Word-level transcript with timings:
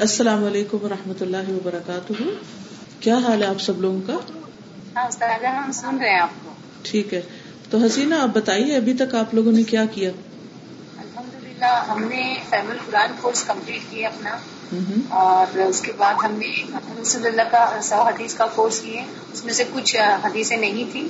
السلام 0.00 0.44
علیکم 0.44 0.78
و 0.82 0.88
رحمۃ 0.88 1.14
اللہ 1.20 1.50
وبرکاتہ۔ 1.50 2.12
کیا 3.00 3.18
حال 3.18 3.42
ہے 3.42 3.46
آپ 3.46 3.60
سب 3.60 3.80
لوگوں 3.80 4.00
کا؟ 4.06 4.12
ہاں 4.96 5.10
ہم 5.64 5.72
سن 5.72 5.98
رہے 5.98 6.10
ہیں 6.10 6.20
آپ 6.20 6.28
کو۔ 6.44 6.50
ٹھیک 6.82 7.14
ہے۔ 7.14 7.22
تو 7.70 7.78
حسینہ 7.78 8.14
آپ 8.14 8.28
بتائیے 8.32 8.76
ابھی 8.76 8.94
تک 8.94 9.14
آپ 9.14 9.34
لوگوں 9.34 9.52
نے 9.52 9.62
کیا 9.62 9.84
کیا؟ 9.84 10.10
للہ 11.62 11.84
ہم 11.88 12.04
نے 12.04 12.34
فیمل 12.50 12.76
قرآن 12.86 13.10
کورس 13.20 13.44
کمپلیٹ 13.44 13.80
کیا 13.90 14.08
اپنا۔ 14.08 14.36
اور 15.08 15.58
اس 15.58 15.80
کے 15.80 15.92
بعد 15.96 16.14
ہم 16.24 16.32
نے 16.32 16.62
رسول 17.02 17.26
اللہ 17.26 17.42
کا 17.50 17.76
سو 17.82 18.02
حدیث 18.02 18.34
کا 18.34 18.46
کورس 18.46 18.80
کیے۔ 18.80 19.04
اس 19.32 19.44
میں 19.44 19.52
سے 19.52 19.64
کچھ 19.72 19.96
حدیثیں 20.24 20.56
نہیں 20.56 20.92
تھیں۔ 20.92 21.08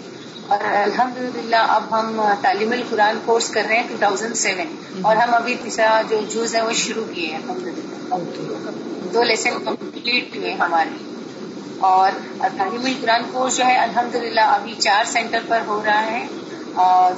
اور 0.48 0.58
الحمد 0.64 1.36
للہ 1.36 1.56
اب 1.56 2.00
ہم 2.00 2.22
تعلیم 2.40 2.72
القرآن 2.72 3.18
کورس 3.24 3.48
کر 3.50 3.62
رہے 3.68 3.76
ہیں 3.76 3.88
ٹو 3.88 3.94
تھاؤزینڈ 3.98 4.36
سیون۔ 4.36 4.76
اور 5.02 5.16
ہم 5.16 5.34
ابھی 5.34 5.54
تیسرا 5.62 6.02
جو 6.10 6.20
جوز 6.30 6.54
ہے 6.54 6.62
وہ 6.62 6.72
شروع 6.72 7.04
کیے 7.14 7.26
ہیں۔ 7.26 7.38
الحمد 7.38 7.66
للہ 7.66 8.70
دو 9.12 9.22
لیسن 9.22 9.50
کمپلیٹ 9.64 10.36
ہوئے 10.36 10.54
ہمارے۔ 10.54 10.90
اور 11.78 12.10
تعلیم 12.38 12.84
القرآن 12.84 13.22
کورس 13.32 13.56
جو 13.56 13.64
ہے 13.64 13.76
الحمد 13.76 14.14
للہ 14.14 14.40
ابھی 14.40 14.74
چار 14.74 15.04
سینٹر 15.04 15.38
پر 15.48 15.60
ہو 15.66 15.82
رہا 15.86 16.02
ہے۔ 16.02 16.26
اور 16.72 17.12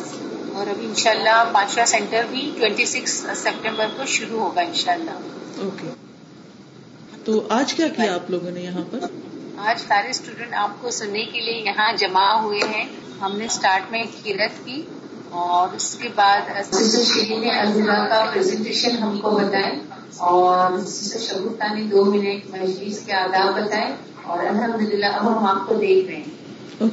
ابھی 0.56 0.86
ان 0.86 0.94
شاء 0.94 1.10
پانچواں 1.52 1.86
سینٹر 1.86 2.22
بھی 2.30 2.50
ٹوینٹی 2.58 2.84
سکس 2.84 3.26
سیپٹمبر 3.36 3.86
کو 3.96 4.06
شروع 4.06 4.40
ہوگا 4.40 4.60
ان 4.60 4.74
شاء 4.74 4.92
اللہ 4.92 5.10
اوکے۔ 5.58 5.86
تو 7.24 7.46
آج 7.48 7.74
کیا 7.74 7.88
کیا 7.88 8.14
آپ 8.14 8.30
لوگوں 8.30 8.50
نے 8.50 8.60
یہاں 8.60 8.84
پر؟ 8.90 8.98
آج 9.56 9.80
سارے 9.80 10.10
اسٹوڈینٹ 10.10 10.54
آپ 10.54 10.70
کو 10.80 10.90
سننے 10.90 11.24
کے 11.24 11.40
لیے 11.40 11.62
یہاں 11.66 11.92
جمع 11.92 12.40
ہوئے 12.40 12.60
ہیں۔ 12.74 12.84
ہم 13.20 13.36
نے 13.36 13.44
اسٹارٹ 13.44 13.90
میں 13.90 14.02
کیرت 14.22 14.66
کی 14.66 14.82
اور 15.30 15.74
اس 15.74 15.96
کے 16.02 16.08
بعد 16.14 16.40
نے 16.48 17.82
کا 17.86 18.30
پریزنٹیشن 18.32 18.90
ہم 18.90 19.20
کو 19.20 19.30
بتائے 19.30 19.78
اور 20.16 20.78
شگفتہ 21.20 21.74
نے 21.74 21.82
دو 21.82 22.04
منٹ 22.04 22.50
مجلس 22.50 23.00
کے 23.06 23.12
آداب 23.12 23.54
بتائے 23.54 23.94
اور 24.22 24.38
الحمد 24.38 24.82
للہ 24.82 25.06
اب 25.06 25.38
ہم 25.38 25.46
آپ 25.46 25.68
کو 25.68 25.74
دیکھ 25.74 26.06
رہے 26.06 26.16
ہیں۔ 26.16 26.88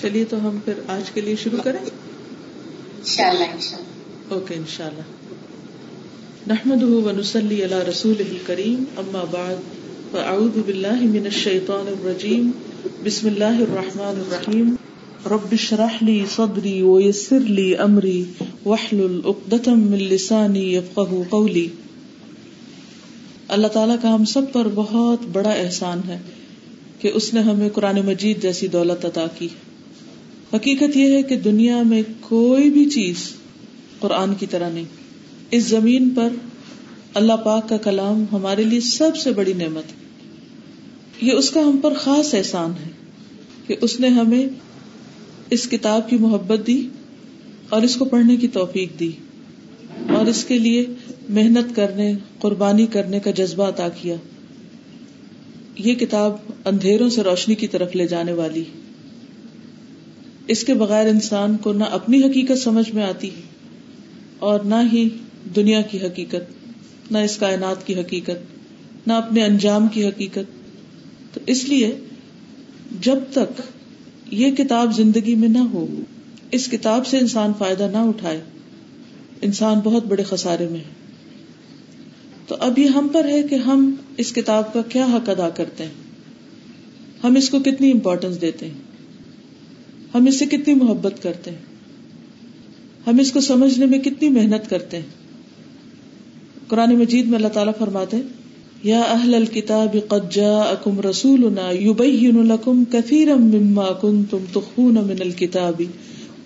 چلیے 0.00 0.24
تو 0.24 0.36
ہم 0.36 0.58
پھر 0.64 0.72
آج 0.88 1.10
کے 1.10 1.20
لیے 1.20 1.36
شروع 1.36 1.58
کریں۔ 1.64 1.84
انشاء 3.06 3.28
اللہ 3.28 3.44
انشاء 3.44 3.76
اللہ 3.76 4.34
اوکے 4.34 4.54
انشاء 4.54 4.84
اللہ 4.84 5.02
نحمد 6.46 6.82
ونسلی 6.82 7.64
علی 7.64 7.74
رسول 7.88 8.38
کریم 8.46 8.84
اما 8.96 9.24
بعد، 9.30 9.54
فاعوذ 10.10 10.58
باللہ 10.66 11.00
من 11.00 11.24
الشیطان 11.24 11.88
الرجیم، 11.88 12.50
بسم 13.04 13.26
اللہ 13.26 13.44
الرحمن 13.44 14.20
الرحیم. 14.20 14.74
رب 15.26 15.52
اشرح 15.52 15.96
لي 16.00 16.24
صدري 16.36 16.82
ويسر 16.82 17.40
لي 17.40 17.76
امري 17.76 18.24
واحلل 18.64 19.20
عقدة 19.24 19.74
من 19.74 19.98
لساني 19.98 20.74
يفقهوا 20.74 21.24
قولي 21.30 21.66
اللہ 23.48 23.66
تعالیٰ 23.66 23.96
کا 24.02 24.14
ہم 24.14 24.24
سب 24.24 24.52
پر 24.52 24.68
بہت 24.74 25.18
بڑا 25.32 25.50
احسان 25.50 26.00
ہے 26.08 26.18
کہ 27.00 27.10
اس 27.14 27.34
نے 27.34 27.40
ہمیں 27.40 27.68
قرآن 27.68 28.00
مجید 28.06 28.42
جیسی 28.42 28.66
دولت 28.66 29.04
عطا 29.04 29.26
کی۔ 29.38 29.48
حقیقت 30.54 30.96
یہ 30.96 31.12
ہے 31.12 31.22
کہ 31.22 31.36
دنیا 31.36 31.82
میں 31.82 32.02
کوئی 32.20 32.70
بھی 32.70 32.90
چیز 32.90 33.16
قرآن 33.98 34.34
کی 34.34 34.46
طرح 34.46 34.70
نہیں۔ 34.70 34.84
اس 35.50 35.64
زمین 35.64 36.10
پر 36.10 36.28
اللہ 37.14 37.32
پاک 37.32 37.68
کا 37.68 37.76
کلام 37.76 38.24
ہمارے 38.32 38.64
لیے 38.64 38.80
سب 38.80 39.16
سے 39.16 39.32
بڑی 39.32 39.52
نعمت 39.52 39.84
یہ 41.22 41.32
اس 41.32 41.50
کا 41.50 41.60
ہم 41.60 41.76
پر 41.76 41.94
خاص 41.94 42.34
احسان 42.34 42.70
ہے 42.70 42.90
کہ 43.66 43.76
اس 43.80 44.00
نے 44.00 44.08
ہمیں 44.08 44.46
اس 45.50 45.68
کتاب 45.68 46.10
کی 46.10 46.16
محبت 46.16 46.66
دی 46.66 46.88
اور 47.68 47.82
اس 47.82 47.96
کو 47.96 48.04
پڑھنے 48.04 48.36
کی 48.36 48.48
توفیق 48.48 49.00
دی 49.00 49.10
اور 50.08 50.26
اس 50.26 50.44
کے 50.44 50.58
لیے 50.58 50.86
محنت 51.28 51.76
کرنے، 51.76 52.14
قربانی 52.38 52.86
کرنے 52.86 53.20
کا 53.20 53.30
جذبہ 53.30 53.68
عطا 53.68 53.88
کیا۔ 53.88 54.16
یہ 55.76 55.94
کتاب 55.94 56.32
اندھیروں 56.64 57.08
سے 57.08 57.22
روشنی 57.22 57.54
کی 57.54 57.66
طرف 57.66 57.96
لے 57.96 58.06
جانے 58.06 58.32
والی 58.32 58.64
اس 60.48 60.64
کے 60.64 60.74
بغیر 60.74 61.06
انسان 61.06 61.56
کو 61.56 61.72
نہ 61.72 61.84
اپنی 61.84 62.22
حقیقت 62.22 62.58
سمجھ 62.58 62.94
میں 62.94 63.02
آتی 63.02 63.30
اور 64.38 64.60
نہ 64.60 64.74
ہی 64.92 65.08
دنیا 65.56 65.80
کی 65.80 65.98
حقیقت، 65.98 66.70
نہ 67.10 67.18
اس 67.18 67.36
کائنات 67.36 67.86
کی 67.86 67.94
حقیقت، 67.94 68.56
نہ 69.06 69.12
اپنے 69.12 69.44
انجام 69.44 69.88
کی 69.88 70.08
حقیقت۔ 70.08 70.64
تو 71.34 71.40
اس 71.46 71.64
لیے 71.64 71.96
جب 73.00 73.18
تک 73.30 73.62
یہ 74.30 74.50
کتاب 74.50 74.96
زندگی 74.96 75.34
میں 75.34 75.48
نہ 75.48 75.58
ہو، 75.58 75.86
اس 76.50 76.66
کتاب 76.66 77.06
سے 77.06 77.18
انسان 77.18 77.52
فائدہ 77.58 77.88
نہ 77.92 77.96
اٹھائے، 77.96 78.40
انسان 79.42 79.78
بہت 79.78 80.06
بڑے 80.06 80.22
خسارے 80.22 80.68
میں 80.68 80.80
ہے۔ 80.80 80.94
تو 82.46 82.56
اب 82.60 82.78
یہ 82.78 82.86
ہم 82.86 83.08
پر 83.12 83.24
ہے 83.24 83.42
کہ 83.42 83.54
ہم 83.54 83.94
اس 84.16 84.32
کتاب 84.32 84.72
کا 84.72 84.82
کیا 84.82 85.04
حق 85.04 85.28
ادا 85.28 85.48
کرتے 85.48 85.84
ہیں، 85.84 85.92
ہم 87.24 87.36
اس 87.36 87.50
کو 87.50 87.58
کتنی 87.58 87.92
امپورٹینس 87.92 88.40
دیتے 88.40 88.66
ہیں۔ 88.66 88.85
ہم 90.16 90.26
اس 90.26 90.38
سے 90.38 90.46
کتنی 90.46 90.74
محبت 90.74 91.22
کرتے 91.22 91.50
ہیں؟ 91.50 91.64
ہم 93.06 93.18
اس 93.18 93.32
کو 93.32 93.40
سمجھنے 93.40 93.86
میں 93.86 93.98
کتنی 93.98 94.28
محنت 94.28 94.70
کرتے 94.70 94.96
ہیں؟ 94.96 95.24
قرآن 96.68 96.94
مجید 96.94 97.26
میں 97.26 97.38
اللہ 97.38 97.48
تعالیٰ 97.48 97.72
فرماتے 97.78 98.16
یا 98.82 99.00
اہل 99.00 99.34
الكتاب 99.34 99.96
قد 100.08 100.32
جاءکم 100.32 101.00
رسولنا 101.00 101.70
یبین 101.70 102.46
لکم 102.46 102.84
کثیرا 102.92 103.34
مما 103.34 103.86
کنتم 104.00 104.44
تخفون 104.52 104.94
من 104.94 105.20
الكتاب 105.20 105.82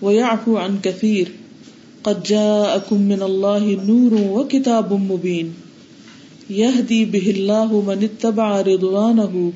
ویعفو 0.01 0.57
عن 0.57 0.77
کثیر، 0.83 1.31
قد 2.01 2.25
جاءکم 2.25 3.01
من 3.01 3.21
اللہ 3.21 3.67
نور 3.83 4.11
وکتاب 4.11 4.93
مبین 4.93 5.51
یهدی 6.49 7.05
به 7.05 7.29
اللہ 7.29 7.73
من 7.85 8.03
اتبع 8.03 8.49
رضوانه 8.61 9.51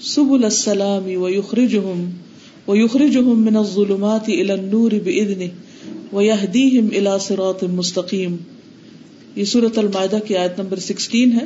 سبل 0.00 0.44
السلام 0.44 1.08
ویخرجهم 1.22 2.29
ويخرجهم 2.70 3.40
من 3.40 3.56
الظلمات 3.56 4.28
الى 4.28 4.52
النور 4.52 4.90
باذنه 5.04 5.46
ويهديهم 6.12 6.88
الى 6.92 7.10
صراط 7.20 7.64
مستقيم. 7.64 8.36
یہ 9.36 9.44
سورۃ 9.44 9.78
المائدہ 9.78 10.18
کی 10.26 10.36
آیت 10.36 10.60
نمبر 10.60 10.78
16 10.78 11.32
ہے۔ 11.32 11.44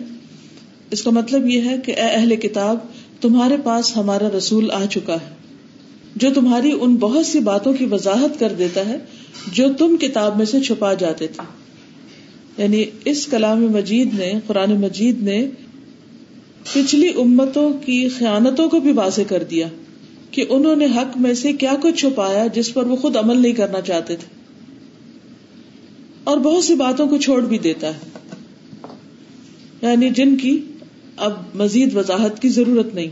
اس 0.91 1.03
کا 1.03 1.11
مطلب 1.11 1.49
یہ 1.49 1.61
ہے 1.61 1.77
کہ 1.85 1.93
اے 1.93 2.09
اہل 2.11 2.37
کتاب، 2.37 2.79
تمہارے 3.21 3.57
پاس 3.65 3.97
ہمارا 3.97 4.29
رسول 4.39 4.71
آ 4.71 4.85
چکا 4.87 5.15
ہے، 5.15 5.35
جو 6.17 6.29
تمہاری 6.35 6.73
ان 6.81 6.95
بہت 6.95 7.27
سی 7.27 7.39
باتوں 7.39 7.73
کی 7.73 7.85
وضاحت 7.85 8.41
کر 8.41 8.53
دیتا 8.59 8.87
ہے 8.87 8.99
جو 9.53 9.69
تم 9.79 9.97
کتاب 9.97 10.37
میں 10.37 10.47
سے 10.47 10.61
چھپا 10.61 10.95
جاتے 10.95 11.27
تھے۔ 11.27 11.43
یعنی 12.63 12.85
اس 13.05 13.27
کلام 13.27 13.61
مجید 13.73 14.15
نے، 14.15 14.33
قرآن 14.47 14.81
مجید 14.81 15.23
نے 15.23 15.49
پچھلی 16.73 17.09
امتوں 17.09 17.73
کی 17.85 18.09
خیانتوں 18.09 18.69
کو 18.69 18.81
بھی 18.81 18.93
واضح 18.93 19.23
کر 19.29 19.43
دیا۔ 19.51 19.69
کہ 20.35 20.45
انہوں 20.49 20.77
نے 20.77 20.85
حق 20.85 21.17
میں 21.17 21.35
سے 21.35 21.53
کیا 21.53 21.75
کچھ 21.83 21.95
چھپایا 21.95 22.47
جس 22.47 22.75
پر 22.75 22.85
وہ 22.85 22.97
خود 22.97 23.17
عمل 23.17 23.43
نہیں 23.43 23.53
کرنا 23.53 23.81
چاہتے 23.81 24.17
تھے۔ 24.17 24.27
اور 26.25 26.37
بہت 26.37 26.65
سی 26.65 26.75
باتوں 26.75 27.09
کو 27.09 27.19
چھوڑ 27.19 27.45
بھی 27.45 27.59
دیتا 27.59 27.89
ہے۔ 27.89 28.29
یعنی 29.83 30.11
جن 30.11 30.37
کی 30.37 30.61
اب 31.17 31.33
مزید 31.55 31.97
وضاحت 31.97 32.43
کی 32.43 32.49
ضرورت 32.49 32.95
نہیں۔ 32.95 33.09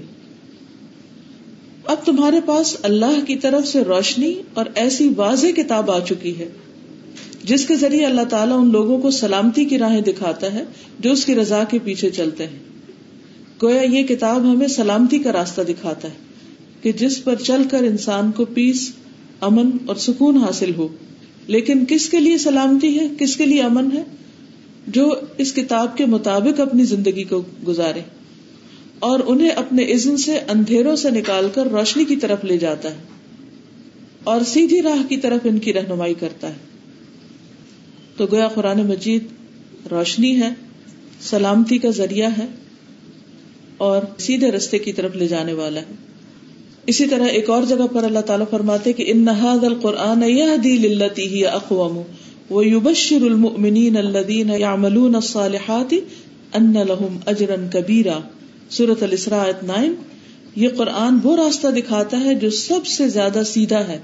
اب 1.84 1.96
تمہارے 2.04 2.40
پاس 2.46 2.76
اللہ 2.82 3.24
کی 3.26 3.36
طرف 3.36 3.68
سے 3.68 3.80
روشنی 3.80 4.42
اور 4.54 4.66
ایسی 4.74 5.10
واضح 5.16 5.46
کتاب 5.46 5.90
آ 5.90 6.00
چکی 6.00 6.38
ہے، 6.38 6.48
جس 7.44 7.66
کے 7.66 7.76
ذریعے 7.76 8.06
اللہ 8.06 8.24
تعالیٰ 8.30 8.58
ان 8.60 8.72
لوگوں 8.72 9.00
کو 9.00 9.10
سلامتی 9.10 9.64
کی 9.64 9.78
راہیں 9.78 10.00
دکھاتا 10.00 10.52
ہے 10.52 10.64
جو 10.98 11.12
اس 11.12 11.24
کی 11.24 11.34
رضا 11.34 11.64
کے 11.64 11.78
پیچھے 11.84 12.10
چلتے 12.10 12.46
ہیں۔ 12.46 12.58
گویا 13.62 13.82
یہ 13.82 14.02
کتاب 14.02 14.52
ہمیں 14.52 14.68
سلامتی 14.68 15.18
کا 15.18 15.32
راستہ 15.32 15.60
دکھاتا 15.62 16.08
ہے۔ 16.08 16.31
کہ 16.82 16.92
جس 16.92 17.24
پر 17.24 17.34
چل 17.34 17.62
کر 17.70 17.82
انسان 17.82 18.32
کو 18.32 18.44
پیس 18.44 18.92
امن 19.40 19.70
اور 19.86 19.96
سکون 19.96 20.36
حاصل 20.36 20.74
ہو۔ 20.74 20.88
لیکن 21.46 21.84
کس 21.88 22.08
کے 22.08 22.20
لیے 22.20 22.38
سلامتی 22.38 23.00
ہے؟ 23.00 23.08
کس 23.18 23.36
کے 23.36 23.46
لیے 23.46 23.62
امن 23.62 23.96
ہے؟ 23.96 24.02
جو 24.86 25.14
اس 25.38 25.52
کتاب 25.52 25.96
کے 25.96 26.06
مطابق 26.06 26.60
اپنی 26.60 26.84
زندگی 26.84 27.24
کو 27.24 27.42
گزارے۔ 27.66 28.00
اور 28.98 29.20
انہیں 29.26 29.48
اپنے 29.48 29.92
عزن 29.92 30.16
سے 30.16 30.38
اندھیروں 30.38 30.96
سے 30.96 31.10
نکال 31.10 31.48
کر 31.54 31.66
روشنی 31.66 32.04
کی 32.04 32.16
طرف 32.16 32.44
لے 32.44 32.58
جاتا 32.58 32.90
ہے۔ 32.90 32.96
اور 34.24 34.40
سیدھی 34.40 34.82
راہ 34.82 35.08
کی 35.08 35.16
طرف 35.16 35.40
ان 35.44 35.58
کی 35.58 35.72
رہنمائی 35.72 36.14
کرتا 36.14 36.48
ہے۔ 36.48 36.58
تو 38.16 38.26
گویا 38.26 38.48
قرآن 38.48 38.86
مجید 38.86 39.24
روشنی 39.90 40.40
ہے، 40.40 40.50
سلامتی 41.20 41.78
کا 41.78 41.90
ذریعہ 41.90 42.30
ہے 42.38 42.46
اور 43.76 44.02
سیدھے 44.18 44.50
رستے 44.50 44.78
کی 44.78 44.92
طرف 44.92 45.16
لے 45.16 45.28
جانے 45.28 45.52
والا 45.52 45.80
ہے۔ 45.80 46.11
اسی 46.86 47.06
طرح 47.06 47.26
ایک 47.26 47.50
اور 47.50 47.62
جگہ 47.62 47.86
پر 47.92 48.04
اللہ 48.04 48.18
تعالیٰ 48.18 48.46
فرماتے 48.50 48.92
کہ 48.92 49.04
ان 49.08 49.18
نہاد 49.18 49.64
القرآن 49.64 50.22
یہ 50.22 50.56
دل 50.56 51.02
ہی 51.18 51.46
اقوام 51.46 51.98
وہ 52.50 52.66
یوبشر 52.66 53.22
المؤمنین 53.22 53.96
الذین 53.96 54.50
یعملون 54.50 55.14
الصالحات 55.14 55.94
ان 56.54 56.72
لهم 56.72 57.18
اجرا 57.26 57.56
کبیرا. 57.72 58.18
سورۃ 58.70 59.02
الاسراء 59.02 59.44
9 59.66 59.92
یہ 60.56 60.68
قرآن 60.76 61.18
وہ 61.22 61.36
راستہ 61.36 61.68
دکھاتا 61.68 62.20
ہے 62.20 62.34
جو 62.34 62.50
سب 62.50 62.86
سے 62.86 63.08
زیادہ 63.08 63.42
سیدھا 63.46 63.86
ہے 63.88 63.98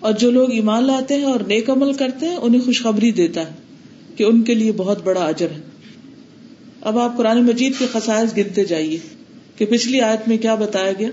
اور 0.00 0.12
جو 0.12 0.30
لوگ 0.30 0.52
ایمان 0.52 0.84
لاتے 0.84 1.14
ہیں 1.14 1.24
اور 1.24 1.40
نیک 1.40 1.70
عمل 1.70 1.92
کرتے 1.92 2.28
ہیں، 2.28 2.36
انہیں 2.36 2.60
خوشخبری 2.60 3.10
دیتا 3.12 3.40
ہے 3.40 4.16
کہ 4.16 4.24
ان 4.24 4.42
کے 4.42 4.54
لیے 4.54 4.72
بہت 4.72 5.02
بڑا 5.04 5.24
اجر 5.24 5.50
ہے۔ 5.50 5.60
اب 6.80 6.98
آپ 6.98 7.16
قرآن 7.16 7.44
مجید 7.44 7.78
کے 7.78 7.86
خسائز 7.92 8.36
گنتے 8.36 8.64
جائیے 8.64 8.98
کہ 9.56 9.66
پچھلی 9.66 10.00
آیت 10.00 10.28
میں 10.28 10.38
کیا 10.38 10.54
بتایا 10.54 10.92
گیا؟ 10.98 11.08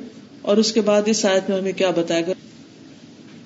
اور 0.45 0.57
اس 0.57 0.71
کے 0.71 0.81
بعد 0.81 1.01
اس 1.06 1.25
آیت 1.25 1.50
میں 1.50 1.57
ہمیں 1.57 1.71
کیا 1.71 1.89
بتایا 1.89 2.21
گیا؟ 2.21 2.33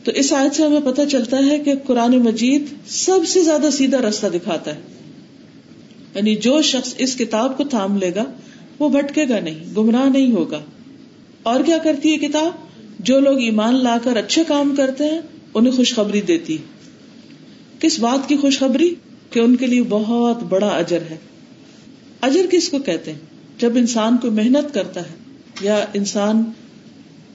تو 0.04 0.12
اس 0.12 0.34
آیت 0.34 0.56
سے 0.56 0.64
ہمیں 0.64 0.80
پتہ 0.80 1.02
چلتا 1.12 1.38
ہے 1.48 1.60
کہ 1.60 1.74
قرآن 1.86 2.18
مجید 2.18 2.66
سب 2.88 3.20
سے 3.28 3.44
زیادہ 3.44 3.70
سیدھا 3.74 4.02
راستہ 4.02 4.28
دکھاتا 4.28 4.76
ہے۔ 4.76 4.80
یعنی 6.16 6.36
جو 6.36 6.62
شخص 6.62 6.96
اس 6.98 7.16
کتاب 7.16 7.58
کو 7.58 7.64
تھام 7.64 7.98
لے 7.98 8.12
گا، 8.16 8.24
وہ 8.80 8.90
بھٹکے 8.90 9.30
گا 9.30 9.40
نہیں، 9.40 9.76
گمراہ 9.78 10.10
نہیں 10.10 10.32
ہوگا۔ 10.32 10.62
اور 11.44 11.64
کیا 11.64 11.78
کرتی 11.78 12.12
ہے 12.12 12.18
کتاب؟ 12.18 12.52
جو 13.00 13.20
لوگ 13.20 13.40
ایمان 13.40 13.76
لا 13.76 13.98
کر 14.04 14.18
اچھے 14.18 14.44
کام 14.48 14.76
کرتے 14.76 15.04
ہیں، 15.04 15.22
انہیں 15.54 15.74
خوشخبری 15.74 16.22
دیتی 16.22 16.58
کس 17.80 18.00
بات 18.00 18.30
کی 18.30 18.38
خوشخبری؟ 18.38 18.96
کہ 19.30 19.40
ان 19.40 19.56
کے 19.56 19.68
لیے 19.68 19.84
بہت 19.90 20.44
بڑا 20.44 20.68
اجر 20.68 21.02
ہے۔ 21.10 21.18
اجر 22.22 22.46
کس 22.52 22.70
کو 22.70 22.80
کہتے 22.80 23.12
ہیں؟ 23.12 23.20
جب 23.58 23.72
انسان 23.76 24.18
کو 24.18 24.32
محنت 24.32 24.74
کرتا 24.74 25.02
ہے 25.02 25.16
یا 25.62 25.86
انسان 25.94 26.44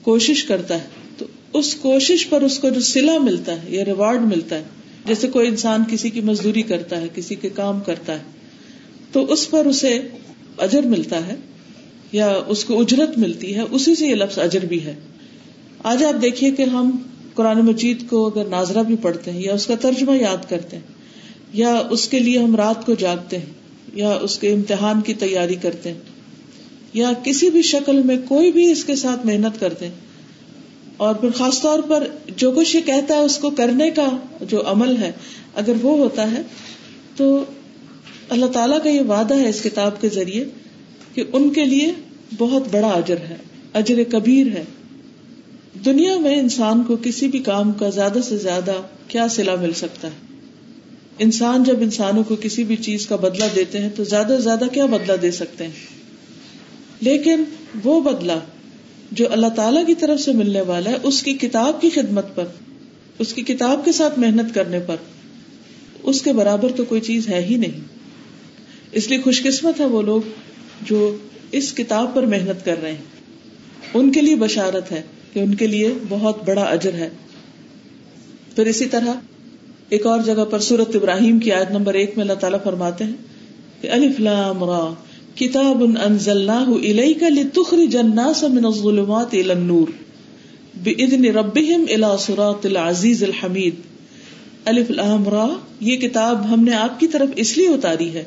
کوشش 0.05 0.45
کرتا 0.45 0.75
ہے، 0.75 1.03
تو 1.19 1.27
اس 1.53 1.75
کوشش 1.75 2.29
پر 2.29 2.43
اس 2.43 2.59
کو 2.59 2.71
جو 2.71 2.81
سلا 2.81 3.19
ملتا 3.19 3.53
ہے، 3.53 3.71
یا 3.71 3.85
ریوارڈ 3.85 4.23
ملتا 4.23 4.56
ہے، 4.56 4.62
جیسے 5.06 5.29
کوئی 5.29 5.49
انسان 5.49 5.83
کسی 5.91 6.11
کی 6.11 6.21
مزدوری 6.21 6.62
کرتا 6.62 7.01
ہے، 7.01 7.09
کسی 7.15 7.35
کے 7.35 7.49
کام 7.49 7.81
کرتا 7.81 8.12
ہے، 8.12 8.23
تو 9.12 9.25
اس 9.33 9.51
پر 9.51 9.67
اسے 9.67 9.99
اجر 10.59 10.87
ملتا 10.87 11.27
ہے، 11.27 11.37
یا 12.12 12.29
اس 12.49 12.65
کو 12.65 12.81
اجرت 12.81 13.19
ملتی 13.19 13.55
ہے، 13.56 13.61
اسی 13.71 13.95
سے 13.95 14.06
یہ 14.06 14.15
لفظ 14.15 14.39
اجر 14.39 14.65
بھی 14.65 14.85
ہے۔ 14.85 14.95
آج 15.85 16.05
آپ 16.05 16.23
دیکھیے 16.23 16.50
کہ 16.50 16.62
ہم 16.62 16.91
قرآن 17.35 17.61
مجید 17.61 18.09
کو 18.11 18.27
اگر 18.27 18.45
ناظرہ 18.45 18.83
بھی 18.83 18.97
پڑھتے 18.97 19.31
ہیں، 19.31 19.41
یا 19.41 19.55
اس 19.55 19.67
کا 19.67 19.75
ترجمہ 19.81 20.17
یاد 20.17 20.49
کرتے 20.49 20.77
ہیں، 20.77 20.93
یا 21.53 21.75
اس 21.91 22.09
کے 22.09 22.19
لیے 22.19 22.39
ہم 22.39 22.57
رات 22.57 22.87
کو 22.87 22.95
جاگتے 22.95 23.39
ہیں، 23.39 23.53
یا 23.95 24.11
اس 24.23 24.39
کے 24.39 24.53
امتحان 24.53 25.00
کی 25.00 25.15
تیاری 25.15 25.55
کرتے 25.55 25.93
ہیں 25.93 26.12
یا 26.94 27.12
کسی 27.25 27.50
بھی 27.50 27.62
شکل 27.62 28.02
میں 28.02 28.17
کوئی 28.29 28.52
بھی 28.52 28.70
اس 28.70 28.85
کے 28.85 28.96
ساتھ 28.96 29.26
محنت 29.26 29.61
کرتے 29.61 29.85
ہیں 29.85 29.94
اور 30.96 31.14
پھر 31.14 31.31
خاص 31.31 31.62
طور 31.62 31.79
پر 31.79 32.06
جو 32.37 32.50
کچھ 32.50 32.76
یہ 32.76 32.81
کہتا 32.81 33.14
ہے 33.14 33.19
اس 33.19 33.38
کو 33.38 33.50
کرنے 33.50 33.91
کا 33.91 34.08
جو 34.41 34.70
عمل 34.70 34.96
ہے، 34.96 35.12
اگر 35.55 35.73
وہ 35.82 35.99
ہوتا 35.99 36.31
ہے، 36.31 36.43
تو 37.17 37.44
اللہ 38.29 38.46
تعالیٰ 38.46 38.82
کا 38.82 38.88
یہ 38.88 39.00
وعدہ 39.00 39.35
ہے 39.35 39.49
اس 39.49 39.62
کتاب 39.62 40.00
کے 40.00 40.08
ذریعے 40.08 40.44
کہ 41.14 41.25
ان 41.32 41.50
کے 41.50 41.64
لیے 41.64 41.93
بہت 42.38 42.62
بڑا 42.70 42.88
اجر 42.88 43.17
ہے، 43.17 43.37
اجر 43.75 44.02
کبیر 44.05 44.47
ہے۔ 44.47 44.64
دنیا 45.85 46.19
میں 46.19 46.38
انسان 46.38 46.82
کو 46.82 46.97
کسی 47.02 47.29
بھی 47.29 47.38
کام 47.38 47.73
کا 47.73 47.88
زیادہ 47.88 48.19
سے 48.25 48.37
زیادہ 48.37 48.73
کیا 49.08 49.29
سلا 49.29 49.55
مل 49.55 49.73
سکتا 49.73 50.08
ہے؟ 50.08 50.35
انسان 51.19 51.64
جب 51.64 51.76
انسانوں 51.81 52.25
کو 52.25 52.37
کسی 52.40 52.64
بھی 52.64 52.76
چیز 52.76 53.06
کا 53.06 53.17
بدلا 53.17 53.47
دیتے 53.55 53.79
ہیں 53.79 53.88
تو 53.97 54.05
زیادہ 54.05 54.35
سے 54.37 54.43
زیادہ 54.43 54.64
کیا 54.73 54.87
بدلا 54.87 55.14
دے 55.23 55.31
سکتے 55.31 55.64
ہیں؟ 55.64 56.04
لیکن 57.05 57.45
وہ 57.85 58.01
بدلا 58.01 58.39
جو 59.12 59.33
اللہ 59.33 59.47
تعالی 59.47 59.81
کی 59.87 59.95
طرف 59.95 60.21
سے 60.21 60.33
ملنے 60.33 60.61
والا 60.61 60.91
ہے، 60.91 60.97
اس 61.03 61.23
کی 61.23 61.33
کتاب 61.33 61.81
کی 61.81 61.91
خدمت 61.91 62.35
پر، 62.35 62.45
اس 63.19 63.35
کی 63.35 63.43
کتاب 63.43 63.85
کے 63.85 63.93
ساتھ 63.93 64.19
محنت 64.19 64.55
کرنے 64.55 64.81
پر، 64.81 64.97
اس 66.03 66.23
کے 66.23 66.33
برابر 66.33 66.73
تو 66.73 66.85
کوئی 66.85 67.01
چیز 67.01 67.29
ہے 67.29 67.43
ہی 67.43 67.56
نہیں۔ 67.56 67.81
اس 68.93 69.09
لیے 69.09 69.21
خوش 69.21 69.43
قسمت 69.43 69.81
ہے 69.81 69.85
وہ 69.85 70.03
لوگ 70.03 70.23
جو 70.83 71.17
اس 71.53 71.73
کتاب 71.73 72.15
پر 72.15 72.23
محنت 72.23 72.65
کر 72.65 72.83
رہے 72.83 72.93
ہیں۔ 72.93 73.15
ان 73.95 74.12
کے 74.12 74.21
لیے 74.21 74.37
بشارت 74.37 74.93
ہے 74.93 75.03
کہ 75.33 75.41
ان 75.41 75.55
کے 75.55 75.67
لیے 75.67 75.95
بہت 76.09 76.49
بڑا 76.49 76.62
اجر 76.62 76.93
ہے۔ 76.93 77.09
پھر 78.57 78.67
اسی 78.67 78.85
طرح 78.85 79.12
ایک 79.89 80.07
اور 80.07 80.21
جگہ 80.21 80.45
پر 80.50 80.59
سورت 80.59 80.97
ابراہیم 80.97 81.39
کی 81.39 81.53
آیت 81.53 81.71
نمبر 81.71 81.95
ایک 81.95 82.12
میں 82.17 82.25
اللہ 82.25 82.39
تعالیٰ 82.41 82.59
فرماتے 82.65 83.05
ہیں 83.05 83.12
کہ 83.81 83.91
الف 83.91 84.21
لام 84.21 84.65
را 84.65 84.95
کتاب 85.35 85.85
انزلناہ 86.05 86.69
الیک 86.69 87.23
لتخرج 87.23 87.97
الناس 87.97 88.43
من 88.43 88.65
الظلمات 88.65 89.27
الى 89.33 89.51
النور 89.51 89.87
باذن 90.85 91.25
ربهم 91.25 91.85
الى 91.89 92.07
صراط 92.19 92.67
العزیز 92.67 93.23
الحمید۔ 93.23 93.75
الف 94.65 94.91
لام 94.91 95.29
را، 95.29 95.49
یہ 95.81 95.97
کتاب 95.97 96.55
ہم 96.55 96.65
نے 96.65 96.73
آپ 96.73 97.01
کی 97.01 97.07
طرف 97.07 97.29
اس 97.37 97.59
لیے 97.59 97.69
اتاری 97.69 98.09
ہے 98.09 98.25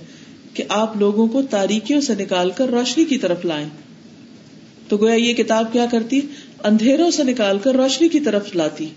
کہ 0.53 0.63
آپ 0.69 0.97
لوگوں 0.97 1.27
کو 1.27 1.41
تاریکیوں 1.41 2.01
سے 2.01 2.13
نکال 2.19 2.51
کر 2.55 2.67
روشنی 2.67 3.05
کی 3.05 3.17
طرف 3.17 3.45
لائیں۔ 3.45 3.69
تو 4.87 4.97
گویا 4.97 5.15
یہ 5.15 5.33
کتاب 5.33 5.73
کیا 5.73 5.85
کرتی؟ 5.91 6.19
اندھیروں 6.63 7.11
سے 7.11 7.23
نکال 7.23 7.57
کر 7.57 7.73
روشنی 7.73 8.07
کی 8.07 8.19
طرف 8.19 8.55
لاتی۔ 8.55 8.87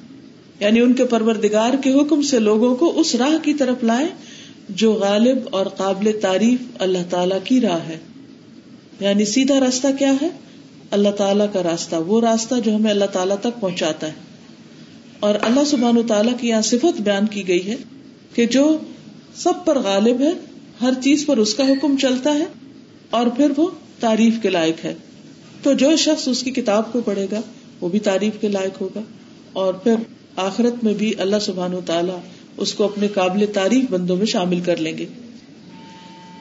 یعنی 0.61 0.81
ان 0.81 0.93
کے 0.93 1.05
پروردگار 1.05 1.75
کے 1.83 1.93
حکم 1.93 2.23
سے 2.23 2.39
لوگوں 2.39 2.77
کو 2.77 3.01
اس 3.01 3.15
راہ 3.15 3.45
کی 3.45 3.55
طرف 3.55 3.85
لائے 3.85 4.07
جو 4.77 4.93
غالب 4.93 5.39
اور 5.51 5.67
قابل 5.67 6.13
تعریف 6.23 6.61
اللہ 6.79 6.99
تعالی 7.11 7.35
کی 7.45 7.61
راہ 7.61 7.89
ہے۔ 7.89 7.99
یعنی 9.01 9.25
سیدھا 9.25 9.61
راستہ 9.61 9.87
کیا 9.99 10.13
ہے؟ 10.23 10.29
اللہ 10.91 11.09
تعالیٰ 11.09 11.47
کا 11.53 11.63
راستہ، 11.63 11.97
وہ 11.97 12.21
راستہ 12.21 12.55
جو 12.65 12.77
ہمیں 12.77 12.91
اللہ 12.91 13.05
تعالیٰ 13.05 13.37
تک 13.41 13.61
پہنچاتا 13.61 14.07
ہے۔ 14.07 14.13
اور 15.21 15.35
اللہ 15.43 15.61
سبحان 15.67 15.99
و 15.99 16.03
تعالیٰ 16.03 16.33
کی 16.41 16.49
یہاں 16.49 16.63
صفت 16.63 17.01
بیان 17.01 17.27
کی 17.27 17.49
گئی 17.49 17.67
ہے 17.67 17.77
کہ 18.35 18.47
جو 18.47 18.79
سب 19.35 19.53
پر 19.65 19.79
غالب 19.79 20.21
ہے، 20.21 20.31
ہر 20.83 20.93
چیز 21.03 21.27
پر 21.27 21.37
اس 21.37 21.55
کا 21.55 21.65
حکم 21.69 21.97
چلتا 21.97 22.35
ہے 22.35 22.45
اور 23.11 23.27
پھر 23.27 23.53
وہ 23.57 23.71
تعریف 24.01 24.35
کے 24.43 24.51
لائق 24.51 24.85
ہے۔ 24.85 24.95
تو 25.63 25.73
جو 25.73 25.97
شخص 25.97 26.29
اس 26.29 26.43
کی 26.43 26.51
کتاب 26.51 26.93
کو 26.93 27.01
پڑھے 27.01 27.27
گا، 27.33 27.41
وہ 27.81 27.89
بھی 27.89 27.99
تعریف 27.99 28.41
کے 28.41 28.49
لائق 28.49 28.81
ہوگا۔ 28.81 29.01
اور 29.53 29.75
پھر 29.75 29.95
آخرت 30.37 30.85
میں 30.85 30.95
بھی 30.95 31.13
اللہ 31.19 31.37
سبحان 31.41 31.75
و 31.75 31.81
تعالیٰ 31.87 32.21
اس 32.57 32.75
کو 32.75 32.85
اپنے 32.85 33.09
قابل 33.09 33.45
تعریف 33.53 33.85
بندوں 33.91 34.17
میں 34.17 34.27
شامل 34.27 34.61
کر 34.61 34.77
لیں 34.77 34.99
گے۔ 34.99 35.07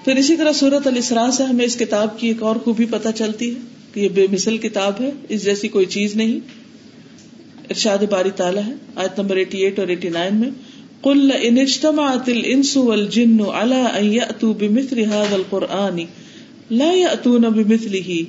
پھر 0.06 0.15
اسی 0.15 0.38
طرح 0.38 0.51
سورت 0.51 0.88
الاسرا 0.88 1.29
سے 1.33 1.44
ہمیں 1.44 1.65
اس 1.65 1.75
کتاب 1.75 2.19
کی 2.19 2.27
ایک 2.27 2.44
اور 2.44 2.56
خوبی 2.56 2.85
پتہ 2.85 3.07
چلتی 3.15 3.50
ہے 3.50 3.59
کہ 3.94 4.00
یہ 4.00 4.09
بے 4.09 4.27
مثل 4.31 4.57
کتاب 4.57 4.94
ہے، 5.00 5.11
اس 5.29 5.44
جیسی 5.44 5.67
کوئی 5.67 5.85
چیز 5.85 6.15
نہیں۔ 6.15 6.39
ارشاد 7.69 7.97
باری 8.09 8.31
تعالیٰ 8.31 8.63
ہے، 8.67 8.73
آیت 8.95 9.19
نمبر 9.19 9.35
ایٹی 9.35 9.57
ایٹ 9.57 9.79
اور 9.79 9.88
ایٹی 9.88 10.09
نائن 10.09 10.35
میں 10.35 10.50
کل 11.01 11.31
انجتماعت 11.41 12.29
الانس 12.29 12.77
والجن 12.77 13.38
على 13.53 13.83
ان 14.00 14.13
يأتوا 14.13 14.53
بمثل 14.59 15.00
هذا 15.00 15.35
القرآن 15.35 16.00
لا 16.71 16.94
يأتون 16.94 17.41
بمثله 17.41 18.21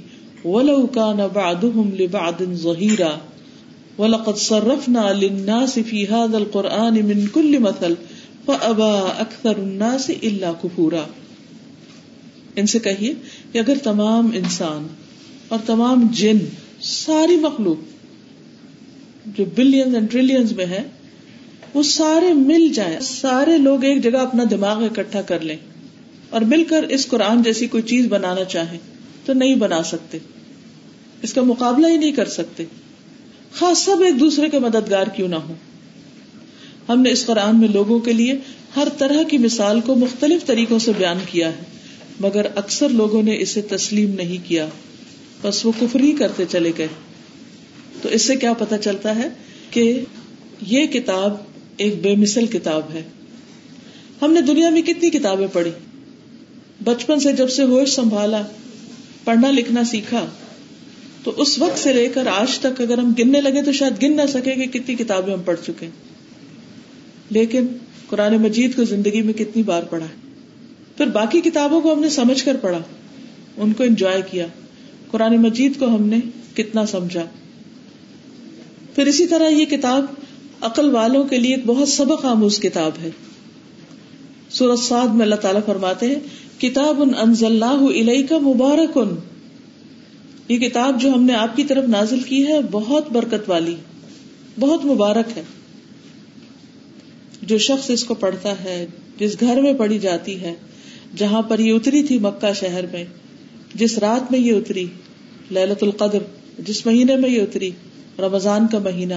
ولو 0.45 0.87
كان 0.87 1.17
بعضهم 1.33 1.91
لبعض 1.99 2.43
ظهيرا۔ 2.55 3.19
ولقد 4.01 4.39
صرفنا 4.39 5.13
للناس 5.13 5.75
في 5.75 6.05
هذا 6.05 6.37
القرآن 6.37 7.07
من 7.07 7.27
كل 7.27 7.59
مثل، 7.59 7.95
فأبى 8.45 9.21
أكثر 9.21 9.57
الناس 9.57 10.11
إلا 10.21 10.53
كفورا۔ 10.63 11.05
ان 12.57 12.67
سے 12.67 12.79
کہیے 12.79 13.15
کہ 13.53 13.59
اگر 13.59 13.77
تمام 13.83 14.31
انسان 14.35 14.87
اور 15.49 15.59
تمام 15.67 16.07
جن، 16.11 16.39
ساری 16.81 17.37
مخلوق 17.37 17.77
جو 19.27 19.45
بلین 19.55 19.95
اینڈ 19.95 20.11
ٹریلینز 20.11 20.53
میں 20.53 20.67
ہے 20.67 20.83
وہ 21.75 21.83
سارے 21.83 22.33
مل 22.33 22.69
جائیں، 22.69 23.01
سارے 23.01 23.59
لوگ 23.59 23.85
ایک 23.85 24.03
جگہ 24.03 24.19
اپنا 24.19 24.45
دماغ 24.51 24.85
اکٹھا 24.85 25.23
کر 25.23 25.41
لیں 25.41 25.57
اور 26.31 26.41
مل 26.41 26.65
کر 26.65 26.83
اس 26.83 27.07
قرآن 27.07 27.43
جیسی 27.43 27.67
کوئی 27.67 27.83
چیز 27.83 28.07
بنانا 28.07 28.45
چاہیں 28.45 28.79
تو 29.25 29.33
نہیں 29.33 29.55
بنا 29.55 29.83
سکتے۔ 29.83 30.19
اس 31.23 31.33
کا 31.33 31.43
مقابلہ 31.43 31.87
ہی 31.87 31.97
نہیں 31.97 32.13
کر 32.13 32.29
سکتے۔ 32.29 32.65
خاص 33.55 33.79
سب 33.79 34.03
ایک 34.03 34.21
دوسرے 34.21 34.49
کے 34.49 34.59
مددگار 34.59 35.07
کیوں 35.07 35.29
نہ 35.29 35.35
ہو 35.35 35.55
ہم 36.89 37.03
نے 37.03 37.11
اس 37.11 37.27
قرآن 37.27 37.61
میں 37.61 37.69
لوگوں 37.69 37.99
کے 37.99 38.13
لیے 38.13 38.35
ہر 38.77 38.89
طرح 38.99 39.23
کی 39.23 39.39
مثال 39.39 39.81
کو 39.81 39.95
مختلف 39.95 40.47
طریقوں 40.47 40.79
سے 40.79 40.93
بیان 40.99 41.19
کیا 41.27 41.49
ہے، 41.49 41.63
مگر 42.21 42.47
اکثر 42.55 42.89
لوگوں 42.89 43.23
نے 43.23 43.37
اسے 43.41 43.63
تسلیم 43.63 44.11
نہیں 44.15 44.49
کیا۔ 44.49 44.67
بس 45.43 45.67
وہ 45.67 45.73
کفری 45.81 46.13
کرتے 46.13 46.45
چلے 46.49 46.73
گئے۔ 46.79 46.89
تو 48.03 48.09
اس 48.09 48.23
سے 48.23 48.37
کیا 48.37 48.53
پتا 48.53 48.79
چلتا 48.79 49.17
ہے 49.17 49.29
کہ 49.71 50.01
یہ 50.67 50.87
کتاب 50.87 51.37
ایک 51.77 52.03
بے 52.03 52.17
مثل 52.17 52.47
کتاب 52.47 52.83
ہے۔ 52.93 53.03
ہم 54.23 54.33
نے 54.33 54.41
دنیا 54.41 54.71
میں 54.71 54.83
کتنی 54.83 55.11
کتابیں 55.11 55.47
پڑھی۔ 55.53 55.71
بچپن 56.85 57.21
سے 57.21 57.33
جب 57.33 57.51
سے 57.51 57.63
ہوش 57.63 57.95
سنبھالا، 57.95 58.43
پڑھنا 59.25 59.51
لکھنا 59.51 59.85
سیکھا 59.85 60.27
تو 61.25 61.33
اس 61.37 61.59
وقت 61.59 61.79
سے 61.79 61.93
لے 61.93 62.09
کر 62.09 62.27
آج 62.27 62.59
تک 62.59 62.81
اگر 62.81 62.99
ہم 62.99 63.13
گننے 63.19 63.41
لگے 63.41 63.63
تو 63.63 63.73
شاید 63.73 64.03
گن 64.03 64.17
نہ 64.17 64.23
سکے 64.29 64.55
کہ 64.55 64.67
کتنی 64.67 64.95
کتابیں 64.95 65.33
ہم 65.33 65.43
پڑھ 65.45 65.61
چکے 65.67 65.89
لیکن 67.31 67.67
قرآن 68.09 68.37
مجید 68.37 68.77
کو 68.77 68.85
زندگی 68.85 69.23
میں 69.23 69.33
کتنی 69.33 69.63
بار 69.63 69.83
پڑھا 69.83 70.07
پھر 70.97 71.07
باقی 71.07 71.41
کتابوں 71.41 71.81
کو 71.81 71.93
ہم 71.93 72.01
نے 72.01 72.09
سمجھ 72.09 72.45
کر 72.45 72.57
پڑھا، 72.61 72.79
ان 73.57 73.73
کو 73.73 73.83
انجوائے 73.83 74.23
کیا۔ 74.31 74.47
قرآن 75.11 75.37
مجید 75.37 75.79
کو 75.79 75.87
ہم 75.87 76.07
نے 76.07 76.17
کتنا 76.55 76.87
سمجھا۔ 76.87 77.25
پھر 78.95 79.07
اسی 79.07 79.27
طرح 79.27 79.49
یہ 79.49 79.65
کتاب 79.65 80.05
عقل 80.61 80.91
والوں 80.91 81.25
کے 81.25 81.39
لیے 81.39 81.55
ایک 81.55 81.67
بہت 81.67 81.89
سبق 81.89 82.25
آموز 82.25 82.59
کتاب 82.59 82.93
ہے۔ 83.03 83.11
سورت 84.51 84.79
سعد 84.79 85.09
میں 85.09 85.23
اللہ 85.23 85.35
تعالیٰ 85.35 85.61
فرماتے 85.67 86.07
ہیں، 86.07 86.61
کتاب 86.61 87.03
ان 87.03 87.11
انزل 87.19 87.47
اللہ 87.47 87.91
علیہ 87.91 88.27
کا 88.27 88.39
مبارک 88.39 88.99
ان 88.99 89.09
یہ 90.51 90.59
کتاب 90.59 91.01
جو 91.01 91.13
ہم 91.15 91.23
نے 91.23 91.35
آپ 91.35 91.57
کی 91.57 91.65
طرف 91.65 91.85
نازل 91.89 92.21
کی 92.21 92.47
ہے 92.47 92.59
بہت 92.71 93.13
برکت 93.13 93.51
والی، 93.51 93.75
بہت 94.61 94.85
مبارک 94.85 95.39
ہے۔ 95.39 95.43
جو 97.43 97.59
شخص 97.59 97.91
اس 97.91 98.05
کو 98.05 98.15
پڑھتا 98.15 98.65
ہے، 98.65 98.87
جس 99.19 99.37
گھر 99.41 99.61
میں 99.61 99.73
پڑھی 99.73 99.99
جاتی 99.99 100.41
ہے، 100.41 100.55
جہاں 101.17 101.43
پر 101.43 101.59
یہ 101.59 101.73
اتری 101.73 102.03
تھی 102.03 102.19
مکہ 102.19 102.53
شہر 102.53 102.85
میں، 102.93 103.05
جس 103.75 103.99
رات 103.99 104.33
میں 104.33 104.41
یہ 104.41 104.53
اتری 104.53 104.87
للت 105.51 105.83
القدر، 105.83 106.19
جس 106.59 106.87
مہینے 106.87 107.17
میں 107.17 107.31
یہ 107.31 107.43
اتری، 107.43 107.71
رمضان 108.19 108.67
کا 108.67 108.79
مہینہ، 108.79 109.15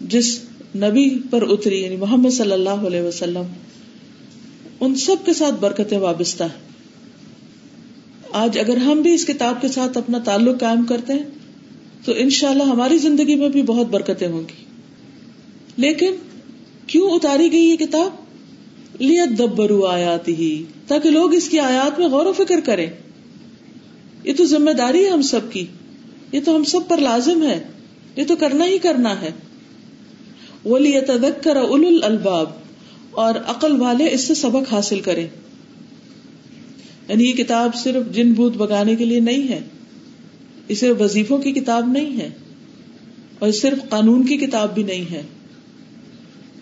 جس 0.00 0.40
نبی 0.76 1.18
پر 1.30 1.42
اتری 1.48 1.82
یعنی 1.82 1.96
محمد 1.96 2.30
صلی 2.30 2.52
اللہ 2.52 2.86
علیہ 2.86 3.02
وسلم، 3.02 3.42
ان 4.80 4.94
سب 4.94 5.16
کے 5.24 5.32
ساتھ 5.32 5.54
برکتیں 5.60 5.98
وابستہ 5.98 6.44
ہیں۔ 6.44 6.73
آج 8.34 8.58
اگر 8.58 8.76
ہم 8.76 9.02
بھی 9.02 9.14
اس 9.14 9.24
کتاب 9.24 9.60
کے 9.60 9.68
ساتھ 9.68 9.98
اپنا 9.98 10.18
تعلق 10.18 10.60
قائم 10.60 10.84
کرتے 10.84 11.12
ہیں، 11.12 11.22
تو 12.04 12.12
انشاءاللہ 12.16 12.62
ہماری 12.62 12.98
زندگی 12.98 13.34
میں 13.34 13.48
بھی 13.48 13.62
بہت 13.62 13.86
برکتیں 13.86 14.28
ہوں 14.28 14.40
گی۔ 14.40 14.64
لیکن 15.76 16.12
کیوں 16.86 17.10
اتاری 17.10 17.52
گئی 17.52 17.64
یہ 17.64 17.76
کتاب؟ 17.76 18.10
لیت 18.98 19.38
دبرو 19.38 19.86
آیات 19.86 20.28
ہی 20.28 20.64
تاکہ 20.86 21.10
لوگ 21.10 21.34
اس 21.34 21.48
کی 21.48 21.58
آیات 21.58 21.98
میں 21.98 22.08
غور 22.08 22.26
و 22.26 22.32
فکر 22.32 22.60
کریں۔ 22.60 22.86
یہ 24.24 24.32
تو 24.36 24.44
ذمہ 24.44 24.70
داری 24.70 25.04
ہے 25.04 25.10
ہم 25.10 25.22
سب 25.22 25.40
کی۔ 25.52 25.66
یہ 26.32 26.40
تو 26.44 26.56
ہم 26.56 26.64
سب 26.64 26.80
پر 26.88 26.98
لازم 26.98 27.42
ہے۔ 27.42 27.64
یہ 28.16 28.24
تو 28.24 28.36
کرنا 28.36 28.66
ہی 28.66 28.78
کرنا 28.78 29.20
ہے۔ 29.20 29.30
وہ 30.64 30.78
لیت 30.78 31.10
کر 31.42 31.56
اول 31.56 32.00
الباب 32.02 32.50
اور 33.10 33.34
عقل 33.46 33.80
والے 33.80 34.08
اس 34.12 34.20
سے 34.20 34.34
سبق 34.34 34.72
حاصل 34.72 35.00
کریں۔ 35.00 35.28
یعنی 37.08 37.24
یہ 37.24 37.32
کتاب 37.32 37.74
صرف 37.74 38.14
جن 38.14 38.32
بوت 38.32 38.56
بگانے 38.56 38.96
کے 38.96 39.04
لیے 39.04 39.20
نہیں 39.20 39.48
ہے، 39.48 39.60
اسے 40.68 40.90
وظیفوں 40.90 41.38
کی 41.38 41.52
کتاب 41.52 41.92
نہیں 41.92 42.20
ہے 42.20 42.30
اور 43.38 43.50
صرف 43.50 43.88
قانون 43.88 44.26
کی 44.26 44.36
کتاب 44.36 44.74
بھی 44.74 44.82
نہیں 44.82 45.10
ہے۔ 45.10 45.22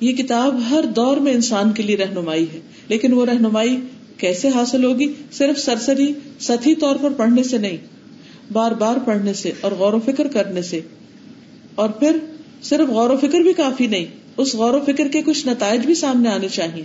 یہ 0.01 0.13
کتاب 0.13 0.61
ہر 0.71 0.85
دور 0.97 1.17
میں 1.17 1.33
انسان 1.33 1.73
کے 1.73 1.83
لیے 1.83 1.97
رہنمائی 1.97 2.47
ہے، 2.55 2.61
لیکن 2.89 3.13
وہ 3.13 3.27
رہنمائی 3.27 3.77
کیسے 4.17 4.49
حاصل 4.49 4.85
ہوگی؟ 4.85 5.13
صرف 5.33 5.59
سرسری، 5.59 6.13
سطحی 6.41 6.75
طور 6.75 6.97
پر 6.97 7.11
پڑھنے 7.11 7.43
سے 7.43 7.59
نہیں، 7.59 7.77
بار 8.53 8.73
بار 8.73 8.97
پڑھنے 9.05 9.35
سے 9.35 9.53
اور 9.61 9.73
غور 9.73 9.93
و 9.93 10.01
فکر 10.01 10.29
کرنے 10.29 10.63
سے۔ 10.63 10.81
اور 11.75 11.89
پھر 11.89 12.17
صرف 12.63 12.89
غور 12.89 13.11
و 13.11 13.17
فکر 13.17 13.41
بھی 13.41 13.53
کافی 13.53 13.87
نہیں، 13.87 14.07
اس 14.37 14.55
غور 14.55 14.75
و 14.75 14.81
فکر 14.81 15.09
کے 15.09 15.23
کچھ 15.23 15.49
نتائج 15.49 15.87
بھی 15.87 15.95
سامنے 15.95 16.29
آنے 16.29 16.49
چاہیے، 16.49 16.85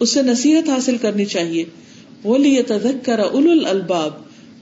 اس 0.00 0.10
سے 0.10 0.22
نصیحت 0.22 0.68
حاصل 0.68 0.96
کرنی 0.96 1.24
چاہیے۔ 1.24 1.64
وہ 2.24 2.38
لیے 2.38 2.62
تدک 2.62 3.04
کر 3.04 3.18
اول 3.18 3.66
الباب 3.66 4.10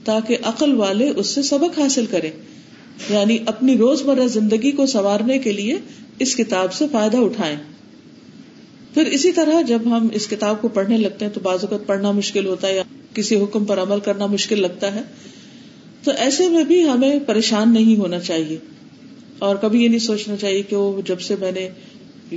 تاکہ 0.05 0.37
عقل 0.43 0.73
والے 0.73 1.09
اس 1.09 1.27
سے 1.27 1.41
سبق 1.41 1.79
حاصل 1.79 2.05
کرے 2.05 2.29
یعنی 3.09 3.37
اپنی 3.45 3.77
روز 3.77 4.01
مرہ 4.01 4.27
زندگی 4.27 4.71
کو 4.71 4.85
سنوارنے 4.85 5.39
کے 5.39 5.51
لیے 5.51 5.77
اس 6.19 6.35
کتاب 6.35 6.73
سے 6.73 6.85
فائدہ 6.91 7.17
اٹھائیں۔ 7.17 7.55
پھر 8.93 9.05
اسی 9.05 9.31
طرح 9.31 9.61
جب 9.61 9.79
ہم 9.85 10.07
اس 10.13 10.27
کتاب 10.27 10.61
کو 10.61 10.67
پڑھنے 10.67 10.97
لگتے 10.97 11.25
ہیں 11.25 11.31
تو 11.31 11.39
بعض 11.39 11.59
اوقات 11.61 11.87
پڑھنا 11.87 12.11
مشکل 12.11 12.45
ہوتا 12.45 12.67
ہے 12.67 12.75
یا 12.75 12.83
کسی 13.13 13.35
حکم 13.43 13.65
پر 13.65 13.79
عمل 13.79 13.99
کرنا 13.99 14.25
مشکل 14.25 14.61
لگتا 14.61 14.95
ہے۔ 14.95 15.01
تو 16.03 16.11
ایسے 16.17 16.49
میں 16.49 16.63
بھی 16.63 16.89
ہمیں 16.89 17.19
پریشان 17.25 17.73
نہیں 17.73 17.97
ہونا 17.97 18.19
چاہیے۔ 18.19 18.57
اور 19.39 19.55
کبھی 19.55 19.83
یہ 19.83 19.87
نہیں 19.87 19.99
سوچنا 19.99 20.35
چاہیے 20.35 20.61
کہ 20.61 20.75
وہ 20.75 21.01
جب 21.05 21.21
سے 21.21 21.35
میں 21.39 21.51
نے 21.51 21.69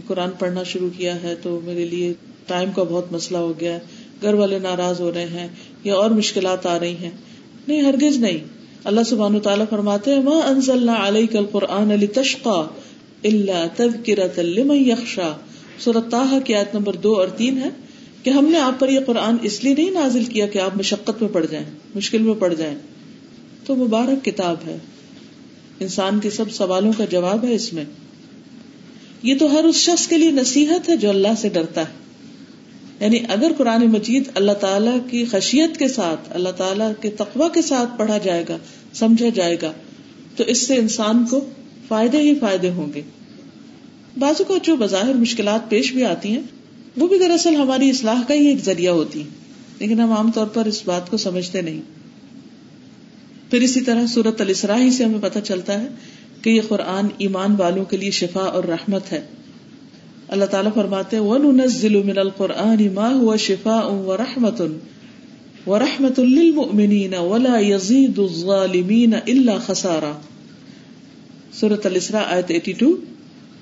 قرآن 0.06 0.30
پڑھنا 0.38 0.62
شروع 0.62 0.88
کیا 0.96 1.22
ہے 1.22 1.34
تو 1.42 1.60
میرے 1.64 1.84
لیے 1.84 2.12
ٹائم 2.46 2.70
کا 2.70 2.82
بہت 2.82 3.12
مسئلہ 3.12 3.38
ہو 3.38 3.52
گیا 3.60 3.74
ہے۔ 3.74 3.78
گھر 4.24 4.34
والے 4.34 4.58
ناراض 4.58 5.00
ہو 5.00 5.12
رہے 5.12 5.24
ہیں 5.24 5.48
یا 5.84 5.94
اور 5.94 6.10
مشکلات 6.10 6.66
آ 6.66 6.78
رہی 6.80 6.96
ہیں۔ 6.96 7.10
نہیں، 7.68 7.82
ہرگز 7.82 8.16
نہیں۔ 8.16 8.38
اللہ 8.84 9.00
سبحان 9.06 9.40
تعالیٰ 9.40 9.64
فرماتے 9.70 10.20
ماں 10.20 10.42
انزل 10.42 10.88
علیہ 10.88 11.26
کل 11.26 11.44
قرآن 11.52 11.90
علی 11.90 12.06
تشقا 12.06 12.66
اللہ 13.24 13.66
تب 13.76 14.06
کرت 14.06 14.40
یکشا 14.72 15.36
سورت 15.78 16.14
کی 16.44 16.54
آیت 16.54 16.74
نمبر 16.74 16.96
دو 16.96 17.14
اور 17.14 17.28
تین 17.28 17.58
ہے 17.58 17.68
کہ 18.22 18.30
ہم 18.30 18.44
نے 18.44 18.58
آپ 18.58 18.80
پر 18.80 18.88
یہ 18.88 19.00
قرآن 19.06 19.36
اس 19.42 19.64
لیے 19.64 19.74
نہیں 19.74 19.90
نازل 19.90 20.24
کیا 20.24 20.46
کہ 20.46 20.58
آپ 20.58 20.76
مشقت 20.76 21.22
میں 21.22 21.28
پڑ 21.32 21.46
جائیں، 21.50 21.66
مشکل 21.94 22.18
میں 22.18 22.34
پڑ 22.34 22.54
جائیں۔ 22.54 22.78
تو 23.66 23.76
مبارک 23.76 24.24
کتاب 24.24 24.56
ہے۔ 24.66 24.76
انسان 25.80 26.20
کے 26.20 26.30
سب 26.30 26.50
سوالوں 26.50 26.92
کا 26.96 27.04
جواب 27.04 27.44
ہے 27.44 27.54
اس 27.54 27.72
میں۔ 27.72 27.84
یہ 29.22 29.34
تو 29.38 29.52
ہر 29.52 29.64
اس 29.64 29.76
شخص 29.76 30.06
کے 30.06 30.18
لیے 30.18 30.30
نصیحت 30.30 30.88
ہے 30.88 30.96
جو 30.96 31.08
اللہ 31.08 31.28
سے 31.38 31.48
ڈرتا 31.48 31.80
ہے۔ 31.80 32.03
یعنی 33.00 33.18
اگر 33.28 33.52
قرآن 33.58 33.86
مجید 33.86 34.28
اللہ 34.34 34.52
تعالیٰ 34.52 34.96
کی 35.10 35.24
خشیت 35.24 35.76
کے 35.76 35.88
ساتھ، 35.88 36.20
اللہ 36.30 36.48
تعالیٰ 36.48 36.92
کے 37.00 37.10
تقوا 37.10 37.48
کے 37.48 37.62
ساتھ 37.62 37.98
پڑھا 37.98 38.18
جائے 38.18 38.44
گا، 38.48 38.56
سمجھا 38.94 39.28
جائے 39.34 39.56
گا، 39.62 39.72
تو 40.36 40.44
اس 40.44 40.66
سے 40.66 40.74
انسان 40.74 41.26
کو 41.30 41.48
فائدے 41.88 42.18
ہی 42.18 42.34
فائدے 42.34 42.70
ہوں 42.70 42.92
گے۔ 42.94 43.02
بازو 44.18 44.44
کا 44.44 44.54
جو 44.62 44.76
بظاہر 44.76 45.14
مشکلات 45.14 45.70
پیش 45.70 45.92
بھی 45.92 46.04
آتی 46.04 46.28
ہیں، 46.28 46.42
وہ 46.96 47.08
بھی 47.08 47.18
دراصل 47.18 47.54
ہماری 47.54 47.90
اصلاح 47.90 48.22
کا 48.28 48.34
ہی 48.34 48.46
ایک 48.46 48.64
ذریعہ 48.64 48.92
ہوتی 48.92 49.20
ہے 49.20 49.28
لیکن 49.78 50.00
ہم 50.00 50.12
عام 50.12 50.30
طور 50.30 50.46
پر 50.46 50.64
اس 50.64 50.82
بات 50.84 51.10
کو 51.10 51.16
سمجھتے 51.16 51.60
نہیں۔ 51.60 51.80
پھر 53.50 53.60
اسی 53.60 53.80
طرح 53.80 54.06
سورت 54.06 54.40
السراہی 54.40 54.90
سے 54.90 55.04
ہمیں 55.04 55.22
پتہ 55.22 55.38
چلتا 55.38 55.82
ہے 55.82 55.88
کہ 56.42 56.50
یہ 56.50 56.60
قرآن 56.68 57.06
ایمان 57.18 57.56
والوں 57.58 57.84
کے 57.84 57.96
لیے 57.96 58.10
شفا 58.10 58.40
اور 58.40 58.64
رحمت 58.64 59.12
ہے۔ 59.12 59.20
اللہ 60.34 60.44
تعالیٰ 60.44 60.74
فرماتے 60.74 61.18
وَنُنَزِّلُ 61.18 62.04
مِنَ 62.04 62.20
الْقُرْآنِ 62.20 62.90
مَا 62.92 63.10
هُوَ 63.10 63.36
شِفَاءٌ 63.36 64.04
وَرَحْمَةٌ 64.04 64.66
وَرَحْمَةٌ 65.66 66.24
لِّلْمُؤْمِنِينَ 66.24 67.16
وَلَا 67.16 67.58
يَزِيدُ 67.58 68.22
الظَّالِمِينَ 68.22 69.16
إِلَّا 69.16 69.58
خَسَارًا۔ 69.58 70.12
سورة 71.52 71.80
الاسراء 71.84 72.22
آیت 72.26 72.52
82 72.52 72.96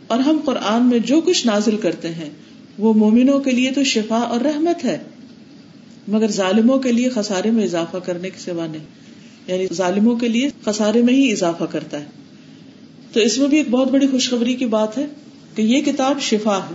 اور 0.07 0.19
ہم 0.19 0.41
قرآن 0.45 0.87
میں 0.87 0.99
جو 0.99 1.21
کچھ 1.21 1.47
نازل 1.47 1.76
کرتے 1.76 2.09
ہیں، 2.09 2.31
وہ 2.79 2.95
مومنوں 2.95 3.38
کے 3.38 3.50
لیے 3.50 3.71
تو 3.71 3.85
شفا 3.85 4.17
اور 4.17 4.41
رحمت 4.41 4.85
ہے، 4.85 4.99
مگر 6.09 6.29
ظالموں 6.29 6.79
کے 6.79 6.93
لیے 6.93 7.09
خسارے 7.09 7.50
میں 7.50 7.64
اضافہ 7.64 7.97
کرنے 7.97 8.31
کے 8.31 8.38
سوا 8.38 8.67
نہیں۔ 8.67 8.85
یعنی 9.47 9.67
ظالموں 9.75 10.17
کے 10.17 10.29
لیے 10.29 10.49
خسارے 10.64 11.02
میں 11.02 11.14
ہی 11.14 11.33
اضافہ 11.33 11.64
کرتا 11.64 12.00
ہے۔ 12.00 12.05
تو 13.12 13.21
اس 13.21 13.38
میں 13.38 13.49
بھی 13.49 13.57
ایک 13.57 13.71
بہت 13.71 13.91
بڑی 13.91 14.07
خوشخبری 14.07 14.55
کی 14.55 14.67
بات 14.67 14.99
ہے۔ 14.99 15.07
کہ 15.54 15.62
یہ 15.62 15.82
کتاب 15.82 16.21
شفا 16.21 16.56
ہے 16.56 16.75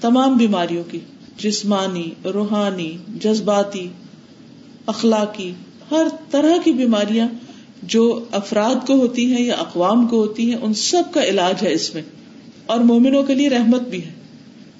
تمام 0.00 0.36
بیماریوں 0.36 0.84
کی، 0.84 0.98
جسمانی، 1.38 2.10
روحانی، 2.24 2.96
جذباتی، 3.08 3.88
اخلاقی، 4.86 5.52
ہر 5.90 6.06
طرح 6.30 6.62
کی 6.64 6.72
بیماریاں 6.72 7.28
جو 7.82 8.24
افراد 8.30 8.86
کو 8.86 8.94
ہوتی 8.94 9.34
ہیں 9.34 9.44
یا 9.44 9.54
اقوام 9.54 10.06
کو 10.06 10.16
ہوتی 10.16 10.52
ہیں، 10.52 10.58
ان 10.62 10.74
سب 10.74 11.02
کا 11.14 11.24
علاج 11.24 11.54
ہے 11.62 11.72
اس 11.72 11.94
میں۔ 11.94 12.02
اور 12.66 12.80
مومنوں 12.80 13.22
کے 13.22 13.34
لیے 13.34 13.48
رحمت 13.48 13.82
بھی 13.82 14.04
ہے، 14.04 14.12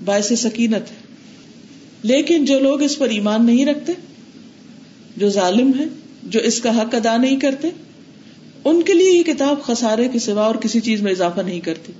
باعث 0.05 0.33
سکینت 0.33 0.91
ہے۔ 0.91 0.97
لیکن 2.03 2.45
جو 2.45 2.61
لوگ 2.61 2.83
اس 2.83 2.99
پر 2.99 3.09
ایمان 3.09 3.47
نہیں 3.47 3.67
رکھتے، 3.67 3.93
جو 5.17 5.29
ظالم 5.29 5.71
ہے 5.79 5.85
جو 6.23 6.41
اس 6.41 6.61
کا 6.61 6.83
حق 6.83 6.95
ادا 6.95 7.17
نہیں 7.17 7.37
کرتے، 7.37 7.69
ان 8.65 8.83
کے 8.83 8.93
لیے 8.93 9.11
یہ 9.11 9.23
کتاب 9.23 9.63
خسارے 9.63 10.09
کے 10.09 10.19
سوا 10.19 10.43
اور 10.43 10.55
کسی 10.55 10.81
چیز 10.81 11.03
میں 11.03 11.13
اضافہ 11.13 11.41
نہیں 11.41 11.61
کرتی۔ 11.61 11.93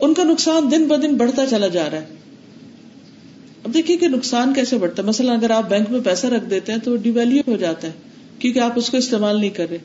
ان 0.00 0.14
کا 0.14 0.24
نقصان 0.24 0.70
دن 0.70 0.88
ب 0.88 1.02
دن 1.02 1.14
بڑھتا 1.14 1.46
چلا 1.46 1.68
جا 1.68 1.90
رہا 1.90 2.00
ہے۔ 2.00 2.06
اب 3.64 3.74
دیکھیے 3.74 3.96
کہ 3.96 4.08
نقصان 4.08 4.54
کیسے 4.54 4.78
بڑھتا 4.78 5.02
ہے۔ 5.02 5.08
مثلا 5.08 5.32
اگر 5.32 5.50
آپ 5.50 5.70
بینک 5.70 5.90
میں 5.90 6.00
پیسہ 6.04 6.26
رکھ 6.26 6.50
دیتے 6.50 6.72
ہیں 6.72 6.78
تو 6.78 6.96
ڈیویلو 6.96 7.50
ہو 7.50 7.56
جاتا 7.56 7.88
ہے 7.88 7.92
کیونکہ 8.38 8.58
آپ 8.58 8.72
اس 8.76 8.90
کو 8.90 8.96
استعمال 8.96 9.40
نہیں 9.40 9.50
کر 9.50 9.66
رہے، 9.70 9.78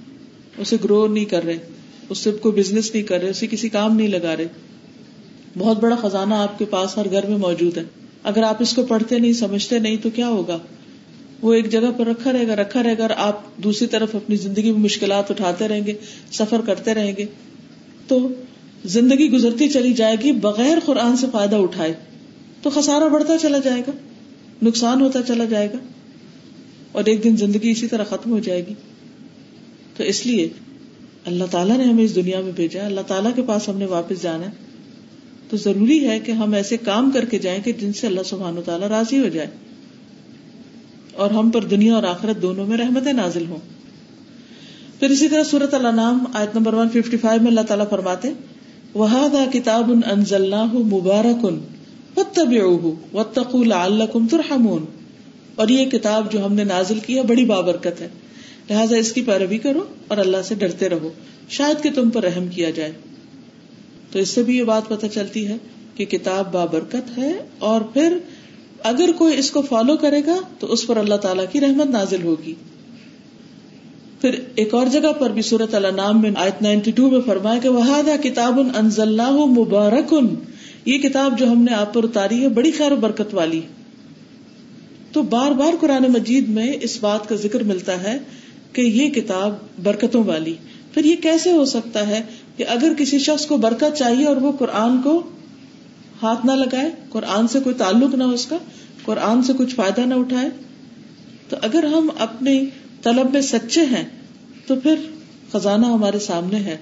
اسے 0.58 0.76
گرو 0.84 1.08
نہیں 1.08 1.26
کر 1.26 1.46
رہے، 1.46 1.58
اس 2.10 2.18
سے 2.18 2.32
کوئی 2.32 2.62
بزنس 2.62 2.94
نہیں 2.94 3.04
کر 3.04 3.22
رہے، 3.22 3.30
اسے 3.30 3.48
کسی 3.48 3.70
کام 3.70 3.96
نہیں 3.96 4.08
لگا 4.08 4.38
رہے۔ 4.38 4.48
بہت 5.58 5.80
بڑا 5.80 5.96
خزانہ 5.96 6.34
آپ 6.34 6.60
کے 6.60 6.66
پاس 6.66 6.98
ہر 6.98 7.12
گھر 7.12 7.26
میں 7.26 7.38
موجود 7.38 7.78
ہے۔ 7.78 7.84
اگر 8.24 8.44
آپ 8.44 8.62
اس 8.62 8.74
کو 8.74 8.86
پڑھتے 8.86 9.20
نہیں، 9.20 9.34
سمجھتے 9.34 9.80
نہیں 9.80 9.98
تو 10.04 10.10
کیا 10.10 10.28
ہوگا؟ 10.28 10.58
وہ 11.42 11.54
ایک 11.54 11.72
جگہ 11.72 11.92
پر 11.98 12.08
رکھا 12.08 12.32
رہے 12.32 12.48
گا، 12.48 12.56
رکھا 12.56 12.84
رہے 12.84 12.98
گا 12.98 13.02
اور 13.02 13.12
آپ 13.18 13.58
دوسری 13.58 13.88
طرف 13.88 14.16
اپنی 14.16 14.36
زندگی 14.36 14.72
میں 14.72 14.80
مشکلات 14.80 15.32
اٹھاتے 15.32 15.68
رہیں 15.68 15.86
گے، 15.86 15.94
سفر 16.32 16.62
کرتے 16.66 16.94
رہیں 16.94 17.14
گے۔ 17.18 17.26
تو 18.08 18.28
زندگی 18.86 19.32
گزرتی 19.32 19.70
چلی 19.70 19.94
جائے 19.94 20.16
گی 20.24 20.32
بغیر 20.32 20.78
قرآن 20.86 21.18
سے 21.18 21.28
فائدہ 21.32 21.56
اٹھائے، 21.56 21.94
تو 22.62 22.70
خسارا 22.70 23.08
بڑھتا 23.08 23.38
چلا 23.38 23.58
جائے 23.58 23.82
گا، 23.82 23.92
نقصان 24.64 25.02
ہوتا 25.02 25.22
چلا 25.22 25.46
جائے 25.46 25.68
گا، 25.74 25.78
اور 26.92 27.04
ایک 27.06 27.24
دن 27.24 27.38
زندگی 27.38 27.70
اسی 27.70 27.88
طرح 27.88 28.04
ختم 28.04 28.32
ہو 28.32 28.40
جائے 28.40 28.68
گی۔ 28.68 28.74
تو 29.98 30.04
اس 30.04 30.26
لیے 30.26 30.50
اللہ 31.26 31.44
تعالیٰ 31.52 31.78
نے 31.78 31.84
ہمیں 31.84 32.04
اس 32.04 32.16
دنیا 32.16 32.42
میں 32.42 32.52
بھیجا 32.52 32.86
اللہ 32.86 33.02
تعالیٰ 33.02 33.32
کے 33.36 33.42
پاس 33.42 33.70
ہم 33.70 33.78
نے 33.78 33.86
واپس 33.86 34.22
جانا 34.22 34.46
ہے۔ 34.46 34.52
تو 35.50 35.58
ضروری 35.58 36.08
ہے 36.08 36.20
کہ 36.20 36.32
ہم 36.32 36.54
ایسے 36.54 36.78
کام 36.78 37.12
کر 37.12 37.26
کے 37.26 37.40
جائیں 37.40 37.64
کہ 37.64 37.72
جن 37.72 37.94
سے 37.94 38.08
اللہ 38.08 38.22
سبحان 38.26 38.58
و 38.58 38.62
تعالیٰ 38.62 38.88
راضی 38.88 39.20
ہو 39.20 39.28
جائے۔ 39.28 39.48
اور 41.14 41.32
ہم 41.32 41.50
پر 41.50 41.64
دنیا 41.64 41.96
اور 41.96 42.04
آخرت 42.04 42.42
دونوں 42.42 42.68
میں 42.68 42.78
رحمت 42.78 43.08
نازل 43.08 43.46
ہوں۔ 43.50 43.60
پھر 45.00 45.10
اسی 45.10 45.28
طرح 45.28 45.44
سورت 45.44 45.74
اللہ 45.74 45.88
نام 45.88 46.26
آیت 46.34 46.56
نمبر 46.56 46.74
155 46.74 47.42
میں 47.42 47.48
اللہ 47.48 47.62
تعالیٰ 47.62 47.90
فرماتے 47.90 48.28
وہاد 48.96 49.54
کتاب 49.54 49.90
مبارک 50.74 51.46
ترحمون 54.32 54.86
اور 55.56 55.68
یہ 55.68 55.86
کتاب 55.86 56.32
جو 56.32 56.46
ہم 56.46 56.54
نے 56.54 56.64
نازل 56.64 57.00
کی 57.00 57.18
ہے 57.18 57.22
بڑی 57.22 57.46
بابرکت 57.46 58.02
ہے۔ 58.02 58.08
لہٰذا 58.70 58.98
اس 58.98 59.14
کی 59.14 59.22
پیروی 59.22 59.58
کرو 59.58 59.86
اور 60.08 60.18
اللہ 60.18 60.38
سے 60.44 60.56
ڈرتے 60.56 60.90
رہو۔ 60.90 61.10
شاید 61.50 61.84
کہ 61.84 61.90
تم 61.96 62.10
پر 62.10 62.24
رحم 62.24 62.48
کیا 62.48 62.70
جائے۔ 62.70 62.92
تو 64.12 64.20
اس 64.20 64.30
سے 64.30 64.44
بھی 64.44 64.58
یہ 64.58 64.64
بات 64.64 64.88
پتہ 64.88 65.06
چلتی 65.14 65.48
ہے 65.48 65.58
کہ 65.96 66.06
کتاب 66.06 66.54
بابرکت 66.54 67.18
ہے 67.18 67.34
اور 67.60 67.82
پھر 67.82 68.18
اگر 68.84 69.10
کوئی 69.18 69.40
اس 69.40 69.52
کو 69.52 69.62
فالو 69.62 69.98
کرے 69.98 70.22
گا 70.26 70.36
تو 70.60 70.72
اس 70.72 70.88
پر 70.88 70.98
اللہ 70.98 71.16
تعالیٰ 71.16 71.46
کی 71.52 71.62
رحمت 71.62 71.88
نازل 71.88 72.24
ہوگی۔ 72.24 72.54
پھر 74.26 74.40
ایک 74.56 74.74
اور 74.74 74.88
جگہ 74.88 75.12
پر 75.20 75.30
بھی 75.30 75.42
صورت 75.42 75.76
اللہ 75.76 75.88
نام 75.88 76.22
میں 76.22 76.32
آیت 76.36 76.62
نائنٹی 76.62 76.92
ٹو 76.92 77.10
میں 77.10 77.20
فرمایا 77.26 77.60
کہ 77.60 77.70
وہ 77.70 78.02
کتاب 78.24 78.60
مبارکن 79.46 80.28
یہ 80.86 80.98
کتاب 80.98 81.40
جو 81.40 81.52
ہم 81.52 81.62
نے 81.62 81.74
آپ 81.74 81.94
پر 81.94 82.04
اتاری 82.04 82.42
ہے، 82.42 82.50
بڑی 82.50 82.72
خیر 82.72 82.92
و 82.92 82.96
برکت 82.96 83.34
والی۔ 83.34 83.62
تو 85.12 85.22
بار 85.22 85.52
بار 85.52 85.74
قرآن 85.80 86.04
مجید 86.04 86.50
میں 86.50 86.74
اس 86.82 86.98
بات 87.02 87.30
کا 87.30 87.36
ذکر 87.36 87.64
ملتا 87.64 88.04
ہے 88.04 88.20
کہ 88.74 88.82
یہ 88.82 89.10
کتاب 89.10 89.56
برکتوں 89.84 90.24
والی۔ 90.24 90.54
پھر 90.94 91.06
یہ 91.06 91.16
کیسے 91.16 91.52
ہو 91.52 91.66
سکتا 91.66 92.08
ہے 92.08 92.22
کہ 92.58 92.66
اگر 92.68 92.94
کسی 92.98 93.20
شخص 93.20 93.46
کو 93.46 93.58
برکت 93.58 93.98
چاہیے 93.98 94.26
اور 94.26 94.38
وہ 94.38 94.52
قرآن 94.52 95.02
کو 95.02 95.24
ہاتھ 96.22 96.46
نہ 96.46 96.52
لگائے، 96.52 96.92
قرآن 97.10 97.48
سے 97.48 97.60
کوئی 97.60 97.76
تعلق 97.76 98.16
نہ 98.16 98.24
ہو 98.24 98.30
اس 98.30 98.46
کا، 98.46 98.58
قرآن 99.06 99.44
سے 99.44 99.54
کچھ 99.58 99.76
فائدہ 99.76 100.02
نہ 100.02 100.14
اٹھائے، 100.14 100.50
تو 101.50 101.56
اگر 101.62 101.84
ہم 101.84 102.10
اپنی 102.20 102.66
طلب 103.04 103.34
میں 103.34 103.42
سچے 103.42 103.82
ہیں 103.82 104.04
تو 104.68 104.76
پھر 104.76 104.96
خزانہ 105.52 105.86
ہمارے 105.86 106.20
سامنے 106.20 106.58
ہے، 106.58 106.78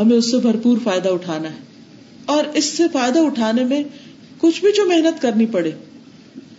ہمیں 0.00 0.16
اس 0.16 0.30
سے 0.30 0.36
بھرپور 0.36 0.78
فائدہ 0.84 1.08
اٹھانا 1.08 1.50
ہے۔ 1.50 1.58
اور 2.26 2.44
اس 2.54 2.64
سے 2.64 2.82
فائدہ 2.92 3.18
اٹھانے 3.18 3.64
میں 3.64 3.84
کچھ 4.38 4.60
بھی 4.60 4.72
جو 4.76 4.84
محنت 4.88 5.22
کرنی 5.22 5.46
پڑے، 5.46 5.70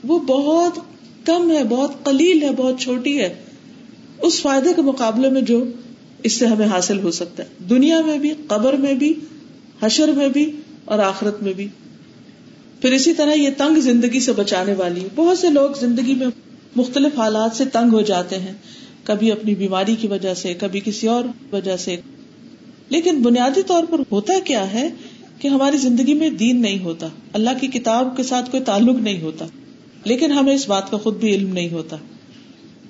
وہ 0.04 0.20
بہت 0.20 0.80
کم 1.26 1.52
ہے، 1.52 1.64
بہت 1.64 2.04
قلیل 2.04 2.44
ہے، 2.44 2.50
بہت 2.58 2.80
چھوٹی 2.80 3.22
ہے۔ 3.22 3.36
اس 4.22 4.42
فائدے 4.42 4.70
کے 4.76 4.82
مقابلے 4.82 5.30
میں 5.30 5.42
جو 5.42 5.64
اس 6.24 6.34
سے 6.34 6.46
ہمیں 6.46 6.68
حاصل 6.68 7.00
ہو 7.00 7.12
سکتا 7.12 7.44
ہے۔ 7.44 7.48
دنیا 7.70 8.02
میں 8.02 8.18
بھی، 8.18 8.32
قبر 8.48 8.74
میں 8.74 8.94
بھی، 8.94 9.14
حشر 9.82 10.08
میں 10.08 10.30
بھی 10.30 10.52
اور 10.86 11.00
آخرت 11.00 11.44
میں 11.44 11.54
بھی۔ 11.54 11.68
پھر 12.82 12.92
اسی 12.92 13.14
طرح 13.14 13.34
یہ 13.34 13.50
تنگ 13.58 13.80
زندگی 13.80 14.20
سے 14.20 14.32
بچانے 14.32 14.74
والی، 14.74 15.08
بہت 15.16 15.40
سے 15.40 15.50
لوگ 15.50 15.70
زندگی 15.80 16.16
میں 16.16 16.28
مختلف 16.76 17.20
حالات 17.20 17.56
سے 17.56 17.66
تنگ 17.66 17.94
ہو 17.94 18.02
جاتے 18.02 18.40
ہیں۔ 18.40 18.54
کبھی 19.10 19.32
اپنی 19.32 19.56
بیماری 19.56 19.96
کی 19.96 20.08
وجہ 20.08 20.34
سے، 20.34 20.54
کبھی 20.54 20.80
کسی 20.86 21.08
اور 21.08 21.24
وجہ 21.52 21.78
سے۔ 21.78 21.96
لیکن 22.90 23.22
بنیادی 23.22 23.62
طور 23.64 23.84
پر 23.90 24.02
ہوتا 24.12 24.34
کیا 24.46 24.72
ہے 24.74 24.88
کہ 25.40 25.48
ہماری 25.48 25.78
زندگی 25.78 26.14
میں 26.14 26.30
دین 26.30 26.62
نہیں 26.62 26.80
ہوتا، 26.80 27.08
اللہ 27.34 27.50
کی 27.62 27.68
کتاب 27.68 28.16
کے 28.18 28.24
ساتھ 28.24 28.52
کوئی 28.52 28.64
تعلق 28.64 29.00
نہیں 29.00 29.22
ہوتا، 29.22 29.46
لیکن 30.06 30.32
ہمیں 30.32 30.54
اس 30.56 30.68
بات 30.70 30.92
کا 30.92 30.98
خود 30.98 31.18
بھی 31.18 31.34
علم 31.36 31.54
نہیں 31.54 31.70
ہوتا۔ 31.70 31.98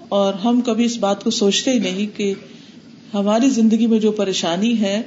اور 0.10 0.34
ہم 0.34 0.62
کبھی 0.62 0.86
اس 0.86 0.98
بات 0.98 1.24
کو 1.24 1.30
سوچتے 1.30 1.72
ہی 1.72 1.80
نہیں 1.80 2.18
کہ 2.18 2.34
ہماری 3.14 3.50
زندگی 3.50 3.88
میں 3.88 4.00
جو 4.00 4.12
پریشانی 4.12 4.80
ہے، 4.80 5.02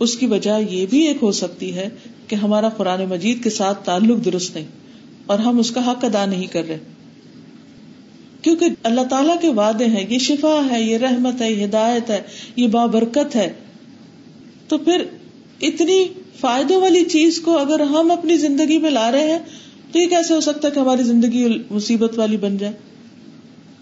اس 0.00 0.16
کی 0.16 0.26
وجہ 0.26 0.58
یہ 0.70 0.86
بھی 0.90 1.06
ایک 1.06 1.22
ہو 1.22 1.32
سکتی 1.32 1.74
ہے 1.74 1.88
کہ 2.28 2.36
ہمارا 2.36 2.68
قرآن 2.68 3.04
مجید 3.04 3.42
کے 3.44 3.50
ساتھ 3.50 3.84
تعلق 3.84 4.24
درست 4.24 4.56
نہیں، 4.56 4.68
اور 5.26 5.38
ہم 5.38 5.58
اس 5.58 5.70
کا 5.70 5.90
حق 5.90 6.04
ادا 6.04 6.24
نہیں 6.26 6.46
کر 6.46 6.68
رہے۔ 6.68 6.78
کیونکہ 8.44 8.66
اللہ 8.82 9.00
تعالیٰ 9.10 9.40
کے 9.40 9.48
وعدے 9.48 9.84
ہیں، 9.84 10.04
یہ 10.08 10.18
شفا 10.18 10.60
ہے، 10.70 10.82
یہ 10.82 10.98
رحمت 10.98 11.40
ہے، 11.42 11.52
یہ 11.52 11.64
ہدایت 11.64 12.10
ہے، 12.10 12.22
یہ 12.56 12.66
بابرکت 12.68 13.36
ہے۔ 13.36 13.52
تو 14.68 14.78
پھر 14.78 15.04
اتنی 15.60 16.04
فائدوں 16.40 16.80
والی 16.80 17.04
چیز 17.04 17.40
کو 17.40 17.58
اگر 17.58 17.80
ہم 17.80 18.10
اپنی 18.10 18.36
زندگی 18.36 18.78
میں 18.78 18.90
لا 18.90 19.12
رہے 19.12 19.30
ہیں، 19.30 19.38
تو 19.92 19.98
یہ 19.98 20.06
کیسے 20.06 20.34
ہو 20.34 20.40
سکتا 20.40 20.68
ہے 20.68 20.72
کہ 20.72 20.78
ہماری 20.78 21.02
زندگی 21.02 21.46
مصیبت 21.70 22.18
والی 22.18 22.36
بن 22.36 22.56
جائے؟ 22.56 22.72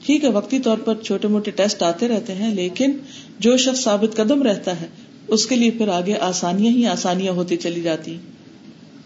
ٹھیک 0.07 0.25
ہے، 0.25 0.29
وقتی 0.29 0.59
طور 0.59 0.79
پر 0.79 0.95
چھوٹے 1.03 1.29
موٹے 1.29 1.51
ٹیسٹ 1.51 1.83
آتے 1.83 2.09
رہتے 2.09 2.35
ہیں، 2.35 2.55
لیکن 2.55 2.93
جو 3.39 3.57
شخص 3.57 3.85
ثابت 3.85 4.17
قدم 4.17 4.43
رہتا 4.43 4.81
ہے، 4.81 4.87
اس 5.29 5.47
کے 5.47 5.57
لیے 5.57 5.71
پھر 5.71 5.89
آگے 5.89 6.15
آسانیاں 6.21 6.73
ہی 6.73 6.87
آسانیاں 6.87 7.33
ہوتی 7.33 7.57
چلی 7.57 7.81
جاتی 7.81 8.17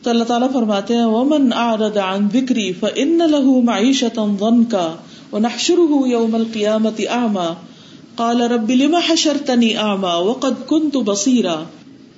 تو 0.03 0.11
اللہ 0.11 0.25
تعالیٰ 0.25 0.53
فرماتے 0.53 0.95
ہیں، 0.95 1.05
ومن 1.05 1.53
اعرض 1.53 1.97
عن 1.97 2.29
ذکری 2.33 2.73
فان 2.73 3.19
له 3.19 3.61
معیشتا 3.63 4.95
ونحشره 5.33 6.07
يوم 6.07 6.37
القيامة 6.37 7.07
اعما 7.09 7.55
قال 8.17 8.41
رب 8.41 8.71
لما 8.71 8.99
حشرتني 9.09 9.77
اعما 9.77 10.17
وقد 10.17 10.55
كنت 10.67 10.97
بصيرا. 10.97 11.65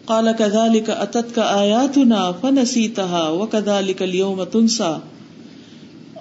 قال 0.05 0.29
كذلك 0.39 0.91
اتتك 0.91 1.39
آياتنا 1.39 2.33
فنسيتها 2.41 3.29
وكذلك 3.29 4.03
اليوم 4.03 4.45
تنسى. 4.45 4.99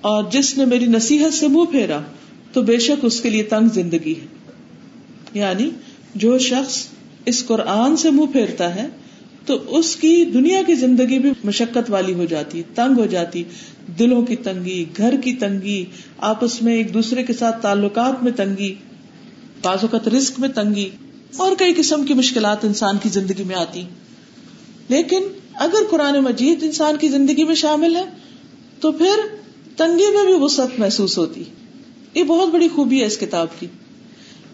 اور 0.02 0.24
جس 0.32 0.58
نے 0.58 0.66
میری 0.66 0.86
نصیحت 0.86 1.34
سے 1.34 1.48
منہ 1.48 1.72
پھیرا، 1.72 2.00
تو 2.54 2.62
بے 2.62 2.80
شک 2.80 3.06
اس 3.06 3.22
کے 3.22 3.30
لیے 3.30 3.44
تنگ 3.44 3.74
زندگی 3.74 4.16
ہے۔ 4.22 4.26
یعنی 5.34 5.70
جو 6.16 6.40
شخص 6.40 6.86
اس 7.26 7.46
قرآن 7.46 7.98
سے 7.98 8.12
منہ 8.12 8.26
پھیرتا 8.32 8.76
ہے 8.76 8.88
تو 9.48 9.78
اس 9.78 9.96
کی 9.96 10.26
دنیا 10.26 10.62
کی 10.68 10.74
زندگی 10.74 11.20
بھی 11.20 11.32
مشقت 11.44 11.90
والی 11.90 12.14
ہو 12.14 12.26
جاتی، 12.26 12.64
تنگ 12.76 13.00
ہو 13.00 13.06
جاتی۔ 13.06 13.44
دلوں 14.00 14.22
کی 14.22 14.36
تنگی، 14.36 14.86
گھر 14.98 15.16
کی 15.24 15.34
تنگی، 15.34 15.86
آپس 16.18 16.62
میں 16.62 16.74
ایک 16.74 16.94
دوسرے 16.94 17.24
کے 17.24 17.34
ساتھ 17.34 17.62
تعلقات 17.62 18.24
میں 18.24 18.32
تنگی، 18.32 18.76
بعض 19.64 19.78
اوقات 19.82 20.08
رسک 20.08 20.40
میں 20.40 20.50
تنگی، 20.50 20.90
اور 21.38 21.52
کئی 21.58 21.74
قسم 21.78 22.06
کی 22.06 22.14
مشکلات 22.14 22.66
انسان 22.66 22.98
کی 23.04 23.10
زندگی 23.10 23.44
میں 23.44 23.56
آتی۔ 23.56 23.84
لیکن 24.90 25.24
اگر 25.54 25.80
قرآن 25.90 26.20
مجید 26.20 26.64
انسان 26.64 26.98
کی 26.98 27.08
زندگی 27.08 27.44
میں 27.44 27.56
شامل 27.56 27.96
ہے، 27.96 28.04
تو 28.80 28.92
پھر 28.92 29.38
تنگی 29.76 30.16
میں 30.16 30.26
بھی 30.26 30.34
وسعت 30.34 30.80
محسوس 30.80 31.18
ہوتی۔ 31.18 31.44
یہ 32.14 32.24
بہت 32.24 32.50
بڑی 32.50 32.68
خوبی 32.68 33.02
ہے 33.02 33.06
اس 33.06 33.18
کتاب 33.18 33.48
کی 33.60 33.68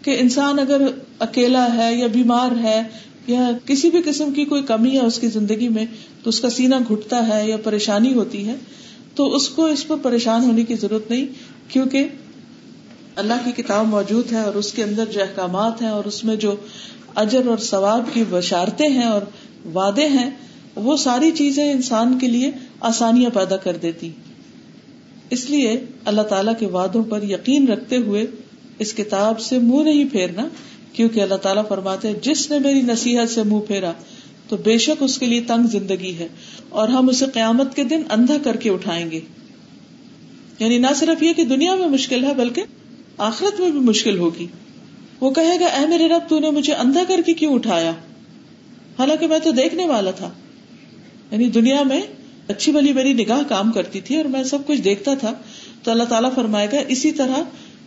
کہ 0.01 0.17
انسان 0.19 0.59
اگر 0.59 0.81
اکیلا 1.19 1.75
ہے 1.75 1.95
یا 1.95 2.07
بیمار 2.07 2.51
ہے 2.63 2.83
یا 3.27 3.51
کسی 3.65 3.89
بھی 3.89 4.01
قسم 4.05 4.33
کی 4.33 4.45
کوئی 4.45 4.63
کمی 4.63 4.91
ہے 4.91 5.01
اس 5.01 5.19
کی 5.19 5.27
زندگی 5.27 5.69
میں 5.69 5.85
تو 6.23 6.29
اس 6.29 6.39
کا 6.39 6.49
سینہ 6.49 6.75
گھٹتا 6.89 7.27
ہے 7.27 7.49
یا 7.49 7.57
پریشانی 7.57 8.13
ہوتی 8.13 8.47
ہے، 8.47 8.55
تو 9.15 9.35
اس 9.35 9.49
کو 9.49 9.65
اس 9.65 9.87
پر 9.87 9.95
پریشان 10.01 10.43
ہونے 10.43 10.63
کی 10.63 10.75
ضرورت 10.75 11.11
نہیں، 11.11 11.25
کیونکہ 11.67 12.07
اللہ 13.15 13.33
کی 13.45 13.51
کتاب 13.51 13.87
موجود 13.87 14.31
ہے 14.31 14.39
اور 14.39 14.53
اس 14.53 14.73
کے 14.73 14.83
اندر 14.83 15.05
جو 15.05 15.21
احکامات 15.21 15.81
ہیں 15.81 15.89
اور 15.89 16.05
اس 16.05 16.23
میں 16.23 16.35
جو 16.35 16.55
اجر 17.15 17.47
اور 17.47 17.57
ثواب 17.57 18.09
کی 18.13 18.23
بشارتیں 18.29 18.89
ہیں 18.89 19.03
اور 19.03 19.21
وعدے 19.73 20.07
ہیں، 20.07 20.29
وہ 20.75 20.97
ساری 20.97 21.31
چیزیں 21.31 21.71
انسان 21.71 22.19
کے 22.19 22.27
لیے 22.27 22.51
آسانیاں 22.79 23.29
پیدا 23.29 23.57
کر 23.57 23.77
دیتی۔ 23.77 24.09
اس 25.29 25.49
لیے 25.49 25.85
اللہ 26.05 26.21
تعالی 26.21 26.51
کے 26.59 26.65
وعدوں 26.65 27.03
پر 27.03 27.23
یقین 27.23 27.67
رکھتے 27.67 27.97
ہوئے 27.97 28.25
اس 28.79 28.93
کتاب 28.93 29.39
سے 29.39 29.59
منہ 29.59 29.83
نہیں 29.83 30.05
پھیرنا۔ 30.11 30.47
کیونکہ 30.93 31.19
اللہ 31.19 31.35
تعالیٰ 31.35 31.67
فرماتے 31.67 32.13
جس 32.21 32.51
نے 32.51 32.59
میری 32.59 32.81
نصیحت 32.81 33.29
سے 33.29 33.43
منہ 33.43 33.59
پھیرا، 33.59 33.91
تو 34.47 34.57
بے 34.57 34.77
شک 34.77 35.03
اس 35.03 35.17
کے 35.17 35.25
لیے 35.25 35.41
تنگ 35.41 35.67
زندگی 35.67 36.15
ہے، 36.17 36.27
اور 36.69 36.87
ہم 36.87 37.09
اسے 37.09 37.25
قیامت 37.33 37.75
کے 37.75 37.83
دن 37.83 38.01
اندھا 38.09 38.37
کر 38.43 38.55
کے 38.55 38.69
اٹھائیں 38.69 39.11
گے۔ 39.11 39.19
یعنی 40.59 40.77
نہ 40.77 40.87
صرف 40.95 41.23
یہ 41.23 41.33
کہ 41.33 41.43
دنیا 41.43 41.75
میں 41.75 41.87
مشکل 41.87 42.23
ہے، 42.23 42.33
بلکہ 42.33 42.63
آخرت 43.17 43.59
میں 43.59 43.71
بھی 43.71 43.79
مشکل 43.79 44.17
ہوگی۔ 44.17 44.47
وہ 45.19 45.31
کہے 45.31 45.59
گا، 45.59 45.65
اے 45.65 45.87
میرے 45.87 46.07
رب، 46.07 46.29
تو 46.29 46.39
نے 46.39 46.49
مجھے 46.49 46.73
اندھا 46.73 47.03
کر 47.07 47.21
کے 47.25 47.33
کیوں 47.33 47.53
اٹھایا؟ 47.53 47.91
حالانکہ 48.99 49.27
میں 49.27 49.39
تو 49.39 49.51
دیکھنے 49.51 49.85
والا 49.85 50.11
تھا۔ 50.11 50.29
یعنی 51.31 51.45
دنیا 51.45 51.83
میں 51.83 52.01
اچھی 52.47 52.71
بلی 52.71 52.93
میری 52.93 53.13
نگاہ 53.13 53.41
کام 53.49 53.71
کرتی 53.71 54.01
تھی 54.01 54.17
اور 54.17 54.25
میں 54.25 54.43
سب 54.43 54.67
کچھ 54.67 54.81
دیکھتا 54.81 55.13
تھا۔ 55.13 55.33
تو 55.83 55.91
اللہ 55.91 56.03
تعالیٰ 56.03 56.35
فرمائے 56.35 56.67
گا، 56.71 56.77
اسی 56.87 57.11
طرح 57.11 57.35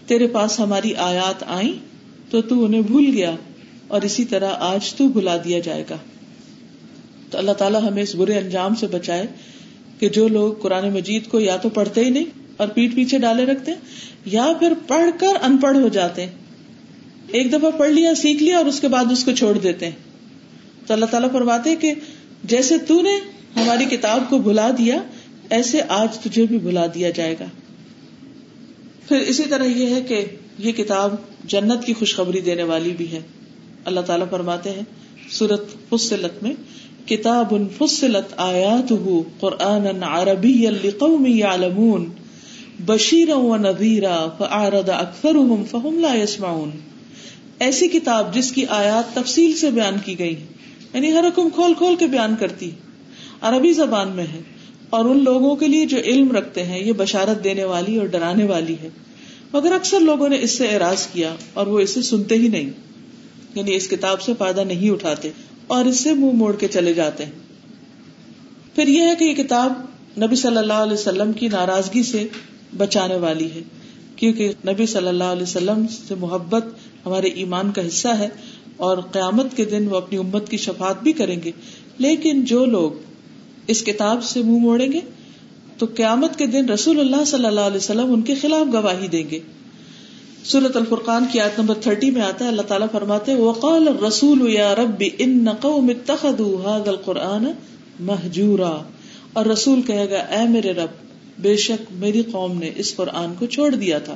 تیرے 0.07 0.27
پاس 0.27 0.61
ہماری 0.61 0.95
آیات 0.95 1.43
آئی 1.47 1.79
تو 2.31 2.43
تو 2.43 2.65
انہیں 2.65 2.81
بھول 2.81 3.11
گیا 3.15 3.35
اور 3.89 4.03
اسی 4.03 4.25
طرح 4.25 4.51
آج 4.59 4.95
تو 4.95 5.09
بھلا 5.09 5.37
دیا 5.37 5.59
جائے 5.59 5.85
گا۔ 5.91 5.97
تو 7.31 7.39
اللہ 7.39 7.53
تعالیٰ 7.53 7.83
ہمیں 7.83 8.03
اس 8.03 8.15
برے 8.15 8.39
انجام 8.39 8.75
سے 8.75 8.87
بچائے 8.87 9.27
کہ 9.99 10.09
جو 10.09 10.29
لوگ 10.29 10.53
قرآن 10.53 10.89
مجید 10.93 11.29
کو 11.29 11.41
یا 11.41 11.57
تو 11.57 11.69
پڑھتے 11.69 12.05
ہی 12.05 12.11
نہیں 12.11 12.25
اور 12.57 12.69
پیٹ 12.69 12.95
پیچھے 12.95 13.19
ڈالے 13.19 13.45
رکھتے 13.45 13.71
ہیں، 13.71 13.79
یا 14.25 14.53
پھر 14.59 14.73
پڑھ 14.87 15.11
کر 15.21 15.37
ان 15.43 15.57
پڑھ 15.57 15.77
ہو 15.77 15.89
جاتے 15.89 16.23
ہیں۔ 16.23 16.33
ایک 17.29 17.53
دفعہ 17.53 17.71
پڑھ 17.71 17.91
لیا، 17.91 18.15
سیکھ 18.15 18.43
لیا 18.43 18.57
اور 18.57 18.65
اس 18.65 18.81
کے 18.81 18.89
بعد 18.89 19.13
اس 19.13 19.25
کو 19.25 19.33
چھوڑ 19.33 19.59
دیتے 19.59 19.87
ہیں۔ 19.87 20.87
تو 20.87 20.95
اللہ 20.95 21.07
تعالیٰ 21.07 21.31
فرماتے 21.33 21.77
کہ 21.77 21.95
جیسے 22.45 22.79
تو 22.79 23.01
نے 23.03 23.19
ہماری 23.57 23.85
کتاب 23.85 24.25
کو 24.29 24.39
بھلا 24.39 24.71
دیا، 24.79 25.03
ایسے 25.51 25.81
آج 25.89 26.19
تجھے 26.19 26.47
بھی 26.47 26.59
بھلا 26.59 26.87
دیا 26.95 27.11
جائے 27.11 27.35
گا۔ 27.41 27.45
پھر 29.09 29.19
اسی 29.19 29.43
طرح 29.43 29.65
یہ 29.65 29.95
ہے 29.95 30.01
کہ 30.01 30.25
یہ 30.59 30.73
کتاب 30.73 31.15
جنت 31.45 31.85
کی 31.87 31.93
خوشخبری 31.93 32.41
دینے 32.41 32.63
والی 32.63 32.93
بھی 32.97 33.11
ہے۔ 33.13 33.21
اللہ 33.85 34.01
تعالیٰ 34.01 34.27
فرماتے 34.31 34.71
ہیں 34.71 34.83
سورت 35.31 35.75
فصلت 35.89 36.43
میں، 36.43 36.53
کتاب 37.07 37.53
فصلت 37.79 38.33
آیات 38.37 38.93
قرآن 39.41 40.03
عربی 40.03 40.67
لقوم 40.83 41.27
یعلمون، 41.27 42.09
بشیرا 42.87 43.37
و 43.37 43.57
نذیرا 43.57 44.17
فاعرض 44.39 44.91
اکثرهم 44.91 45.63
فهم 45.71 46.01
لا 46.01 46.15
يسمعون 46.15 46.71
ایسی 47.59 47.89
کتاب 47.89 48.35
جس 48.35 48.51
کی 48.53 48.65
آیات 48.77 49.15
تفصیل 49.15 49.57
سے 49.57 49.71
بیان 49.71 49.99
کی 50.05 50.19
گئی 50.19 50.35
یعنی 50.95 51.13
ہر 51.13 51.29
حکم 51.29 51.49
کھول 51.55 51.75
کھول 51.75 51.97
کے 51.97 52.07
بیان 52.07 52.35
کرتی 52.41 52.71
عربی 53.43 53.73
زبان 53.73 54.09
میں 54.11 54.27
ہے، 54.33 54.41
اور 54.91 55.05
ان 55.05 55.23
لوگوں 55.25 55.55
کے 55.57 55.69
لیے 55.69 55.87
جو 55.87 55.99
علم 56.05 56.33
رکھتے 56.33 56.65
ہیں، 56.65 56.81
یہ 56.81 56.93
بشارت 56.97 57.43
دینے 57.45 57.65
والی 57.65 57.97
اور 57.97 58.07
ڈرانے 58.07 58.45
والی 58.45 58.77
ہے۔ 58.83 58.89
مگر 59.53 59.73
اکثر 59.73 60.01
لوگوں 60.01 60.29
نے 60.29 60.39
اس 60.41 60.51
سے 60.51 60.67
اعراض 60.69 61.07
کیا 61.07 61.35
اور 61.53 61.67
وہ 61.67 61.79
اسے 61.79 62.03
سنتے 62.03 62.35
ہی 62.35 62.49
نہیں 62.49 62.71
یعنی 63.55 63.75
اس 63.75 63.89
کتاب 63.89 64.21
سے 64.21 64.33
فائدہ 64.39 64.61
نہیں 64.61 64.91
اٹھاتے 64.91 65.31
اور 65.67 65.85
اس 65.85 66.01
سے 66.01 66.13
منہ 66.15 66.33
موڑ 66.33 66.57
کے 66.57 66.69
چلے 66.69 66.95
جاتے 66.95 67.25
ہیں۔ 67.25 67.33
پھر 68.75 68.89
یہ 68.89 69.03
ہے 69.03 69.15
کہ 69.19 69.25
یہ 69.25 69.35
کتاب 69.35 69.73
نبی 70.23 70.37
صلی 70.37 70.57
اللہ 70.57 70.73
علیہ 70.73 70.93
وسلم 70.93 71.33
کی 71.33 71.49
ناراضگی 71.49 72.03
سے 72.03 72.27
بچانے 72.77 73.17
والی 73.17 73.51
ہے، 73.51 73.61
کیونکہ 74.17 74.53
نبی 74.67 74.87
صلی 74.87 75.09
اللہ 75.09 75.25
علیہ 75.25 75.43
وسلم 75.43 75.87
سے 76.09 76.15
محبت 76.15 76.65
ہمارے 77.07 77.27
ایمان 77.27 77.73
کا 77.73 77.87
حصہ 77.87 78.09
ہے 78.09 78.29
اور 78.77 78.99
قیامت 78.99 79.57
کے 79.57 79.65
دن 79.65 79.89
وہ 79.89 79.97
اپنی 79.97 80.19
امت 80.19 80.49
کی 80.49 80.57
شفات 80.57 81.03
بھی 81.03 81.13
کریں 81.13 81.43
گے۔ 81.45 81.51
لیکن 81.99 82.45
جو 82.45 82.65
لوگ 82.65 82.91
اس 83.67 83.85
کتاب 83.85 84.25
سے 84.25 84.43
منہ 84.43 84.59
موڑیں 84.59 84.93
گے 84.93 85.01
تو 85.79 85.87
قیامت 85.95 86.37
کے 86.37 86.47
دن 86.47 86.69
رسول 86.69 87.01
اللہ 87.01 87.25
صلی 87.25 87.47
اللہ 87.47 87.61
علیہ 87.61 87.77
وسلم 87.77 88.13
ان 88.13 88.23
کے 88.23 88.35
خلاف 88.35 88.73
گواہی 88.73 89.09
دیں 89.09 89.31
گے۔ 89.31 89.39
سورت 90.45 90.77
الفرقان 90.77 91.25
کی 91.33 91.41
آیت 91.41 91.59
نمبر 91.59 91.75
تھرٹی 91.81 92.11
میں 92.11 92.23
آتا 92.23 92.45
ہے، 92.45 92.51
اللہ 92.51 92.63
تعالیٰ 92.63 92.87
فرماتے 92.93 93.35
وقال 93.35 93.89
الرسول 93.89 94.51
یا 94.51 94.75
رب 94.75 95.05
ان 95.19 95.49
قوم 95.61 95.89
اتخذوا 95.89 96.77
هذا 96.77 96.91
القرآن 96.91 97.45
مہجورا 98.01 98.83
اور 99.33 99.47
رسول 99.47 99.83
کہے 99.83 100.11
گا، 100.11 100.17
اے 100.17 100.49
میرے 100.49 100.73
رب، 100.73 100.89
بے 101.43 101.57
شک 101.57 101.93
میری 101.93 102.23
قوم 102.23 102.59
نے 102.59 102.71
اس 102.77 102.97
قرآن 102.97 103.35
کو 103.39 103.47
چھوڑ 103.47 103.75
دیا 103.75 103.99
تھا۔ 103.99 104.15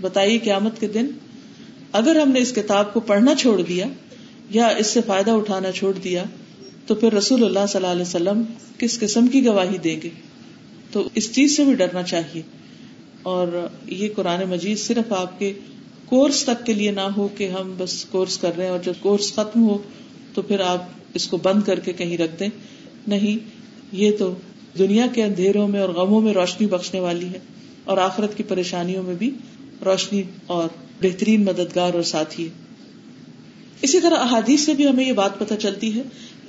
بتائیے 0.00 0.38
قیامت 0.38 0.80
کے 0.80 0.86
دن 0.86 1.06
اگر 1.92 2.16
ہم 2.16 2.30
نے 2.30 2.40
اس 2.40 2.52
کتاب 2.52 2.92
کو 2.92 3.00
پڑھنا 3.00 3.34
چھوڑ 3.34 3.62
دیا 3.62 3.86
یا 4.50 4.66
اس 4.66 4.86
سے 4.86 5.00
فائدہ 5.06 5.30
اٹھانا 5.30 5.72
چھوڑ 5.72 5.92
دیا 5.92 6.24
تو 6.86 6.94
پھر 6.94 7.14
رسول 7.14 7.44
اللہ 7.44 7.66
صلی 7.68 7.80
اللہ 7.80 7.92
علیہ 7.92 8.02
وسلم 8.02 8.42
کس 8.78 8.98
قسم 8.98 9.26
کی 9.26 9.46
گواہی 9.46 9.78
دیں 9.78 10.00
گے؟ 10.02 10.08
تو 10.94 11.08
اس 11.14 11.32
چیز 11.32 11.56
سے 11.56 11.64
بھی 11.64 11.74
ڈرنا 11.74 12.02
چاہیے۔ 12.02 12.42
اور 13.22 13.66
یہ 13.86 14.08
قرآن 14.16 14.44
مجید 14.48 14.78
صرف 14.78 15.12
آپ 15.12 15.38
کے 15.38 15.52
کورس 16.06 16.42
تک 16.44 16.66
کے 16.66 16.72
لیے 16.72 16.90
نہ 16.90 17.00
ہو 17.00 17.28
کہ 17.28 17.48
ہم 17.48 17.74
بس 17.78 18.04
کورس 18.04 18.38
کر 18.38 18.52
رہے 18.56 18.64
ہیں 18.64 18.70
اور 18.70 18.78
جب 18.78 18.92
کورس 19.00 19.32
ختم 19.32 19.68
ہو 19.68 19.78
تو 20.34 20.42
پھر 20.42 20.60
آپ 20.60 20.84
اس 21.14 21.26
کو 21.26 21.36
بند 21.36 21.62
کر 21.62 21.80
کے 21.80 21.92
کہیں 21.92 22.16
رکھ 22.16 22.40
دیں۔ 22.40 22.48
نہیں، 23.06 23.48
یہ 23.92 24.10
تو 24.18 24.34
دنیا 24.78 25.06
کے 25.14 25.22
اندھیروں 25.22 25.68
میں 25.68 25.80
اور 25.80 25.88
غموں 25.88 26.20
میں 26.20 26.34
روشنی 26.34 26.66
بخشنے 26.66 27.00
والی 27.00 27.26
ہے 27.26 27.38
اور 27.84 27.98
آخرت 27.98 28.36
کی 28.36 28.42
پریشانیوں 28.42 29.02
میں 29.02 29.14
بھی 29.14 29.30
روشنی 29.84 30.22
اور 30.46 30.68
بہترین 31.02 31.44
مددگار 31.44 31.94
اور 31.94 32.02
ساتھی 32.02 32.44
ہے۔ 32.44 32.50
اسی 33.82 34.00
طرح 34.00 34.16
احادیث 34.16 34.60
سے 34.60 34.74
بھی 34.74 34.88
ہمیں 34.88 35.08
یہ 35.08 35.12
بات 35.12 35.38
پتہ 35.38 35.54
چلتی 35.54 35.94
ہے 35.94 36.02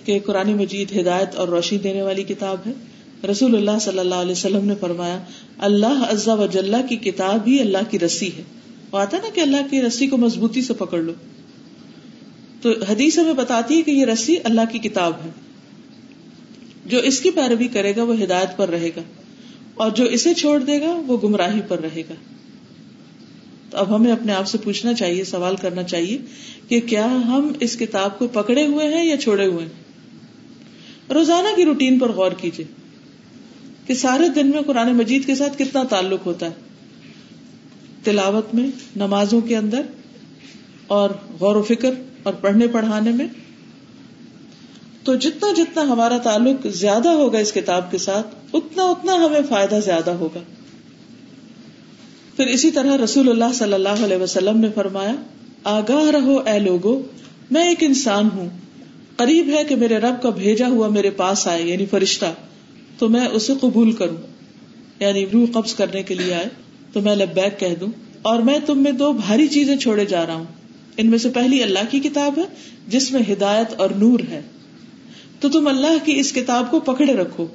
کہ 0.06 0.20
قرآن 0.26 0.52
مجید 0.54 0.98
ہدایت 0.98 1.36
اور 1.36 1.48
روشنی 1.48 1.78
دینے 1.78 2.02
والی 2.02 2.24
کتاب 2.24 2.58
ہے۔ 2.66 2.72
رسول 3.32 3.56
اللہ 3.56 3.80
صلی 3.82 4.00
اللہ 4.00 4.16
علیہ 4.16 4.32
وسلم 4.32 4.66
نے 4.66 4.74
فرمایا، 4.80 5.20
اللہ 5.58 6.06
عزا 6.12 6.34
و 6.34 6.46
جل 6.46 6.76
کی 6.90 6.96
کتاب 6.96 7.40
ہی 7.48 7.60
اللہ 7.60 7.78
کی 7.90 8.00
رسی 8.00 8.30
ہے۔ 8.38 8.44
وہ 8.92 9.00
آتا 9.00 9.18
نا 9.18 9.30
کہ 9.34 9.42
اللہ 9.42 9.58
کی 9.72 9.82
رسی 9.82 10.08
کو 10.08 10.18
مضبوطی 10.18 10.62
سے 10.62 10.74
پکڑ 10.74 11.02
لو۔ 11.02 11.14
تو 12.62 12.70
حدیث 12.90 13.20
ہمیں 13.20 13.34
بتاتی 13.34 13.78
ہے 13.78 13.82
کہ 13.82 13.92
یہ 13.92 14.06
رسی 14.06 14.36
اللہ 14.44 14.62
کی 14.72 14.80
کتاب 14.80 15.14
ہے۔ 15.26 15.30
جو 16.86 17.00
اس 17.00 17.20
کی 17.20 17.32
پیروی 17.32 17.68
کرے 17.68 17.96
گا، 17.96 18.04
وہ 18.04 18.24
ہدایت 18.24 18.58
پر 18.58 18.70
رہے 18.70 18.90
گا۔ 18.96 19.02
اور 19.74 19.92
جو 19.92 20.04
اسے 20.04 20.34
چھوڑ 20.34 20.60
دے 20.60 20.82
گا، 20.82 21.02
وہ 21.08 21.18
گمراہی 21.24 21.62
پر 21.68 21.80
رہے 21.80 22.02
گا۔ 22.10 22.14
تو 23.70 23.78
اب 23.78 23.96
ہمیں 23.96 24.12
اپنے 24.12 24.34
آپ 24.34 24.48
سے 24.48 24.58
پوچھنا 24.58 24.94
چاہیے، 24.94 25.24
سوال 25.24 25.56
کرنا 25.56 25.84
چاہیے 25.84 26.18
کہ 26.68 26.80
کیا 26.80 27.06
ہم 27.06 27.52
اس 27.60 27.78
کتاب 27.78 28.20
کو 28.20 28.28
پکڑے 28.28 28.66
ہوئے 28.66 28.88
ہیں 28.88 29.06
یا 29.06 29.18
چھوڑے 29.18 29.46
ہوئے 29.46 29.66
ہیں؟ 29.66 29.94
روزانہ 31.14 31.56
کی 31.56 31.66
روٹین 31.66 32.00
پر 32.00 32.12
غور 32.12 32.32
کیجیے 32.32 32.66
کہ 33.88 33.94
سارے 33.94 34.28
دن 34.28 34.48
میں 34.48 34.62
قرآن 34.62 34.96
مجید 34.96 35.26
کے 35.26 35.36
ساتھ 35.36 35.58
کتنا 35.58 35.84
تعلق 35.84 36.26
ہوتا 36.26 36.46
ہے؟ 36.46 36.52
تلاوت 38.04 38.56
میں، 38.56 38.68
نمازوں 38.96 39.42
کے 39.42 39.58
اندر، 39.58 39.82
اور 40.88 41.10
غور 41.40 41.56
و 41.56 41.64
فکر، 41.64 41.92
اور 42.24 42.34
پڑھنے 42.34 42.68
پڑھانے 42.68 43.12
میں۔ 43.12 43.28
تو 45.04 45.16
جتنا 45.16 45.54
جتنا 45.58 45.84
ہمارا 45.84 46.18
تعلق 46.18 46.68
زیادہ 46.68 47.10
ہوگا 47.10 47.38
اس 47.38 47.54
کتاب 47.54 47.92
کے 47.92 47.98
ساتھ، 47.98 48.28
اتنا 48.54 48.84
اتنا 48.84 49.16
ہمیں 49.16 49.42
فائدہ 49.50 49.80
زیادہ 49.86 50.12
ہوگا۔ 50.12 50.40
پھر 52.36 52.48
اسی 52.48 52.72
طرح 52.72 52.98
رسول 52.98 53.30
اللہ 53.30 53.54
صلی 53.54 53.74
اللہ 53.74 53.90
علیہ 53.90 54.18
وسلم 54.18 54.60
نے 54.60 54.68
فرمایا، 54.76 55.16
آگاہ 55.64 56.10
رہو 56.10 56.40
اے 56.40 56.60
لوگو، 56.60 57.02
میں 57.52 57.70
ایک 57.70 57.84
انسان 57.84 58.30
ہوں۔ 58.34 58.50
قریب 59.18 59.50
ہے 59.50 59.64
کہ 59.64 59.76
میرے 59.76 59.98
رب 59.98 60.22
کا 60.22 60.30
بھیجا 60.30 60.68
ہوا 60.68 60.88
میرے 60.88 61.10
پاس 61.10 61.48
آئے 61.48 61.64
یعنی 61.64 61.86
فرشتہ۔ 61.86 62.26
تو 62.98 63.10
میں 63.10 63.28
اسے 63.28 63.54
قبول 63.62 63.92
کروں۔ 63.92 64.18
یعنی 65.00 65.26
روح 65.34 65.46
قبض 65.54 65.74
کرنے 65.74 66.04
کے 66.04 66.16
لیے 66.16 66.34
آئے، 66.34 66.46
تو 66.94 67.02
میں 67.02 67.16
لبیک 67.16 67.60
کہہ 67.60 67.76
دوں۔ 67.80 67.88
اور 68.22 68.42
میں 68.42 68.60
تم 68.66 68.84
میں 68.84 68.92
دو 68.92 69.14
بھاری 69.14 69.48
چیزیں 69.48 69.76
چھوڑے 69.76 70.06
جا 70.06 70.26
رہا 70.26 70.36
ہوں۔ 70.36 70.46
ان 70.98 71.08
میں 71.08 71.18
سے 71.18 71.30
پہلی 71.30 71.64
اللہ 71.64 71.80
کی 71.92 72.00
کتاب 72.00 72.38
ہے، 72.38 72.44
جس 72.88 73.12
میں 73.12 73.22
ہدایت 73.32 73.74
اور 73.74 73.90
نور 73.90 74.20
ہے۔ 74.30 74.42
تو 75.40 75.50
تم 75.50 75.68
اللہ 75.68 76.06
کی 76.06 76.20
اس 76.20 76.32
کتاب 76.32 76.72
کو 76.72 76.80
پکڑے 76.80 77.14
رکھو 77.14 77.48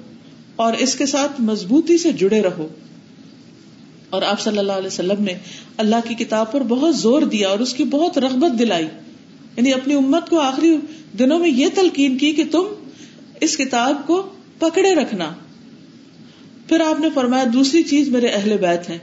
اور 0.56 0.72
اس 0.72 0.94
کے 0.94 1.06
ساتھ 1.06 1.40
مضبوطی 1.40 1.98
سے 1.98 2.12
جڑے 2.12 2.42
رہو۔ 2.42 2.68
اور 4.10 4.22
آپ 4.22 4.40
صلی 4.40 4.58
اللہ 4.58 4.72
علیہ 4.72 4.86
وسلم 4.86 5.24
نے 5.24 5.34
اللہ 5.76 5.96
کی 6.08 6.14
کتاب 6.14 6.52
پر 6.52 6.62
بہت 6.62 6.96
زور 6.96 7.22
دیا 7.22 7.48
اور 7.48 7.58
اس 7.58 7.74
کی 7.74 7.84
بہت 7.84 8.18
رغبت 8.18 8.58
دلائی۔ 8.58 8.86
یعنی 9.56 9.72
اپنی 9.72 9.94
امت 9.94 10.30
کو 10.30 10.38
آخری 10.38 10.76
دنوں 11.18 11.38
میں 11.38 11.48
یہ 11.48 11.66
تلقین 11.74 12.18
کی 12.18 12.32
کہ 12.32 12.44
تم 12.50 12.62
اس 13.40 13.56
کتاب 13.56 14.06
کو 14.06 14.28
پکڑے 14.60 14.94
رکھنا۔ 14.94 15.34
پھر 16.68 16.80
آپ 16.80 17.00
نے 17.00 17.08
فرمایا، 17.14 17.44
دوسری 17.52 17.82
چیز 17.82 18.08
میرے 18.08 18.26
اہل 18.26 18.56
بیت 18.56 18.88
ہے 18.88 18.98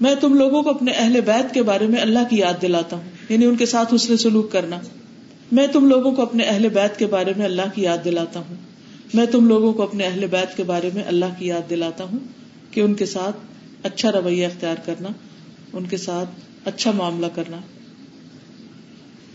میں 0.00 0.14
تم 0.14 0.34
لوگوں 0.34 0.62
کو 0.62 0.70
اپنے 0.70 0.92
اہل 0.92 1.20
بیت 1.20 1.54
کے 1.54 1.62
بارے 1.62 1.86
میں 1.86 2.00
اللہ 2.00 2.18
کی 2.30 2.36
یاد 2.36 2.62
دلاتا 2.62 2.96
ہوں 2.96 3.10
یعنی 3.28 3.46
ان 3.46 3.56
کے 3.56 3.66
ساتھ 3.66 3.94
حسن 3.94 4.16
سلوک 4.16 4.52
کرنا۔ 4.52 4.80
میں 5.52 5.66
تم 5.66 5.88
لوگوں 5.88 6.12
کو 6.12 6.22
اپنے 6.22 6.44
اہل 6.44 6.68
بیت 6.68 6.98
کے 6.98 7.06
بارے 7.06 7.32
میں 7.36 7.44
اللہ 7.44 7.62
کی 7.74 7.82
یاد 7.82 7.98
دلاتا 8.04 8.40
ہوں۔ 8.40 8.56
میں 9.14 9.26
تم 9.26 9.48
لوگوں 9.48 9.72
کو 9.72 9.82
اپنے 9.82 10.04
اہل 10.04 10.26
بیت 10.26 10.56
کے 10.56 10.62
بارے 10.62 10.90
میں 10.94 11.02
اللہ 11.06 11.24
کی 11.38 11.46
یاد 11.46 11.70
دلاتا 11.70 12.04
ہوں 12.04 12.18
کہ 12.70 12.80
ان 12.80 12.94
کے 12.94 13.06
ساتھ 13.06 13.36
اچھا 13.82 14.12
رویہ 14.12 14.46
اختیار 14.46 14.76
کرنا، 14.84 15.08
ان 15.72 15.84
کے 15.84 15.96
ساتھ 15.96 16.30
اچھا 16.64 16.90
معاملہ 16.90 17.26
کرنا۔ 17.34 17.56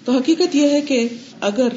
تو 0.05 0.11
حقیقت 0.11 0.55
یہ 0.55 0.69
ہے 0.69 0.81
کہ 0.81 1.07
اگر 1.41 1.67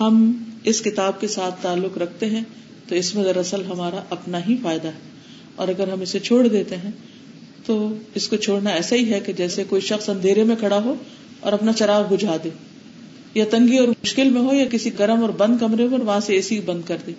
ہم 0.00 0.32
اس 0.64 0.82
کتاب 0.82 1.20
کے 1.20 1.28
ساتھ 1.28 1.54
تعلق 1.62 1.98
رکھتے 1.98 2.26
ہیں 2.26 2.42
تو 2.90 2.96
اس 2.96 3.14
میں 3.14 3.24
دراصل 3.24 3.64
ہمارا 3.64 4.02
اپنا 4.10 4.38
ہی 4.48 4.56
فائدہ 4.62 4.88
ہے۔ 4.88 4.98
اور 5.56 5.68
اگر 5.68 5.88
ہم 5.88 6.00
اسے 6.00 6.18
چھوڑ 6.18 6.48
دیتے 6.48 6.76
ہیں، 6.76 6.90
تو 7.66 7.94
اس 8.14 8.28
کو 8.28 8.36
چھوڑنا 8.36 8.70
ایسا 8.70 8.96
ہی 8.96 9.12
ہے 9.12 9.20
کہ 9.20 9.32
جیسے 9.32 9.64
کوئی 9.68 9.80
شخص 9.80 10.08
اندھیرے 10.08 10.44
میں 10.44 10.56
کھڑا 10.56 10.82
ہو 10.84 10.94
اور 11.40 11.52
اپنا 11.52 11.72
چراغ 11.72 12.14
بجھا 12.14 12.36
دے۔ 12.44 12.48
یا 13.34 13.44
تنگی 13.50 13.78
اور 13.78 13.88
مشکل 13.88 14.30
میں 14.30 14.40
ہو 14.40 14.54
یا 14.54 14.64
کسی 14.70 14.90
گرم 14.98 15.20
اور 15.20 15.30
بند 15.30 15.58
کمرے 15.60 15.88
میں 15.88 15.98
وہاں 15.98 16.20
سے 16.20 16.34
اے 16.34 16.42
سی 16.42 16.60
بند 16.60 16.82
کر 16.86 16.96
دے۔ 17.06 17.12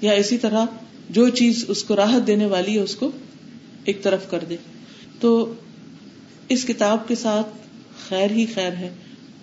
یا 0.00 0.12
اسی 0.12 0.38
طرح 0.38 0.64
جو 1.10 1.28
چیز 1.28 1.64
اس 1.68 1.84
کو 1.84 1.96
راحت 1.96 2.26
دینے 2.26 2.46
والی 2.46 2.74
ہے، 2.74 2.80
اس 2.80 2.94
کو 2.94 3.10
ایک 3.84 4.02
طرف 4.02 4.30
کر 4.30 4.44
دے۔ 4.48 4.56
تو 5.20 5.54
اس 6.48 6.64
کتاب 6.64 7.08
کے 7.08 7.14
ساتھ 7.14 7.46
خیر 8.08 8.30
ہی 8.30 8.46
خیر 8.54 8.72
ہے۔ 8.72 8.90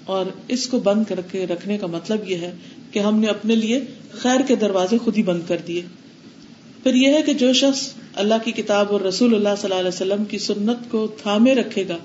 اور 0.06 0.26
اس 0.48 0.68
کو 0.68 0.80
بند 0.80 1.04
کر 1.10 1.20
کے 1.32 1.48
رکھنے 1.48 1.78
کا 1.78 1.88
مطلب 1.88 2.30
یہ 2.30 2.36
ہے 2.36 2.52
کہ 2.96 3.00
ہم 3.00 3.20
نے 3.20 3.28
اپنے 3.28 3.56
لیے 3.56 3.80
خیر 4.12 4.40
کے 4.48 4.56
دروازے 4.56 4.98
خود 4.98 5.18
ہی 5.18 5.24
بند 5.24 5.42
کر 5.48 5.58
دیے۔ 5.68 5.82
پھر 6.84 6.96
یہ 6.96 7.08
ہے 7.08 7.22
کہ 7.22 7.34
جو 7.34 7.54
شخص 7.54 7.94
اللہ 8.16 8.34
کی 8.44 8.52
کتاب 8.52 8.86
اور 8.90 9.02
رسول 9.02 9.36
اللہ 9.36 9.50
صلی 9.58 9.72
اللہ 9.72 9.80
علیہ 9.80 9.88
وسلم 9.88 10.26
کی 10.26 10.38
سنت 10.38 10.92
کو 10.92 11.08
تھامے 11.08 11.56
رکھے 11.56 11.88
گا، 11.88 11.98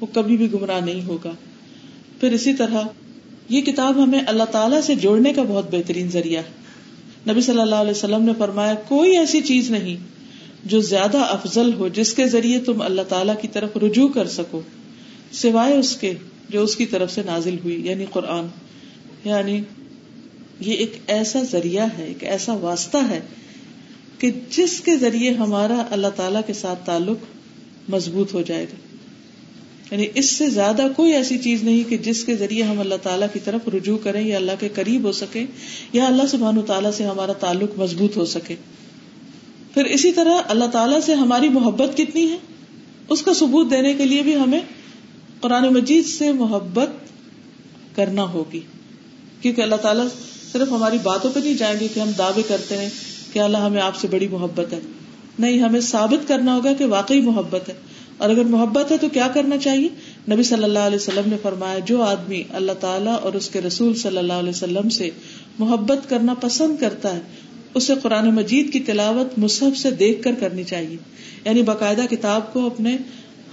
وہ 0.00 0.06
کبھی 0.12 0.36
بھی 0.36 0.52
گمراہ 0.52 0.80
نہیں 0.80 1.06
ہوگا۔ 1.06 1.30
پھر 2.20 2.32
اسی 2.32 2.54
طرح 2.54 2.80
یہ 3.48 3.60
کتاب 3.60 4.04
ہمیں 4.04 4.20
اللہ 4.26 4.44
تعالیٰ 4.44 4.80
سے 4.80 4.94
جوڑنے 4.94 5.32
کا 5.32 5.42
بہت 5.48 5.74
بہترین 5.74 6.08
ذریعہ 6.08 6.42
ہے۔ 6.42 6.66
نبی 7.32 7.40
صلی 7.40 7.60
اللہ 7.60 7.74
علیہ 7.74 7.90
وسلم 7.90 8.22
نے 8.22 8.32
فرمایا، 8.38 8.74
کوئی 8.74 9.16
ایسی 9.16 9.40
چیز 9.40 9.70
نہیں 9.70 9.96
جو 10.64 10.80
زیادہ 10.80 11.18
افضل 11.18 11.74
ہو، 11.74 11.88
جس 11.88 12.14
کے 12.14 12.26
ذریعے 12.26 12.60
تم 12.60 12.82
اللہ 12.82 13.02
تعالیٰ 13.08 13.34
کی 13.40 13.48
طرف 13.48 13.76
رجوع 13.76 14.08
کر 14.08 14.26
سکو، 14.26 14.60
سوائے 15.32 15.78
اس 15.78 15.96
کے 15.96 16.14
جو 16.50 16.62
اس 16.62 16.76
کی 16.76 16.86
طرف 16.86 17.12
سے 17.12 17.22
نازل 17.26 17.56
ہوئی 17.64 17.86
یعنی 17.86 18.04
قرآن۔ 18.10 18.46
یعنی 19.24 19.60
یہ 20.60 20.72
ایک 20.72 20.92
ایسا 21.06 21.42
ذریعہ 21.52 21.86
ہے، 21.98 22.04
ایک 22.04 22.24
ایسا 22.24 22.52
واسطہ 22.54 22.98
ہے 23.10 23.20
کہ 24.18 24.30
جس 24.50 24.80
کے 24.80 24.96
ذریعے 24.96 25.30
ہمارا 25.30 25.82
اللہ 25.90 26.06
تعالی 26.16 26.38
کے 26.46 26.52
ساتھ 26.52 26.86
تعلق 26.86 27.16
مضبوط 27.90 28.34
ہو 28.34 28.42
جائے 28.42 28.64
گا۔ 28.64 28.96
یعنی 29.90 30.06
اس 30.14 30.30
سے 30.30 30.50
زیادہ 30.50 30.82
کوئی 30.96 31.12
ایسی 31.12 31.38
چیز 31.38 31.62
نہیں 31.62 31.90
کہ 31.90 31.98
جس 31.98 32.24
کے 32.24 32.36
ذریعے 32.36 32.62
ہم 32.62 32.80
اللہ 32.80 32.94
تعالیٰ 33.02 33.26
کی 33.32 33.40
طرف 33.44 33.68
رجوع 33.68 33.98
کریں 33.98 34.26
یا 34.26 34.36
اللہ 34.36 34.52
کے 34.60 34.68
قریب 34.74 35.04
ہو 35.04 35.12
سکے 35.12 35.44
یا 35.92 36.06
اللہ 36.06 36.26
سبحان 36.26 36.62
تعالیٰ 36.66 36.90
سے 36.90 37.04
ہمارا 37.04 37.32
تعلق 37.32 37.78
مضبوط 37.78 38.16
ہو 38.16 38.24
سکے۔ 38.24 38.54
پھر 39.74 39.84
اسی 39.84 40.12
طرح 40.12 40.34
اللہ 40.46 40.64
تعالیٰ 40.64 41.00
سے 41.00 41.14
ہماری 41.14 41.48
محبت 41.48 41.96
کتنی 41.96 42.30
ہے؟ 42.30 42.36
اس 43.08 43.22
کا 43.22 43.34
ثبوت 43.34 43.70
دینے 43.70 43.94
کے 43.94 44.04
لیے 44.04 44.22
بھی 44.22 44.36
ہمیں 44.36 44.60
قرآن 45.40 45.68
مجید 45.68 46.06
سے 46.06 46.32
محبت 46.32 46.88
کرنا 47.96 48.22
ہوگی۔ 48.22 48.60
کیونکہ 49.40 49.60
اللہ 49.60 49.76
تعالیٰ 49.76 50.06
صرف 50.58 50.72
ہماری 50.72 50.98
باتوں 51.02 51.30
پہ 51.34 51.40
نہیں 51.40 51.54
جائیں 51.54 51.80
گے 51.80 51.88
کہ 51.94 52.00
ہم 52.00 52.10
دعوے 52.18 52.42
کرتے 52.48 52.76
ہیں 52.76 52.88
کہ 53.32 53.38
اللہ 53.38 53.58
ہمیں 53.58 53.82
آپ 53.82 53.96
سے 53.96 54.08
بڑی 54.08 54.28
محبت 54.28 54.72
ہے۔ 54.72 54.78
نہیں، 55.38 55.58
ہمیں 55.58 55.80
ثابت 55.80 56.28
کرنا 56.28 56.54
ہوگا 56.54 56.72
کہ 56.72 56.84
واقعی 56.84 57.20
محبت 57.20 57.68
ہے۔ 57.68 57.74
اور 58.18 58.30
اگر 58.30 58.44
محبت 58.44 58.92
ہے 58.92 58.98
تو 58.98 59.08
کیا 59.08 59.28
کرنا 59.34 59.56
چاہیے؟ 59.58 59.88
نبی 60.32 60.42
صلی 60.42 60.64
اللہ 60.64 60.78
علیہ 60.78 60.96
وسلم 60.96 61.30
نے 61.30 61.36
فرمایا، 61.42 61.78
جو 61.78 62.02
آدمی 62.02 62.42
اللہ 62.52 62.72
تعالیٰ 62.80 63.16
اور 63.22 63.32
اس 63.32 63.50
کے 63.50 63.60
رسول 63.60 63.94
صلی 63.94 64.16
اللہ 64.16 64.32
علیہ 64.32 64.50
وسلم 64.50 64.88
سے 64.88 65.10
محبت 65.58 66.10
کرنا 66.10 66.34
پسند 66.34 66.76
کرتا 66.80 67.16
ہے، 67.16 67.20
اسے 67.74 67.94
قرآن 68.02 68.34
مجید 68.34 68.72
کی 68.72 68.80
تلاوت 68.80 69.38
مصحف 69.38 69.78
سے 69.78 69.90
دیکھ 69.90 70.22
کر 70.22 70.32
کرنی 70.40 70.64
چاہیے۔ 70.64 70.96
یعنی 71.44 71.62
باقاعدہ 71.62 72.02
کتاب 72.10 72.52
کو 72.52 72.66
اپنے 72.66 72.96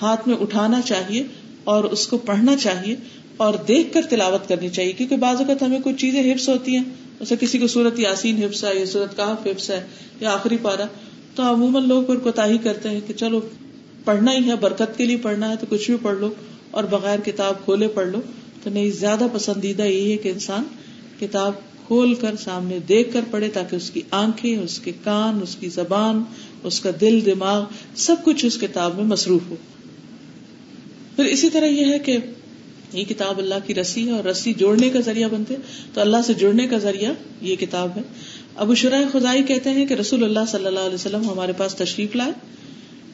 ہاتھ 0.02 0.28
میں 0.28 0.36
اٹھانا 0.36 0.82
چاہیے 0.82 1.24
اور 1.64 1.84
اس 1.84 2.08
کو 2.08 2.18
پڑھنا 2.18 2.58
چاہیے۔ 2.58 2.96
اور 3.38 3.54
دیکھ 3.68 3.94
کر 3.94 4.02
تلاوت 4.10 4.48
کرنی 4.50 4.70
چاہیے، 4.70 4.92
کیونکہ 4.92 5.16
بعض 5.16 5.38
اوقات 5.38 5.64
ہمیں 5.64 5.80
کچھ 5.84 5.96
چیزیں 5.96 6.34
حفظ 6.34 6.50
ہوتی 6.50 6.76
ہیں۔ 6.76 6.84
جیسے 7.20 7.36
کسی 7.40 7.58
کو 7.58 7.68
صورت 7.68 8.00
یاسین 8.00 8.44
حفظ 8.44 8.64
ہے، 8.64 8.80
یا 8.80 8.86
صورت 8.86 9.18
کہف 9.18 9.48
حفظ 9.48 9.70
ہے، 9.70 9.88
یا 10.20 10.34
آخری 10.34 10.58
پارا 10.62 10.86
تو 11.36 11.44
عموماً 11.44 11.88
لوگ 11.88 12.04
پھر 12.04 12.16
کوتا 12.16 12.46
ہی 12.46 12.58
کرتے 12.58 12.90
ہیں 12.90 13.00
کہ 13.08 13.14
چلو، 13.14 13.42
پڑھنا 14.06 14.32
ہی 14.34 14.48
ہے، 14.48 14.56
برکت 14.56 14.98
کے 14.98 15.06
لیے 15.06 15.18
پڑھنا 15.18 15.50
ہے، 15.50 15.56
تو 15.60 15.66
کچھ 15.70 15.92
بھی 15.92 15.98
پڑھ 16.02 16.18
لو، 16.18 16.30
اور 16.72 16.84
بغیر 16.84 17.20
کتاب 17.20 17.66
کھولے 17.66 17.88
پڑھ 17.88 18.08
لو۔ 18.08 18.22
تو 18.64 18.70
نہیں، 18.70 18.92
زیادہ 18.92 19.28
پسندیدہ 19.34 19.84
یہی 19.84 20.12
ہے 20.12 20.18
کہ 20.18 20.30
انسان 20.30 20.64
کتاب 21.20 21.54
کھول 21.88 22.14
کر 22.16 22.36
سامنے 22.44 22.80
دیکھ 22.80 23.14
کر 23.14 23.22
پڑھے، 23.32 23.50
تاکہ 23.50 23.76
اس 23.76 23.90
کی 23.90 24.02
آنکھیں، 24.12 24.58
اس 24.58 24.80
کے 24.80 24.92
کان، 25.04 25.40
اس 25.44 25.56
کی 25.56 25.70
زبان، 25.70 26.24
اس 26.64 26.80
کا 26.80 26.90
دل، 27.02 27.20
دماغ، 27.26 27.64
سب 27.96 28.16
کچھ 28.24 28.46
اس 28.46 28.58
کتاب 28.58 28.96
میں 28.96 29.04
مصروف 29.04 29.42
ہو۔ 29.50 29.56
پھر 31.16 31.26
اسی 31.26 31.50
طرح 31.50 31.66
یہ 31.66 31.86
ہے 31.86 32.00
کہ 32.00 32.18
یہ 32.94 33.04
کتاب 33.04 33.38
اللہ 33.38 33.56
کی 33.66 33.76
رسی 33.76 34.08
ہے 34.08 34.12
اور 34.12 34.24
رسی 34.24 34.54
جوڑنے 34.54 34.90
کا 34.90 35.00
ذریعہ 35.00 35.30
بنتے 35.30 35.56
تو 35.94 36.02
اللہ 36.02 36.18
سے 36.26 36.34
جڑنے 36.34 36.68
کا 36.68 36.78
ذریعہ 36.78 37.14
یہ 37.42 37.56
کتاب 37.56 37.90
ہے۔ 37.96 38.02
ابو 38.56 38.76
شرح 38.76 39.02
خدائی 39.12 39.44
کہتے 39.44 39.70
ہیں 39.70 39.86
کہ 39.86 39.94
رسول 39.94 40.24
اللہ 40.24 40.40
صلی 40.52 40.66
اللہ 40.66 40.80
علیہ 40.80 40.94
وسلم 40.94 41.30
ہمارے 41.30 41.52
پاس 41.58 41.76
تشریف 41.76 42.16
لائے 42.16 42.32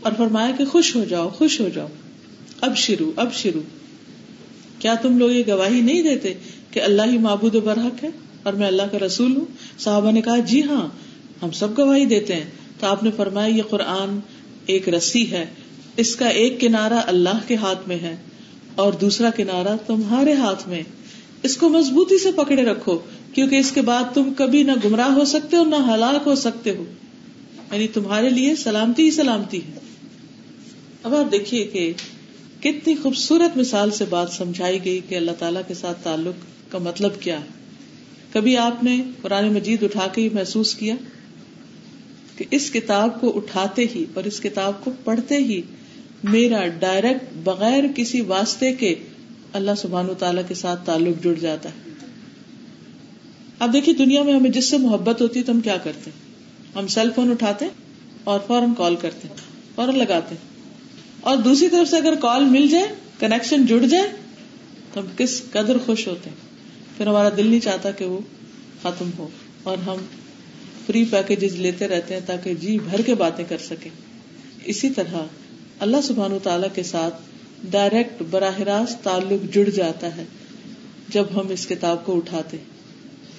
اور 0.01 0.11
فرمایا 0.17 0.51
کہ 0.57 0.65
خوش 0.65 0.95
ہو 0.95 1.03
جاؤ، 1.03 1.29
خوش 1.29 1.61
ہو 1.61 1.69
جاؤ۔ 1.69 1.87
اب 2.61 2.77
شروع 2.77 3.11
اب 3.15 3.33
شروع۔ 3.33 3.61
کیا 4.79 4.95
تم 4.95 5.17
لوگ 5.17 5.31
یہ 5.31 5.43
گواہی 5.47 5.81
نہیں 5.81 6.01
دیتے 6.01 6.33
کہ 6.71 6.81
اللہ 6.81 7.01
ہی 7.01 7.17
معبود 7.17 7.55
و 7.55 7.61
برحق 7.61 8.03
ہے 8.03 8.09
اور 8.43 8.53
میں 8.53 8.67
اللہ 8.67 8.83
کا 8.91 8.99
رسول 8.99 9.37
ہوں؟ 9.37 9.45
صحابہ 9.79 10.11
نے 10.11 10.21
کہا 10.21 10.37
جی 10.37 10.63
ہاں 10.63 10.87
ہم 11.41 11.51
سب 11.51 11.77
گواہی 11.77 12.05
دیتے 12.05 12.35
ہیں۔ 12.35 12.43
تو 12.79 12.87
آپ 12.87 13.03
نے 13.03 13.09
فرمایا، 13.15 13.55
یہ 13.55 13.61
قرآن 13.61 14.19
ایک 14.65 14.89
رسی 14.89 15.31
ہے، 15.31 15.45
اس 15.97 16.15
کا 16.15 16.27
ایک 16.27 16.61
کنارا 16.61 17.01
اللہ 17.05 17.39
کے 17.47 17.55
ہاتھ 17.55 17.87
میں 17.87 17.99
ہے۔ 17.99 18.15
اور 18.79 18.93
دوسرا 18.93 19.29
کنارا 19.29 19.75
تمہارے 19.87 20.33
ہاتھ 20.33 20.67
میں۔ 20.67 20.83
اس 21.43 21.57
کو 21.57 21.69
مضبوطی 21.69 22.17
سے 22.17 22.31
پکڑے 22.31 22.63
رکھو، 22.63 22.99
کیونکہ 23.33 23.55
اس 23.55 23.71
کے 23.71 23.81
بعد 23.81 24.03
تم 24.13 24.33
کبھی 24.37 24.63
نہ 24.63 24.71
گمراہ 24.85 25.11
ہو 25.11 25.25
سکتے 25.25 25.57
ہو 25.57 25.63
نہ 25.63 25.75
ہلاک 25.75 26.27
ہو 26.27 26.35
سکتے 26.35 26.75
ہو۔ 26.75 26.83
یعنی 27.71 27.87
تمہارے 27.87 28.29
لیے 28.29 28.55
سلامتی 28.55 29.03
ہی 29.03 29.11
سلامتی 29.11 29.57
ہے۔ 29.57 29.79
اب 31.03 31.15
آپ 31.15 31.31
دیکھیے 31.31 31.63
کہ 31.63 31.93
کتنی 32.59 32.95
خوبصورت 32.95 33.57
مثال 33.57 33.91
سے 33.91 34.05
بات 34.09 34.29
سمجھائی 34.29 34.85
گئی 34.85 34.99
کہ 35.09 35.15
اللہ 35.15 35.31
تعالیٰ 35.39 35.61
کے 35.67 35.73
ساتھ 35.73 36.03
تعلق 36.03 36.71
کا 36.71 36.77
مطلب 36.77 37.11
کیا 37.19 37.39
ہے۔ 37.39 37.47
کبھی 38.33 38.57
آپ 38.57 38.83
نے 38.83 39.03
قرآن 39.21 39.53
مجید 39.53 39.83
اٹھا 39.83 40.07
کے 40.07 40.21
ہی 40.21 40.29
محسوس 40.33 40.75
کیا 40.75 40.95
کہ 42.37 42.45
اس 42.51 42.71
کتاب 42.71 43.21
کو 43.21 43.37
اٹھاتے 43.37 43.85
ہی 43.95 44.05
اور 44.13 44.23
اس 44.23 44.39
کتاب 44.39 44.83
کو 44.83 44.91
پڑھتے 45.03 45.37
ہی 45.37 45.61
میرا 46.23 46.67
ڈائریکٹ 46.79 47.23
بغیر 47.43 47.83
کسی 47.95 48.21
واسطے 48.21 48.73
کے 48.73 48.95
اللہ 49.53 49.71
سبحان 49.77 50.09
و 50.09 50.13
تعالیٰ 50.13 50.43
کے 50.47 50.53
ساتھ 50.53 50.85
تعلق 50.85 51.23
جڑ 51.23 51.33
جاتا 51.33 51.69
ہے۔ 51.69 51.89
اب 53.59 53.73
دیکھیے 53.73 53.95
دنیا 53.95 54.23
میں 54.23 54.33
ہمیں 54.33 54.49
جس 54.49 54.65
سے 54.65 54.77
محبت 54.77 55.21
ہوتی 55.21 55.39
ہے 55.39 55.45
تو 55.45 55.51
ہم 55.51 55.61
کیا 55.61 55.77
کرتے 55.77 56.11
ہم 56.75 56.87
سیل 56.87 57.09
فون 57.15 57.31
اٹھاتے 57.31 57.65
اور 58.23 58.39
فوراً 58.47 58.73
کال 58.77 58.95
کرتے 58.95 59.27
فوراً 59.75 59.95
لگاتے 59.95 60.35
اور 61.21 61.37
دوسری 61.37 61.69
طرف 61.69 61.89
سے 61.89 61.97
اگر 61.97 62.15
کال 62.15 62.45
مل 62.45 62.67
جائے 62.67 62.87
کنیکشن 63.19 63.65
جڑ 63.65 63.79
جائے، 63.79 64.07
تو 64.93 64.99
ہم 64.99 65.05
کس 65.17 65.41
قدر 65.51 65.77
خوش 65.77 66.07
ہوتے 66.07 66.29
ہیں۔ 66.29 66.37
پھر 66.97 67.07
ہمارا 67.07 67.29
دل 67.37 67.47
نہیں 67.47 67.59
چاہتا 67.59 67.91
کہ 67.91 68.05
وہ 68.05 68.19
ختم 68.81 69.09
ہو 69.17 69.27
اور 69.63 69.77
ہم 69.77 69.95
فری 70.85 71.03
پیکج 71.05 71.43
لیتے 71.43 71.87
رہتے 71.87 72.13
ہیں 72.13 72.21
تاکہ 72.25 72.53
جی 72.53 72.79
بھر 72.79 73.01
کے 73.01 73.15
باتیں 73.15 73.45
کر 73.49 73.57
سکیں۔ 73.57 73.91
اسی 74.65 74.89
طرح 74.89 75.17
اللہ 75.79 75.97
سبحان 76.03 76.37
تعالی 76.43 76.67
کے 76.73 76.83
ساتھ 76.83 77.15
ڈائریکٹ 77.71 78.23
براہ 78.29 78.59
راست 78.59 79.03
تعلق 79.03 79.53
جڑ 79.53 79.69
جاتا 79.69 80.15
ہے 80.15 80.23
جب 81.09 81.23
ہم 81.35 81.47
اس 81.49 81.67
کتاب 81.67 82.05
کو 82.05 82.17
اٹھاتے 82.17 82.57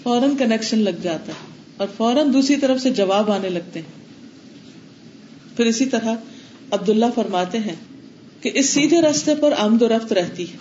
فوراً 0.03 0.37
کنیکشن 0.37 0.79
لگ 0.79 0.91
جاتا 1.03 1.33
ہے 1.33 1.53
اور 1.77 1.87
فوراً 1.97 2.33
دوسری 2.33 2.57
طرف 2.57 2.81
سے 2.81 2.91
جواب 2.91 3.31
آنے 3.31 3.49
لگتے 3.49 3.81
ہیں۔ 3.81 4.01
پھر 5.57 5.67
اسی 5.67 5.87
طرح 5.87 6.15
عبداللہ 6.71 7.07
فرماتے 7.15 7.59
ہیں 7.59 7.77
کہ 8.41 8.51
اس 8.55 8.71
سیدھے 8.71 9.03
راستے 9.03 9.35
پر 9.35 9.53
آمد 9.59 9.83
و 9.83 9.89
رفت 9.89 10.13
رہتی 10.13 10.45
ہے۔ 10.53 10.57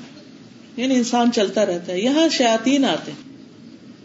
یعنی 0.77 0.95
انسان 0.95 1.31
چلتا 1.31 1.65
رہتا 1.65 1.93
ہے۔ 1.93 1.99
یہاں 1.99 2.29
شیاتین 2.29 2.85
آتے 2.85 3.11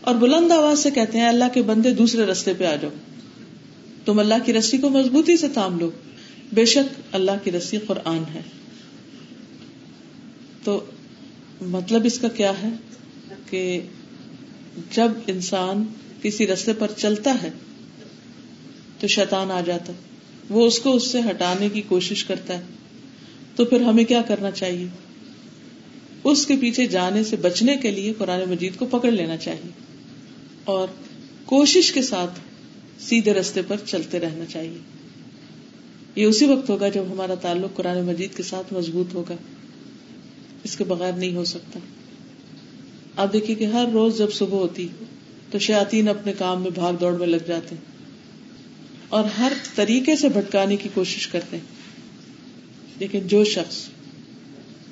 اور 0.00 0.14
بلند 0.14 0.52
آواز 0.52 0.78
سے 0.78 0.90
کہتے 0.90 1.18
ہیں، 1.18 1.28
اللہ 1.28 1.44
کے 1.54 1.62
بندے 1.62 1.94
دوسرے 1.94 2.22
رستے 2.22 2.52
پہ 2.58 2.64
آ 2.66 2.74
جاؤ۔ 2.76 2.90
تم 4.04 4.18
اللہ 4.18 4.34
کی 4.44 4.52
رسی 4.52 4.78
کو 4.78 4.90
مضبوطی 4.90 5.36
سے 5.36 5.48
تھام 5.48 5.78
لو۔ 5.78 5.90
بے 6.52 6.64
شک 6.64 7.00
اللہ 7.12 7.30
کی 7.44 7.52
رسی 7.52 7.78
قرآن 7.86 8.22
ہے۔ 8.34 8.42
تو 10.64 10.84
مطلب 11.60 12.02
اس 12.04 12.18
کا 12.18 12.28
کیا 12.28 12.52
ہے 12.62 12.68
کہ 13.50 13.80
جب 14.92 15.08
انسان 15.26 15.84
کسی 16.22 16.46
رستے 16.46 16.72
پر 16.72 16.90
چلتا 16.96 17.36
ہے 17.42 17.50
تو 19.00 19.06
شیطان 19.06 19.50
آ 19.50 19.60
جاتا 19.60 19.92
وہ 20.50 20.66
اس 20.66 20.78
کو 20.78 20.94
اس 20.94 21.10
سے 21.10 21.20
ہٹانے 21.20 21.68
کی 21.68 21.82
کوشش 21.82 22.24
کرتا 22.24 22.58
ہے۔ 22.58 22.62
تو 23.56 23.64
پھر 23.64 23.80
ہمیں 23.80 24.04
کیا 24.04 24.22
کرنا 24.22 24.50
چاہیے؟ 24.50 24.86
اس 26.24 26.46
کے 26.46 26.56
پیچھے 26.60 26.86
جانے 26.86 27.24
سے 27.24 27.36
بچنے 27.36 27.76
کے 27.76 27.90
لیے 27.90 28.12
قرآن 28.18 28.50
مجید 28.50 28.76
کو 28.76 28.86
پکڑ 28.86 29.10
لینا 29.10 29.36
چاہیے۔ 29.36 29.70
اور 30.64 30.88
کوشش 31.44 31.92
کے 31.92 32.02
ساتھ 32.02 32.40
سیدھے 32.98 33.32
رستے 33.34 33.62
پر 33.68 33.76
چلتے 33.86 34.20
رہنا 34.20 34.44
چاہیے۔ 34.44 34.78
یہ 36.16 36.26
اسی 36.26 36.44
وقت 36.44 36.70
ہوگا 36.70 36.88
جب 36.88 37.02
ہمارا 37.10 37.34
تعلق 37.34 37.76
قرآن 37.76 38.04
مجید 38.04 38.36
کے 38.36 38.42
ساتھ 38.42 38.74
مضبوط 38.74 39.14
ہوگا۔ 39.14 39.34
اس 40.64 40.76
کے 40.76 40.84
بغیر 40.84 41.12
نہیں 41.12 41.34
ہو 41.34 41.44
سکتا۔ 41.44 41.78
آپ 43.16 43.32
دیکھیے 43.32 43.56
کہ 43.56 43.64
ہر 43.64 43.84
روز 43.92 44.18
جب 44.18 44.32
صبح 44.32 44.58
ہوتی 44.58 44.88
تو 45.50 45.58
شیاتین 45.58 46.08
اپنے 46.08 46.32
کام 46.38 46.62
میں 46.62 46.70
بھاگ 46.70 46.94
دوڑ 46.94 47.12
میں 47.12 47.26
لگ 47.26 47.36
جاتے 47.46 47.74
ہیں 47.74 47.82
اور 49.08 49.24
ہر 49.24 49.52
طریقے 49.74 50.16
سے 50.16 50.28
بھٹکانے 50.28 50.76
کی 50.76 50.88
کوشش 50.94 51.26
کرتے۔ 51.26 51.56
ہیں 51.56 51.64
لیکن 52.98 53.26
جو 53.26 53.44
شخص 53.44 53.76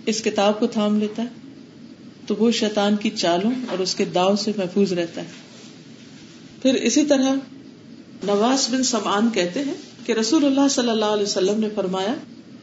اس 0.07 0.23
کتاب 0.23 0.61
کو 0.61 0.67
تھام 0.67 0.99
لیتا 0.99 1.23
ہے 1.23 1.29
تو 2.27 2.35
وہ 2.39 2.51
شیطان 2.51 2.97
کی 2.97 3.11
چالوں 3.11 3.51
اور 3.71 3.79
اس 3.79 3.95
کے 3.95 4.05
داؤ 4.05 4.37
سے 4.37 4.53
محفوظ 4.57 4.93
رہتا 4.93 5.21
ہے۔ 5.21 5.27
پھر 6.63 6.75
اسی 6.75 7.05
طرح 7.05 7.35
نواز 8.25 8.75
بن 8.75 8.83
سمان 8.83 9.29
کہتے 9.35 9.61
ہیں 9.61 9.75
کہ 10.07 10.13
رسول 10.13 10.45
اللہ 10.45 10.69
صلی 10.71 10.91
اللہ 10.91 11.05
علیہ 11.05 11.23
وسلم 11.23 11.61
نے 11.61 11.69
فرمایا، 11.75 12.15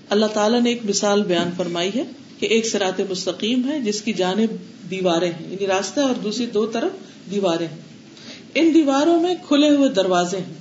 اللہ 0.09 0.25
تعالیٰ 0.25 0.61
نے 0.61 0.69
ایک 0.69 0.81
مثال 0.85 1.23
بیان 1.23 1.49
فرمائی 1.57 1.91
ہے 1.95 2.03
کہ 2.39 2.45
ایک 2.45 2.67
سرات 2.67 3.01
مستقیم 3.09 3.69
ہے 3.69 3.79
جس 3.81 4.01
کی 4.01 4.13
جانب 4.13 4.55
دیواریں 4.91 5.31
ہیں 5.31 5.51
یعنی 5.51 5.67
راستہ 5.67 5.99
اور 5.99 6.15
دوسری 6.23 6.45
دو 6.45 6.65
طرف 6.65 6.91
دیواریں 7.31 7.67
ہیں۔ 7.67 7.77
ان 8.55 8.73
دیواروں 8.73 9.19
میں 9.19 9.35
کھلے 9.47 9.69
ہوئے 9.69 9.89
دروازے 9.89 10.37
ہیں، 10.37 10.53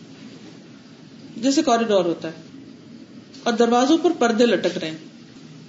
جیسے 1.36 1.62
کوریڈور 1.62 2.04
ہوتا 2.04 2.28
ہے، 2.28 2.64
اور 3.42 3.52
دروازوں 3.52 3.98
پر 3.98 4.10
پردے 4.18 4.46
لٹک 4.46 4.78
رہے 4.78 4.90
ہیں۔ 4.90 4.98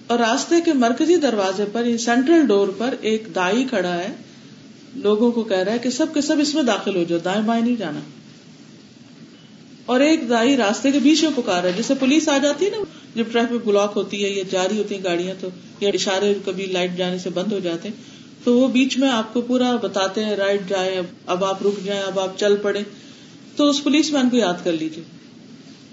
اور 0.07 0.19
راستے 0.19 0.61
کے 0.65 0.73
مرکزی 0.73 1.15
دروازے 1.15 1.65
پر 1.71 1.85
یعنی 1.85 1.97
سینٹرل 1.97 2.47
ڈور 2.47 2.67
پر 2.77 2.95
ایک 3.01 3.27
دائی 3.35 3.63
کھڑا 3.63 3.93
ہے، 3.93 4.09
لوگوں 4.95 5.31
کو 5.31 5.43
کہہ 5.43 5.57
رہا 5.57 5.71
ہے 5.71 5.79
کہ 5.79 5.89
سب 5.89 6.13
کے 6.13 6.21
سب 6.21 6.35
اس 6.39 6.55
میں 6.55 6.63
داخل 6.63 6.95
ہو 6.95 7.03
جاؤ، 7.03 7.19
دائیں 7.23 7.41
بائیں 7.41 7.63
نہیں 7.63 7.75
جانا۔ 7.75 7.99
اور 9.89 9.99
ایک 9.99 10.29
دائی 10.29 10.57
راستے 10.57 10.91
کے 10.91 10.99
بیچ 10.99 11.23
میں 11.23 11.31
پکار 11.35 11.63
ہے، 11.63 11.71
جیسے 11.75 11.93
پولیس 11.99 12.27
آ 12.29 12.37
جاتی 12.37 12.65
ہے 12.65 12.69
نا، 12.69 12.77
جب 13.15 13.23
ٹریفک 13.31 13.67
بلاک 13.67 13.93
ہوتی 13.95 14.23
ہے 14.23 14.29
یا 14.29 14.43
جاری 14.49 14.77
ہوتی 14.77 14.95
ہیں 14.95 15.03
گاڑیاں 15.03 15.33
تو، 15.39 15.47
یا 15.79 15.89
اشارے 15.93 16.33
کبھی 16.45 16.65
لائٹ 16.65 16.97
جانے 16.97 17.17
سے 17.17 17.29
بند 17.29 17.53
ہو 17.53 17.59
جاتے 17.59 17.89
ہیں، 17.89 17.95
تو 18.43 18.57
وہ 18.57 18.67
بیچ 18.67 18.97
میں 18.97 19.09
آپ 19.09 19.33
کو 19.33 19.41
پورا 19.41 19.75
بتاتے 19.75 20.25
ہیں، 20.25 20.35
رائٹ 20.35 20.69
جائیں، 20.69 21.01
اب 21.25 21.45
آپ 21.45 21.63
رک 21.65 21.85
جائیں، 21.85 22.01
اب 22.01 22.19
آپ 22.19 22.37
چل 22.39 22.55
پڑے 22.55 22.83
تو 23.55 23.69
اس 23.69 23.83
پولیس 23.83 24.11
مین 24.13 24.29
کو 24.29 24.37
یاد 24.37 24.63
کر 24.63 24.71
لیجیے 24.71 25.03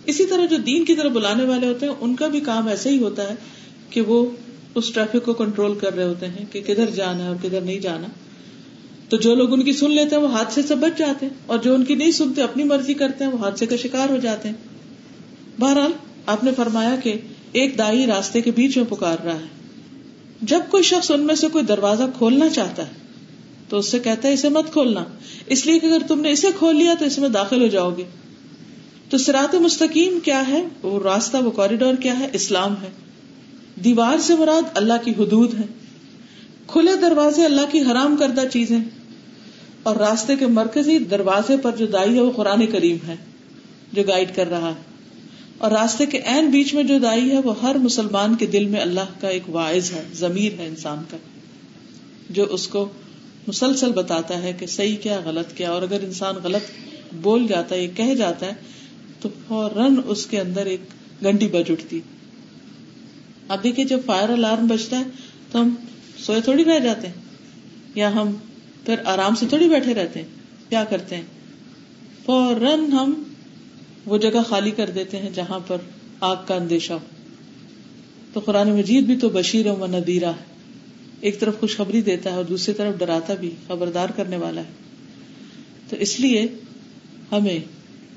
اسی 0.05 0.27
طرح 0.27 0.47
جو 0.47 0.57
دین 0.57 0.85
کی 0.85 0.95
طرف 0.95 1.13
بلانے 1.13 1.45
والے 1.45 1.67
ہوتے 1.67 1.87
ہیں، 1.87 1.95
ان 2.01 2.15
کا 2.17 2.27
بھی 2.27 2.41
کام 2.41 2.69
ایسا 2.69 2.91
ہی 2.91 2.99
ہوتا 2.99 3.29
ہے 3.31 3.35
کہ 3.91 4.01
وہ 4.01 4.27
اس 4.75 4.93
ٹریفک 4.93 5.25
کو 5.25 5.33
کنٹرول 5.35 5.79
کر 5.79 5.95
رہے 5.95 6.05
ہوتے 6.05 6.27
ہیں 6.27 6.45
کہ 6.53 6.61
کدھر 6.67 6.91
جانا 6.91 7.23
ہے 7.23 7.29
اور 7.29 7.37
کدھر 7.43 7.61
نہیں 7.61 7.79
جانا۔ 7.79 8.07
تو 9.09 9.17
جو 9.17 9.35
لوگ 9.35 9.53
ان 9.53 9.63
کی 9.63 9.73
سن 9.73 9.91
لیتے 9.91 10.17
ہیں 10.17 10.23
وہ 10.23 10.29
حادثے 10.29 10.63
سے 10.63 10.75
بچ 10.75 10.99
جاتے 10.99 11.27
ہیں 11.27 11.33
اور 11.47 11.59
جو 11.59 11.75
ان 11.75 11.85
کی 11.85 11.95
نہیں 11.95 12.11
سنتے 12.11 12.43
اپنی 12.43 12.65
مرضی 12.65 12.95
کرتے 12.95 13.25
ہیں 13.25 13.33
وہ 13.33 13.39
حادثے 13.39 13.67
کا 13.67 13.77
شکار 13.77 14.11
ہو 14.11 14.17
جاتے 14.17 14.49
ہیں۔ 14.49 14.57
بہرحال، 15.61 15.91
آپ 16.27 16.45
نے 16.45 16.51
فرمایا 16.57 16.97
کہ 16.97 17.15
ایک 17.53 17.79
دائی 17.79 18.07
راستے 18.07 18.41
کے 18.41 18.51
بیچ 18.51 18.77
میں 18.77 18.85
پکار 18.85 19.17
رہا 19.25 19.35
ہے۔ 19.35 19.47
جب 20.43 20.61
کوئی 20.71 20.83
شخص 20.83 21.11
ان 21.11 21.21
میں 21.21 21.35
سے 21.35 21.47
کوئی 21.53 21.65
دروازہ 21.65 22.03
کھولنا 22.19 22.49
چاہتا 22.49 22.87
ہے، 22.87 22.93
تو 23.69 23.79
اس 23.79 23.91
سے 23.91 23.99
کہتا 23.99 24.29
ہے 24.29 24.33
اسے 24.33 24.49
مت 24.49 24.73
کھولنا۔ 24.73 25.05
اس 25.47 25.67
لیے 25.67 25.79
کہ 25.79 25.87
اگر 25.87 25.99
تم 26.09 26.21
نے 26.21 26.31
اسے 26.31 26.49
کھول 26.59 26.77
لیا 26.77 26.95
تو 26.99 27.05
اس 27.05 27.19
میں 27.19 27.29
داخل 27.29 27.63
ہو 27.63 27.67
جاؤ 27.67 27.91
گے۔ 27.97 28.05
تو 29.11 29.19
سرات 29.19 29.55
مستقیم 29.55 30.19
کیا 30.21 30.49
ہے؟ 30.49 30.65
وہ 30.83 31.03
راستہ، 31.03 31.37
وہ 31.37 31.51
کوریڈور 31.51 31.95
کیا 31.95 32.19
ہے؟ 32.19 32.29
اسلام 32.33 32.75
ہے۔ 32.83 32.91
دیوار 33.85 34.19
سے 34.19 34.35
مراد 34.35 34.63
اللہ 34.75 34.93
کی 35.05 35.11
حدود 35.11 35.55
ہے 35.55 35.65
کھلے 36.67 36.97
دروازے 36.97 37.45
اللہ 37.45 37.61
کی 37.71 37.81
حرام 37.81 38.17
کردہ 38.17 38.43
چیزیں۔ 38.53 38.79
اور 39.87 39.97
راستے 39.97 40.37
کے 40.37 40.47
مرکزی 40.47 40.99
دروازے 40.99 41.57
پر 41.57 41.77
جو 41.77 41.87
دائی 41.87 42.15
ہے 42.15 42.21
وہ 42.21 42.33
قرآن 42.37 42.67
کریم 42.67 42.97
ہے، 43.07 43.15
جو 43.93 44.03
گائیڈ 44.03 44.37
کر 44.37 44.47
رہا 44.47 44.69
ہے۔ 44.69 44.83
اور 45.59 45.71
راستے 45.71 46.07
کے 46.07 46.19
این 46.19 46.51
بیچ 46.51 46.75
میں 46.75 46.83
جو 46.83 46.99
دائی 46.99 47.31
ہے 47.31 47.39
وہ 47.41 47.55
ہر 47.63 47.75
مسلمان 47.75 48.35
کے 48.35 48.47
دل 48.47 48.67
میں 48.67 48.81
اللہ 48.81 49.21
کا 49.21 49.29
ایک 49.29 49.43
واعظ 49.49 49.93
ہے، 49.93 50.03
ضمیر 50.15 50.53
ہے 50.59 50.67
انسان 50.67 50.99
کا، 51.11 51.17
جو 52.31 52.45
اس 52.45 52.69
کو 52.69 52.89
مسلسل 53.47 53.93
بتاتا 53.93 54.43
ہے 54.43 54.53
کہ 54.53 54.67
صحیح 54.67 54.97
کیا، 54.97 55.21
غلط 55.25 55.57
کیا۔ 55.57 55.71
اور 55.71 55.83
اگر 55.83 56.01
انسان 56.03 56.35
غلط 56.43 56.71
بول 57.15 57.47
جاتا 57.47 57.75
ہے 57.75 57.87
کہہ 57.87 58.15
جاتا 58.15 58.47
ہے، 58.47 58.53
تو 59.21 59.29
فوراً 59.49 59.97
اس 60.07 60.27
کے 60.27 60.41
اندر 60.41 60.67
ایک 60.67 60.81
گھنٹی 61.23 61.49
بج 61.49 61.71
اٹھتی۔ 61.71 62.01
اب 63.49 63.63
دیکھیے، 63.63 63.85
جب 63.85 64.01
فائر 64.07 64.29
الارم 64.29 64.67
بجتا 64.67 64.99
ہے 64.99 65.05
تو 65.53 65.61
ہم 65.61 65.75
سوئے 66.19 66.41
تھوڑی 66.41 66.65
رہ 66.65 66.79
جاتے 66.79 67.07
ہیں، 67.07 67.15
یا 67.95 68.13
ہم 68.13 68.33
پھر 68.87 68.95
آرام 69.05 69.35
سے 69.35 69.47
تھوڑی 69.49 69.69
بیٹھے 69.69 69.95
رہتے 69.95 70.23
ہیں۔ 70.23 70.29
کیا 70.69 70.85
کرتے 70.85 71.17
ہیں؟ 71.17 71.23
فوراً 72.25 72.93
ہم 72.93 73.23
وہ 74.07 74.19
جگہ 74.19 74.43
خالی 74.49 74.71
کر 74.71 74.91
دیتے 74.91 75.17
ہیں 75.17 75.31
جہاں 75.35 75.61
پر 75.67 75.77
آگ 76.21 76.37
کا 76.47 76.55
اندیشہ 76.55 76.93
ہو۔ 76.93 76.99
تو 78.33 78.41
قرآن 78.41 78.69
مجید 78.69 79.05
بھی 79.05 79.17
تو 79.17 79.29
بشیر 79.29 79.67
و 79.67 79.87
ندیرہ 79.87 80.29
ہے۔ 80.29 80.45
ایک 81.21 81.41
طرف 81.41 81.61
خوشخبری 81.61 82.03
دیتا 82.03 82.31
ہے 82.31 82.35
اور 82.35 82.45
دوسری 82.45 82.75
طرف 82.75 82.99
ڈراتا 82.99 83.35
بھی، 83.35 83.51
خبردار 83.67 84.09
کرنے 84.17 84.37
والا 84.37 84.61
ہے۔ 84.61 84.71
تو 85.89 85.97
اس 85.97 86.21
لیے 86.21 86.47
ہمیں 87.33 87.59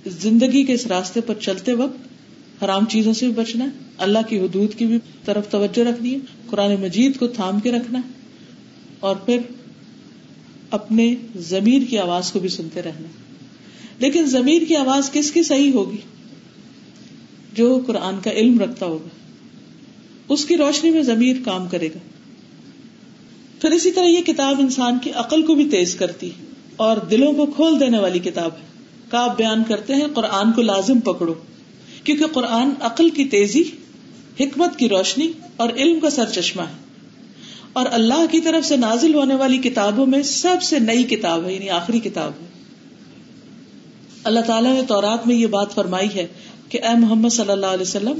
زندگی 0.08 0.64
کے 0.64 0.74
اس 0.74 0.88
راستے 0.88 1.22
پر 1.22 1.36
چلتے 1.36 1.74
وقت 1.74 1.98
حرام 2.64 2.86
چیزوں 2.86 3.14
سے 3.14 3.26
بھی 3.26 3.34
بچنا 3.34 3.66
ہے۔ 3.66 3.70
اللہ 3.98 4.20
کی 4.30 4.40
حدود 4.40 4.76
کی 4.76 4.86
بھی 4.86 5.00
طرف 5.26 5.50
توجہ 5.50 5.80
رکھنی 5.80 6.14
ہے۔ 6.14 6.18
قرآن 6.48 6.76
مجید 6.82 7.18
کو 7.18 7.28
تھام 7.28 7.60
کے 7.60 7.72
رکھنا 7.72 8.00
ہے۔ 8.00 8.12
اور 9.00 9.16
پھر 9.16 9.40
اپنے 10.70 11.16
ضمیر 11.36 11.82
کی 11.90 11.98
آواز 11.98 12.32
کو 12.32 12.40
بھی 12.40 12.50
سنتے 12.50 12.82
رہنا 12.82 13.08
لیکن 14.00 14.26
ضمیر 14.26 14.62
کی 14.68 14.76
آواز 14.76 15.12
کس 15.12 15.32
کی 15.32 15.44
صحیح 15.44 15.72
ہوگی 15.74 15.98
جو 17.54 17.82
قرآن 17.88 18.20
کا 18.24 18.32
علم 18.32 18.60
رکھتا 18.60 18.86
ہوگا 18.86 19.08
اس 20.30 20.46
کی 20.46 20.58
روشنی 20.58 20.90
میں 20.90 21.02
ضمیر 21.02 21.36
کام 21.46 21.68
کرے 21.68 21.88
گا 21.88 22.00
پھر 23.62 23.72
اسی 23.72 23.92
طرح 23.92 24.06
یہ 24.06 24.22
کتاب 24.22 24.56
انسان 24.60 24.98
کی 25.04 25.12
عقل 25.12 25.42
کو 25.42 25.56
بھی 25.56 25.70
تیز 25.70 25.96
کرتی 25.96 26.30
اور 26.76 26.98
دلوں 26.98 27.34
کو 27.34 27.46
کھول 27.46 27.80
دینے 27.80 28.00
والی 28.00 28.20
کتاب 28.20 28.52
ہے 28.52 28.70
کاب 29.10 29.38
بیان 29.38 29.64
کرتے 29.68 29.96
ہیں 29.96 30.08
قرآن 30.14 30.52
کو 30.52 30.62
لازم 30.62 31.00
پکڑو 31.00 31.34
کیونکہ 32.04 32.26
قرآن 32.26 32.70
عقل 32.82 33.10
کی 33.10 33.26
تیزی، 33.26 33.64
حکمت 34.40 34.80
کی 34.80 34.90
روشنی 34.90 35.32
اور 35.56 35.70
علم 35.70 36.00
کا 36.00 36.10
سر 36.10 36.26
چشمہ 36.26 36.62
ہے۔ 36.62 36.89
اور 37.74 37.86
اللہ 37.92 38.26
کی 38.32 38.42
طرف 38.42 38.66
سے 38.66 38.78
نازل 38.78 39.14
ہونے 39.14 39.36
والی 39.36 39.58
کتابوں 39.58 40.06
میں 40.06 40.24
سب 40.24 40.64
سے 40.64 40.80
نئی 40.80 41.04
کتاب 41.04 41.46
ہے 41.46 41.54
یعنی 41.54 41.70
آخری 41.70 42.00
کتاب 42.00 42.32
ہے۔ 42.42 42.46
اللہ 44.24 44.40
تعالیٰ 44.40 44.74
نے 44.74 44.82
تورات 44.88 45.28
میں 45.28 45.36
یہ 45.36 45.48
بات 45.48 45.74
فرمائی 45.74 46.10
ہے 46.16 46.28
کہ 46.70 46.80
اے 46.84 47.00
محمد 47.00 47.30
صلی 47.30 47.52
اللہ 47.52 47.66
علیہ 47.66 47.82
وسلم، 47.82 48.20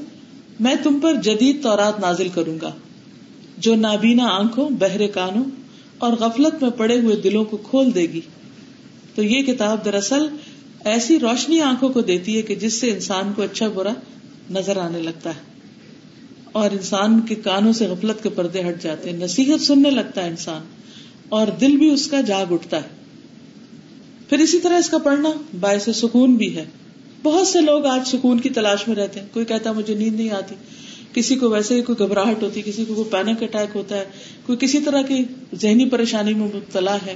میں 0.60 0.76
تم 0.84 1.00
پر 1.00 1.14
جدید 1.14 1.64
تورات 1.64 2.00
نازل 2.00 2.30
کروں 2.30 2.58
گا، 2.62 2.72
جو 3.58 3.76
نابینا 3.76 4.26
آنکھوں، 4.26 4.70
بہرے 4.70 5.08
کانوں 5.08 5.44
اور 5.98 6.14
غفلت 6.14 6.62
میں 6.62 6.72
پڑے 6.72 7.00
ہوئے 7.00 7.16
دلوں 7.16 7.46
کو 7.46 7.58
کھول 7.58 7.96
دے 7.96 8.02
گی۔ 8.02 8.22
تو 9.16 9.24
یہ 9.24 9.44
کتاب 9.44 9.86
دراصل 9.86 10.28
ایسی 10.86 11.20
روشنی 11.20 11.62
آنکھوں 11.62 11.90
کو 11.90 12.02
دیتی 12.02 12.38
ہے 12.38 12.42
کہ 12.42 12.56
جس 12.56 12.74
سے 12.74 12.92
انسان 12.92 13.34
کو 13.36 13.42
اچھا 13.42 13.68
برا 13.68 13.94
نظر 14.52 14.78
آنے 14.78 15.00
لگتا 15.00 15.30
ہے۔ 15.30 15.49
اور 16.52 16.72
انسان 16.72 17.22
کے 17.22 17.36
کانوں 17.36 17.74
سے 17.74 17.88
غفلت 17.88 18.24
کے 18.24 18.30
پردے 18.30 18.62
ہٹ 18.70 18.84
جاتے 18.84 19.10
ہیں۔ 19.10 19.18
نصیحت 19.18 19.62
سننے 19.62 19.90
لگتا 19.90 20.24
ہے 20.24 20.30
انسان 20.30 20.62
اور 21.30 21.48
دل 21.62 21.78
بھی 21.78 21.90
اس 21.90 22.08
کا 22.08 22.22
جاگ 22.22 22.54
اٹھتا 22.54 22.78
ہے۔ 22.78 22.88
پھر 24.30 24.40
اسی 24.40 24.60
طرح 24.60 24.78
اس 24.78 24.90
کا 24.90 24.98
پڑھنا 24.98 25.30
باعث 25.60 25.90
سکون 25.96 26.36
بھی 26.36 26.56
ہے۔ 26.56 26.66
بہت 27.24 27.48
سے 27.48 27.62
لوگ 27.62 27.86
آج 27.86 28.08
سکون 28.08 28.40
کی 28.40 28.50
تلاش 28.50 28.88
میں 28.88 28.96
رہتے 28.96 29.20
ہیں۔ 29.20 29.28
کوئی 29.34 29.46
کہتا 29.46 29.70
ہے 29.70 29.76
مجھے 29.76 29.96
نیند 29.96 30.16
نہیں 30.16 30.30
آتی۔ 30.30 30.56
کسی 31.14 31.36
کو 31.36 31.50
ویسے 31.50 31.76
ہی 31.76 31.82
کوئی 31.82 32.00
گھبراہٹ 32.00 32.44
ہوتی 32.44 32.62
کسی 32.66 32.86
کو 32.86 32.94
کوئی 32.96 33.10
پینک 33.10 33.44
اٹیک 33.44 33.76
ہوتا 33.76 33.98
ہے۔ 33.98 34.06
کوئی 34.46 34.58
کسی 34.62 34.80
طرح 34.80 35.02
کی 35.02 35.24
ذہنی 35.62 35.90
پریشانی 35.90 36.34
میں 36.34 36.48
مبتلا 36.48 36.96
ہے۔ 36.96 37.16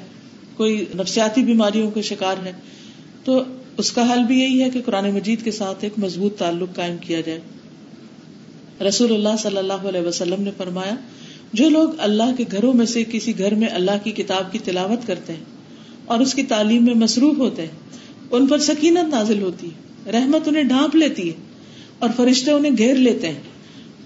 کوئی 0.57 0.85
نفسیاتی 0.95 1.43
بیماریوں 1.43 1.91
کا 1.91 2.01
شکار 2.01 2.45
ہے۔ 2.45 2.51
تو 3.23 3.43
اس 3.77 3.91
کا 3.91 4.13
حل 4.13 4.23
بھی 4.23 4.41
یہی 4.41 4.63
ہے 4.63 4.69
کہ 4.69 4.81
قرآن 4.85 5.09
مجید 5.11 5.43
کے 5.43 5.51
ساتھ 5.51 5.77
ایک 5.81 5.93
مضبوط 5.97 6.37
تعلق 6.37 6.75
قائم 6.75 6.97
کیا 6.97 7.21
جائے۔ 7.21 7.39
رسول 8.81 9.13
اللہ 9.13 9.37
صلی 9.39 9.57
اللہ 9.57 9.73
علیہ 9.73 10.01
وسلم 10.01 10.43
نے 10.43 10.51
فرمایا، 10.57 10.95
جو 11.53 11.69
لوگ 11.69 11.89
اللہ 11.97 12.35
کے 12.37 12.43
گھروں 12.51 12.73
میں 12.73 12.85
سے 12.85 13.03
کسی 13.11 13.39
گھر 13.39 13.55
میں 13.55 13.67
اللہ 13.67 13.91
کی 14.03 14.11
کتاب 14.11 14.51
کی 14.51 14.59
تلاوت 14.59 15.07
کرتے 15.07 15.33
ہیں 15.33 15.43
اور 16.05 16.19
اس 16.19 16.33
کی 16.33 16.43
تعلیم 16.43 16.85
میں 16.85 16.93
مصروف 16.93 17.37
ہوتے 17.37 17.61
ہیں، 17.61 17.69
ان 18.31 18.47
پر 18.47 18.57
سکینت 18.57 19.13
نازل 19.15 19.41
ہوتی 19.41 19.67
ہے، 19.67 20.11
رحمت 20.11 20.47
انہیں 20.47 20.63
ڈھانپ 20.63 20.95
لیتی 20.95 21.29
ہے 21.29 21.33
اور 21.99 22.09
فرشتے 22.15 22.51
انہیں 22.51 22.77
گھیر 22.77 22.95
لیتے 22.95 23.27
ہیں۔ 23.27 23.41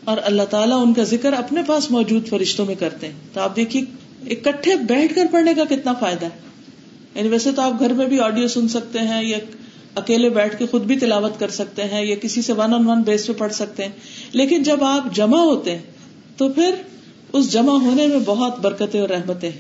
اور 0.04 0.18
اللہ 0.24 0.44
تعالیٰ 0.44 0.86
ان 0.86 0.94
کا 0.94 1.04
ذکر 1.04 1.34
اپنے 1.34 1.62
پاس 1.68 1.92
موجود 1.92 2.28
فرشتوں 2.28 2.66
میں 2.66 2.76
کرتے 2.76 3.08
ہیں۔ 3.08 3.14
تو 3.34 3.42
آپ 3.42 3.56
دیکھیے، 3.56 3.84
اکٹھے 4.32 4.76
بیٹھ 4.76 5.16
کر 5.16 5.26
پڑھنے 5.32 5.54
کا 5.54 5.64
کتنا 5.64 5.94
فائدہ 5.94 6.26
ہے۔ 6.26 6.48
یعنی 7.16 7.30
ویسے 7.30 7.52
تو 7.52 7.62
آپ 7.62 7.80
گھر 7.80 7.94
میں 7.94 8.06
بھی 8.06 8.20
آڈیو 8.20 8.48
سن 8.48 8.68
سکتے 8.68 9.00
ہیں 9.00 9.24
یا 9.24 9.38
اکیلے 9.96 10.30
بیٹھ 10.30 10.58
کے 10.58 10.66
خود 10.66 10.84
بھی 10.84 11.00
تلاوت 11.00 11.40
کر 11.40 11.48
سکتے 11.48 11.84
ہیں 11.84 12.06
یا 12.06 12.16
کسی 12.16 12.42
سے 12.42 12.54
ون 12.54 12.74
آن 12.74 12.88
ون 12.88 13.02
بیس 13.02 13.28
پہ 13.28 13.34
پڑھ 13.34 13.54
سکتے 13.54 13.84
ہیں۔ 13.84 13.92
لیکن 14.32 14.64
جب 14.64 14.84
آپ 14.84 15.16
جمع 15.16 15.40
ہوتے 15.40 15.72
ہیں، 15.72 15.82
تو 16.38 16.50
پھر 16.50 16.76
اس 17.34 17.52
جمع 17.52 17.74
ہونے 17.74 18.08
میں 18.08 18.20
بہت 18.26 18.60
برکتیں 18.60 19.02
اور 19.02 19.10
رحمتیں 19.10 19.52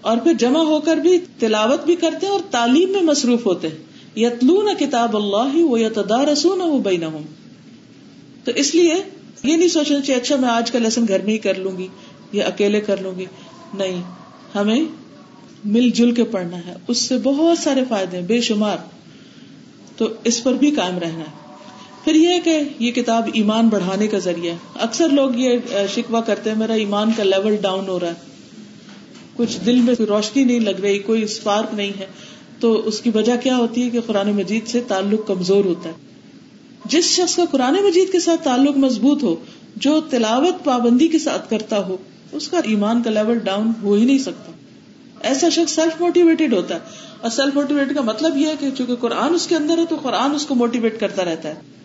اور 0.00 0.16
پھر 0.16 0.32
جمع 0.32 0.60
ہو 0.60 0.80
کر 0.80 0.96
بھی 0.96 1.18
تلاوت 1.38 1.84
بھی 1.84 1.96
کرتے 1.96 2.26
ہیں 2.26 2.32
اور 2.32 2.40
تعلیم 2.50 2.92
میں 2.92 3.02
مصروف 3.02 3.46
ہوتے 3.46 3.68
ہیں۔ 3.68 3.76
یتلون 4.16 4.68
کتاب 4.78 5.16
اللہ 5.16 5.56
وہ 5.56 5.80
یتدا 5.80 6.24
رسون 6.24 6.82
تو 8.44 8.52
اس 8.54 8.74
لیے 8.74 8.94
یہ 9.42 9.56
نہیں 9.56 9.68
سوچنا 9.68 10.00
چاہیے 10.00 10.20
اچھا 10.20 10.36
میں 10.36 10.48
آج 10.48 10.70
کا 10.70 10.78
لیسن 10.78 11.04
گھر 11.08 11.22
میں 11.22 11.32
ہی 11.32 11.38
کر 11.38 11.54
لوں 11.54 11.78
گی 11.78 11.88
یا 12.32 12.46
اکیلے 12.46 12.80
کر 12.80 13.00
لوں 13.00 13.18
گی۔ 13.18 13.26
نہیں، 13.74 14.02
ہمیں 14.54 14.80
مل 15.64 15.90
جل 15.90 16.14
کے 16.14 16.24
پڑھنا 16.24 16.56
ہے۔ 16.66 16.74
اس 16.88 16.98
سے 16.98 17.18
بہت 17.18 17.58
سارے 17.58 17.84
فائدے 17.88 18.20
بے 18.26 18.40
شمار۔ 18.40 18.76
تو 19.96 20.08
اس 20.24 20.42
پر 20.42 20.52
بھی 20.52 20.70
کائم 20.70 20.98
رہنا 20.98 21.18
ہے۔ 21.18 21.37
پھر 22.08 22.16
یہ 22.16 22.40
کہ 22.44 22.62
یہ 22.78 22.92
کتاب 22.92 23.28
ایمان 23.32 23.68
بڑھانے 23.68 24.06
کا 24.06 24.18
ذریعہ 24.18 24.52
ہے۔ 24.52 24.58
اکثر 24.74 25.08
لوگ 25.08 25.30
یہ 25.34 25.58
شکوا 25.94 26.20
کرتے 26.20 26.50
ہیں، 26.50 26.58
میرا 26.58 26.72
ایمان 26.72 27.12
کا 27.16 27.22
لیول 27.22 27.56
ڈاؤن 27.56 27.88
ہو 27.88 28.00
رہا 28.00 28.08
ہے۔ 28.08 28.12
کچھ 29.36 29.58
دل 29.66 29.74
میں 29.74 29.94
روشنی 29.98 30.44
نہیں 30.44 30.60
لگ 30.60 30.80
رہی، 30.82 30.98
کوئی 30.98 31.22
اسپارک 31.22 31.74
نہیں 31.74 31.92
ہے۔ 31.98 32.06
تو 32.60 32.88
اس 32.88 33.00
کی 33.00 33.10
وجہ 33.14 33.32
کیا 33.42 33.56
ہوتی 33.56 33.82
ہے 33.82 33.90
کہ 33.90 34.00
قرآن 34.06 34.30
مجید 34.30 34.68
سے 34.68 34.80
تعلق 34.88 35.26
کمزور 35.26 35.64
ہوتا 35.64 35.88
ہے۔ 35.88 35.94
جس 36.84 37.04
شخص 37.04 37.36
کا 37.36 37.44
قرآن 37.50 37.74
مجید 37.74 38.12
کے 38.12 38.20
ساتھ 38.20 38.44
تعلق 38.44 38.76
مضبوط 38.76 39.22
ہو، 39.22 39.36
جو 39.76 40.00
تلاوت 40.00 40.64
پابندی 40.64 41.08
کے 41.08 41.18
ساتھ 41.18 41.50
کرتا 41.50 41.86
ہو، 41.86 41.96
اس 42.32 42.48
کا 42.48 42.58
ایمان 42.64 43.02
کا 43.02 43.10
لیول 43.10 43.38
ڈاؤن 43.38 43.72
ہو 43.82 43.94
ہی 43.94 44.04
نہیں 44.04 44.18
سکتا۔ 44.18 44.52
ایسا 45.22 45.48
شخص 45.48 45.74
سیلف 45.74 46.00
موٹیویٹڈ 46.00 46.54
ہوتا 46.54 46.74
ہے۔ 46.74 46.80
اور 47.20 47.30
سیلف 47.30 47.54
موٹیویٹ 47.54 47.94
کا 47.94 48.00
مطلب 48.00 48.36
یہ 48.36 48.46
ہے 48.46 48.54
کہ 48.60 48.70
چونکہ 48.78 48.94
قرآن 48.94 49.34
اس 49.34 49.46
کے 49.46 49.56
اندر 49.56 49.78
ہے، 49.78 49.86
تو 49.86 49.96
قرآن 50.02 50.34
اس 50.34 50.46
کو 50.46 50.54
موٹیویٹ 50.54 51.00
کرتا 51.00 51.24
رہتا 51.24 51.48
ہے۔ 51.48 51.77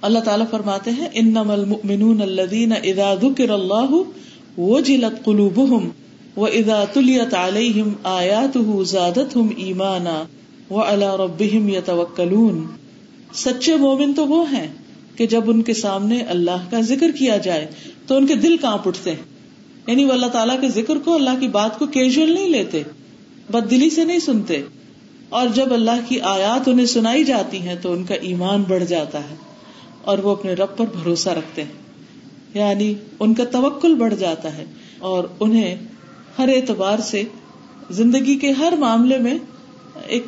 اللہ 0.00 0.18
تعالیٰ 0.18 0.46
فرماتے 0.50 0.90
ہیں 0.90 1.08
ان 1.12 1.36
المؤمنون 1.36 2.22
الذين 2.22 2.72
اذا 2.82 3.14
ذكر 3.14 3.54
الله 3.54 4.04
وجلت 4.58 5.24
قلوبهم 5.24 5.88
واذا 6.36 6.84
تليت 6.92 7.34
عليهم 7.34 7.94
اياته 8.04 8.82
زادتهم 8.84 9.48
ایمانا 9.56 10.22
وعلى 10.70 11.08
ربهم 11.18 11.68
يتوكلون 11.68 12.66
سچے 13.34 13.76
مومن 13.76 14.14
تو 14.14 14.26
وہ 14.26 14.52
ہیں 14.52 14.68
کہ 15.16 15.26
جب 15.26 15.50
ان 15.50 15.62
کے 15.62 15.74
سامنے 15.74 16.20
اللہ 16.20 16.70
کا 16.70 16.80
ذکر 16.80 17.10
کیا 17.10 17.36
جائے 17.36 17.66
تو 18.06 18.16
ان 18.16 18.26
کے 18.26 18.34
دل 18.34 18.56
کانپ 18.56 18.88
اٹھتے 18.88 19.10
ہیں۔ 19.10 19.22
یعنی 19.86 20.04
وہ 20.04 20.12
اللہ 20.12 20.26
تعالیٰ 20.26 20.60
کے 20.60 20.68
ذکر 20.68 20.98
کو، 20.98 21.14
اللہ 21.14 21.40
کی 21.40 21.48
بات 21.48 21.78
کو 21.78 21.86
کیجول 21.86 22.32
نہیں 22.32 22.48
لیتے، 22.48 22.82
بد 23.50 23.70
دلی 23.70 23.90
سے 23.90 24.04
نہیں 24.04 24.18
سنتے۔ 24.18 24.62
اور 25.28 25.46
جب 25.54 25.72
اللہ 25.72 26.00
کی 26.08 26.20
آیات 26.20 26.68
انہیں 26.68 26.86
سنائی 26.86 27.24
جاتی 27.24 27.58
ہیں 27.58 27.74
تو 27.82 27.92
ان 27.92 28.04
کا 28.04 28.14
ایمان 28.14 28.62
بڑھ 28.68 28.84
جاتا 28.84 29.18
ہے۔ 29.18 29.47
اور 30.08 30.18
وہ 30.18 30.30
اپنے 30.30 30.52
رب 30.52 30.76
پر 30.76 30.84
بھروسہ 30.86 31.28
رکھتے 31.28 31.64
ہیں۔ 31.64 31.72
یعنی 32.54 32.94
ان 33.20 33.34
کا 33.34 33.44
توکل 33.44 33.94
بڑھ 33.94 34.14
جاتا 34.14 34.56
ہے 34.56 34.64
اور 34.98 35.24
انہیں 35.40 35.76
ہر 36.38 36.48
اعتبار 36.48 36.98
سے 36.98 37.22
زندگی 37.90 38.38
کے 38.38 38.50
ہر 38.52 38.72
معاملے 38.78 39.18
میں 39.18 39.38
ایک 40.06 40.24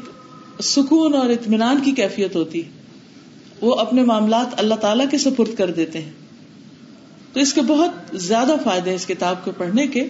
سکون 0.63 1.15
اور 1.15 1.31
اطمینان 1.31 1.81
کی 1.85 1.93
کیفیت 1.93 2.37
ہوتی 2.37 2.63
وہ 3.61 3.75
اپنے 3.75 4.03
معاملات 4.03 4.47
اللہ 4.57 4.75
تعالی 4.75 5.05
کے 5.11 5.19
سپرد 5.19 5.55
کر 5.59 5.71
دیتے 5.71 6.03
ہیں۔ 6.03 6.13
تو 7.33 7.41
اس 7.41 7.53
کے 7.53 7.61
بہت 7.61 7.91
زیادہ 8.13 8.55
فائدے 8.65 8.95
اس 8.95 9.07
کتاب 9.07 9.45
کو 9.45 9.51
پڑھنے 9.59 9.87
کے، 9.87 10.09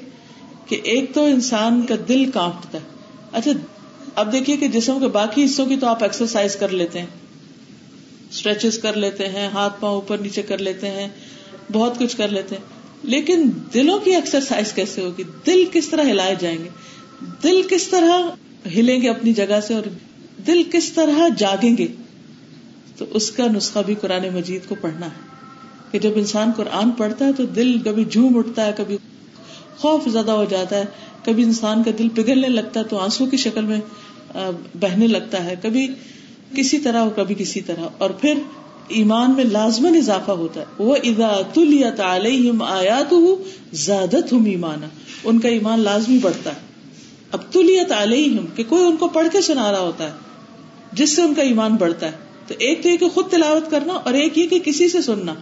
کہ 0.67 0.81
ایک 0.85 1.15
تو 1.15 1.25
انسان 1.25 1.83
کا 1.83 1.95
دل 2.09 2.31
کانپتا 2.31 2.79
ہے۔ 2.79 2.85
اچھا 3.33 3.51
اب 4.15 4.33
دیکھیے 4.33 4.57
کہ 4.57 4.69
جسم 4.69 5.01
کے 5.01 5.09
باقی 5.09 5.45
حصوں 5.45 5.67
کی 5.67 5.77
تو 5.77 5.87
آپ 5.87 6.03
ایکسرسائز 6.03 6.57
کر 6.57 6.69
لیتے 6.69 6.99
ہیں۔ 6.99 7.07
اسٹریچز 8.31 8.79
کر 8.79 8.93
لیتے 8.93 9.29
ہیں، 9.29 9.49
ہاتھ 9.49 9.81
پاؤں 9.81 9.95
اوپر 9.95 10.19
نیچے 10.19 10.43
کر 10.43 10.59
لیتے 10.59 10.91
ہیں، 10.91 11.09
بہت 11.73 11.99
کچھ 11.99 12.17
کر 12.17 12.29
لیتے 12.29 12.55
ہیں۔ 12.55 12.63
لیکن 13.03 13.51
دلوں 13.75 13.99
کی 13.99 14.15
ایکسرسائز 14.15 14.73
کیسے 14.73 15.01
ہوگی؟ 15.01 15.23
دل 15.47 15.65
کس 15.73 15.89
طرح 15.89 16.03
ہلائے 16.03 16.35
جائیں 16.39 16.59
گے؟ 16.59 16.69
دل 17.43 17.63
کس 17.71 17.89
طرح 17.89 18.13
ہلیں 18.67 19.03
گے 19.03 19.09
اپنی 19.09 19.33
جگہ 19.33 19.61
سے 19.67 19.75
اور 19.75 19.83
دل 20.47 20.63
کس 20.73 20.93
طرح 20.93 21.29
جاگیں 21.39 21.77
گے؟ 21.77 21.87
تو 22.97 23.05
اس 23.11 23.31
کا 23.31 23.47
نسخہ 23.47 23.79
بھی 23.87 23.95
قرآن 23.95 24.29
مجید 24.35 24.69
کو 24.69 24.75
پڑھنا 24.81 25.07
ہے 25.07 25.31
کہ 25.91 25.99
جب 25.99 26.11
انسان 26.17 26.51
قرآن 26.57 26.91
پڑھتا 26.91 27.25
ہے 27.25 27.33
تو 27.33 27.47
دل 27.47 27.79
کبھی 27.85 28.05
جھوم 28.05 28.39
اٹھتا 28.39 28.67
ہے، 28.67 28.73
کبھی 28.77 28.97
خوف 29.79 30.09
زیادہ 30.09 30.31
ہو 30.31 30.45
جاتا 30.45 30.77
ہے، 30.77 30.85
کبھی 31.25 31.43
انسان 31.43 31.83
کا 31.83 31.91
دل 31.99 32.09
پگھلنے 32.09 32.49
لگتا 32.49 32.81
ہے 32.81 32.85
تو 32.85 32.99
آنسو 32.99 33.27
کی 33.27 33.37
شکل 33.37 33.65
میں 33.65 33.81
بہنے 34.75 35.07
لگتا 35.07 35.45
ہے، 35.45 35.55
کبھی 35.63 35.89
کسی 36.57 36.79
طرح 36.79 37.01
اور 37.01 37.11
کبھی 37.11 37.35
کسی 37.39 37.61
طرح۔ 37.61 37.89
اور 37.99 38.11
پھر 38.11 38.35
ایمان 38.89 39.35
میں 39.37 39.45
لازمن 39.45 39.97
اضافہ 39.97 40.31
ہوتا 40.31 40.61
ہے۔ 40.61 40.65
وہ 40.79 40.97
ادا 41.03 41.41
تلیت 41.55 42.01
علیہم 42.01 42.63
آیات 42.63 43.15
زیادت 43.73 44.33
ہم 44.33 44.45
ایمان 44.45 44.79
ان 45.25 45.41
کا 45.41 45.49
ایمان 45.49 45.81
لازمی 45.81 46.19
بڑھتا 46.19 46.51
ہے۔ 46.51 46.61
اب 47.33 47.53
تلیت 47.53 47.93
علیہم 47.93 48.47
کہ 48.57 48.65
کوئی 48.65 48.85
ان 48.85 48.97
کو 48.97 49.09
پڑھ 49.09 49.29
کے 49.33 49.41
سنا 49.41 49.73
رہا 49.73 49.81
ہوتا 49.81 50.07
ہے، 50.07 50.13
جس 50.93 51.17
سے 51.17 51.23
ان 51.23 51.35
کا 51.35 51.43
ایمان 51.43 51.77
بڑھتا 51.77 52.07
ہے۔ 52.07 52.13
تو 52.47 52.55
ایک 52.59 52.83
تو 52.83 52.89
یہ 52.89 52.97
کہ 52.97 53.09
خود 53.09 53.29
تلاوت 53.31 53.71
کرنا 53.71 53.93
اور 53.93 54.15
ایک 54.15 54.39
یہ 54.39 54.47
کہ 54.47 54.59
کسی 54.59 54.89
سے 54.89 55.03
سننا۔ 55.03 55.35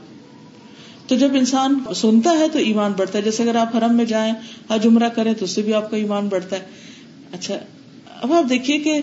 تو 1.06 1.14
جب 1.14 1.28
انسان 1.34 1.78
سنتا 1.96 2.30
ہے 2.38 2.48
تو 2.52 2.58
ایمان 2.58 2.92
بڑھتا 2.96 3.18
ہے۔ 3.18 3.22
جیسے 3.22 3.42
اگر 3.42 3.54
آپ 3.54 3.76
حرم 3.76 3.96
میں 3.96 4.04
جائیں، 4.04 4.32
حج 4.70 4.86
عمرہ 4.86 5.08
کریں 5.08 5.34
تو 5.34 5.44
اس 5.44 5.50
سے 5.50 5.62
بھی 5.62 5.74
آپ 5.74 5.90
کا 5.90 5.96
ایمان 5.96 6.28
بڑھتا 6.28 6.56
ہے۔ 6.56 6.64
اچھا 7.32 7.54
اب 8.22 8.32
آپ 8.32 8.44
دیکھیے 8.48 8.78
کہ 8.78 9.00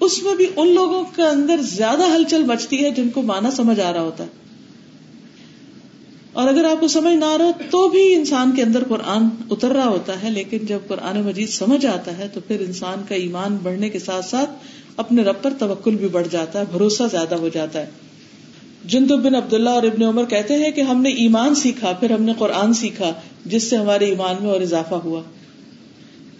اس 0.00 0.22
میں 0.22 0.34
بھی 0.34 0.46
ان 0.56 0.74
لوگوں 0.74 1.04
کے 1.16 1.22
اندر 1.22 1.56
زیادہ 1.62 2.02
ہلچل 2.16 2.42
مچتی 2.42 2.84
ہے 2.84 2.90
جن 2.90 3.08
کو 3.08 3.22
مانا 3.22 3.50
سمجھ 3.50 3.80
آ 3.80 3.92
رہا 3.92 4.02
ہوتا 4.02 4.24
ہے۔ 4.24 4.28
اور 6.32 6.48
اگر 6.48 6.64
آپ 6.64 6.80
کو 6.80 6.88
سمجھ 6.88 7.14
نہ 7.14 7.24
آ 7.24 7.38
رہا 7.38 7.50
تو 7.70 7.88
بھی 7.88 8.14
انسان 8.14 8.52
کے 8.56 8.62
اندر 8.62 8.82
قرآن 8.88 9.22
اتر 9.50 9.68
رہا 9.68 9.88
ہوتا 9.88 10.22
ہے، 10.22 10.30
لیکن 10.30 10.58
جب 10.58 10.78
قرآن 10.88 11.20
مجید 11.20 11.48
سمجھ 11.48 11.86
آتا 11.86 12.18
ہے 12.18 12.28
تو 12.34 12.40
پھر 12.40 12.60
انسان 12.60 13.02
کا 13.08 13.14
ایمان 13.14 13.56
بڑھنے 13.62 13.88
کے 13.88 13.98
ساتھ 13.98 14.24
ساتھ 14.24 14.50
اپنے 14.96 15.22
رب 15.22 15.34
پر 15.42 15.52
توکل 15.58 15.96
بھی 15.96 16.08
بڑھ 16.08 16.26
جاتا 16.30 16.60
ہے، 16.60 16.64
بھروسہ 16.72 17.02
زیادہ 17.10 17.34
ہو 17.34 17.48
جاتا 17.48 17.80
ہے۔ 17.80 17.86
جند 18.84 19.10
بن 19.10 19.34
عبداللہ 19.34 19.70
اور 19.70 19.82
ابن 19.82 20.02
عمر 20.02 20.24
کہتے 20.24 20.54
ہیں 20.54 20.70
کہ 20.70 20.80
ہم 20.80 21.02
نے 21.02 21.10
ایمان 21.10 21.54
سیکھا، 21.54 21.92
پھر 21.92 22.10
ہم 22.12 22.22
نے 22.22 22.32
قرآن 22.38 22.72
سیکھا، 22.72 23.12
جس 23.46 23.70
سے 23.70 23.76
ہمارے 23.76 24.04
ایمان 24.04 24.34
میں 24.40 24.50
اور 24.50 24.60
اضافہ 24.60 24.94
ہوا۔ 24.94 25.22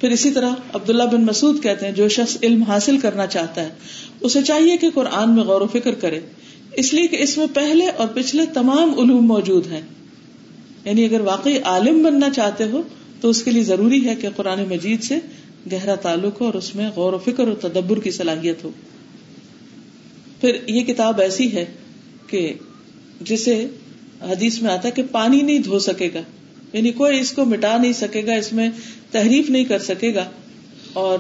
پھر 0.01 0.11
اسی 0.11 0.31
طرح 0.31 0.51
عبداللہ 0.75 1.03
بن 1.03 1.25
مسعود 1.25 1.63
کہتے 1.63 1.87
ہیں، 1.87 1.93
جو 1.93 2.09
شخص 2.09 2.37
علم 2.43 2.63
حاصل 2.63 2.99
کرنا 2.99 3.27
چاہتا 3.27 3.61
ہے، 3.61 3.69
اسے 4.21 4.43
چاہیے 4.43 4.77
کہ 4.77 4.91
قرآن 4.95 5.35
میں 5.35 5.45
غور 5.45 5.61
و 5.61 5.67
فکر 5.67 5.95
کرے۔ 5.95 6.21
اس 6.73 6.95
لیے 6.95 7.07
کہ 7.07 7.23
اس 7.23 7.39
میں 7.39 7.47
پہلے 7.55 7.87
اور 7.87 8.09
پچھلے 8.15 8.43
تمام 8.55 9.01
علوم 9.01 9.27
موجود 9.27 9.67
ہیں۔ 9.67 9.81
یعنی 10.85 11.05
اگر 11.05 11.21
واقعی 11.21 11.59
عالم 11.59 12.03
بننا 12.03 12.31
چاہتے 12.31 12.65
ہو، 12.65 12.83
تو 13.21 13.29
اس 13.29 13.43
کے 13.43 13.51
لیے 13.51 13.63
ضروری 13.63 14.07
ہے 14.07 14.15
کہ 14.15 14.29
قرآن 14.37 14.65
مجید 14.71 15.03
سے 15.03 15.19
گہرا 15.73 15.95
تعلق 15.95 16.41
ہو 16.41 16.47
اور 16.47 16.55
اس 16.55 16.75
میں 16.75 16.91
غور 16.97 17.13
و 17.13 17.19
فکر 17.19 17.47
اور 17.47 17.55
تدبر 17.55 18.01
کی 18.01 18.11
صلاحیت 18.11 18.65
ہو۔ 18.65 18.71
پھر 20.41 20.69
یہ 20.69 20.81
کتاب 20.81 21.21
ایسی 21.21 21.53
ہے 21.53 21.65
کہ 22.27 22.55
جسے 23.21 23.67
حدیث 24.23 24.63
میں 24.63 24.71
آتا 24.71 24.89
ہے 24.89 24.93
کہ 24.93 25.03
پانی 25.11 25.41
نہیں 25.41 25.59
دھو 25.59 25.79
سکے 25.79 26.11
گا۔ 26.15 26.21
یعنی 26.73 26.91
کوئی 26.91 27.21
اس 27.21 27.33
کو 27.33 27.45
مٹا 27.45 27.79
نہیں 27.79 27.93
سکے 27.93 28.27
گا، 28.27 28.35
اس 28.35 28.53
میں 28.53 28.71
تحریف 29.11 29.51
نہیں 29.51 29.65
کر 29.65 29.79
سکے 29.79 30.15
گا 30.15 30.25
اور 30.93 31.19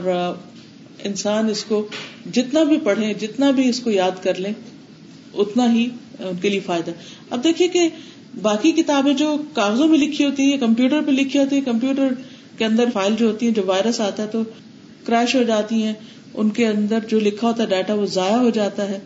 انسان 1.04 1.48
اس 1.50 1.64
کو 1.64 1.88
جتنا 2.32 2.62
بھی 2.62 2.76
پڑھے 2.84 3.14
جتنا 3.14 3.50
بھی 3.50 3.68
اس 3.68 3.80
کو 3.80 3.90
یاد 3.90 4.22
کر 4.22 4.34
لیں، 4.34 4.52
اتنا 5.34 5.74
ہی 5.74 5.88
ان 6.18 6.36
کے 6.42 6.48
لیے 6.48 6.60
فائدہ۔ 6.60 6.90
اب 7.30 7.44
دیکھیے 7.44 7.68
کہ 7.68 7.88
باقی 8.42 8.72
کتابیں 8.72 9.14
جو 9.14 9.36
کاغذوں 9.52 9.88
میں 9.88 9.98
لکھی 9.98 10.24
ہوتی 10.24 10.52
ہے 10.52 10.58
کمپیوٹر 10.58 11.02
پہ 11.06 11.10
لکھی 11.10 11.38
ہوتی 11.38 11.56
ہے 11.56 11.60
کمپیوٹر 11.60 12.08
کے 12.58 12.64
اندر 12.64 12.84
فائل 12.92 13.14
جو 13.18 13.30
ہوتی 13.30 13.46
ہے 13.46 13.50
جو 13.50 13.62
وائرس 13.66 14.00
آتا 14.00 14.22
ہے 14.22 14.28
تو 14.28 14.42
کریش 15.06 15.34
ہو 15.36 15.42
جاتی 15.42 15.82
ہیں، 15.82 15.92
ان 16.34 16.50
کے 16.50 16.66
اندر 16.66 16.98
جو 17.08 17.20
لکھا 17.20 17.48
ہوتا 17.48 17.62
ہے 17.62 17.68
ڈاٹا 17.68 17.94
وہ 17.94 18.06
ضائع 18.06 18.36
ہو 18.36 18.50
جاتا 18.50 18.88
ہے۔ 18.88 18.98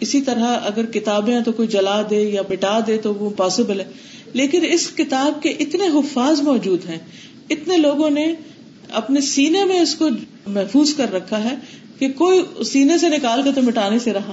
اسی 0.00 0.20
طرح 0.22 0.58
اگر 0.62 0.86
کتابیں 0.86 1.34
ہیں 1.34 1.42
تو 1.42 1.52
کوئی 1.52 1.68
جلا 1.68 2.02
دے 2.10 2.20
یا 2.22 2.42
مٹا 2.50 2.80
دے 2.86 2.98
تو 2.98 3.14
وہ 3.14 3.30
پاسبل 3.30 3.80
ہے۔ 3.80 3.84
لیکن 4.32 4.60
اس 4.62 4.90
کتاب 4.96 5.42
کے 5.42 5.48
اتنے 5.48 5.86
حفاظ 5.86 6.40
موجود 6.40 6.88
ہیں 6.88 6.98
اتنے 7.52 7.76
لوگوں 7.76 8.10
نے 8.10 8.34
اپنے 8.90 9.20
سینے 9.20 9.64
میں 9.64 9.80
اس 9.80 9.94
کو 9.94 10.08
محفوظ 10.46 10.94
کر 10.94 11.12
رکھا 11.12 11.44
ہے 11.44 11.54
کہ 11.98 12.08
کوئی 12.08 12.64
سینے 12.64 12.98
سے 12.98 13.08
نکال 13.08 13.42
کے 13.42 13.50
تو 13.54 13.62
مٹانے 13.62 13.98
سے 13.98 14.12
رہا۔ 14.12 14.32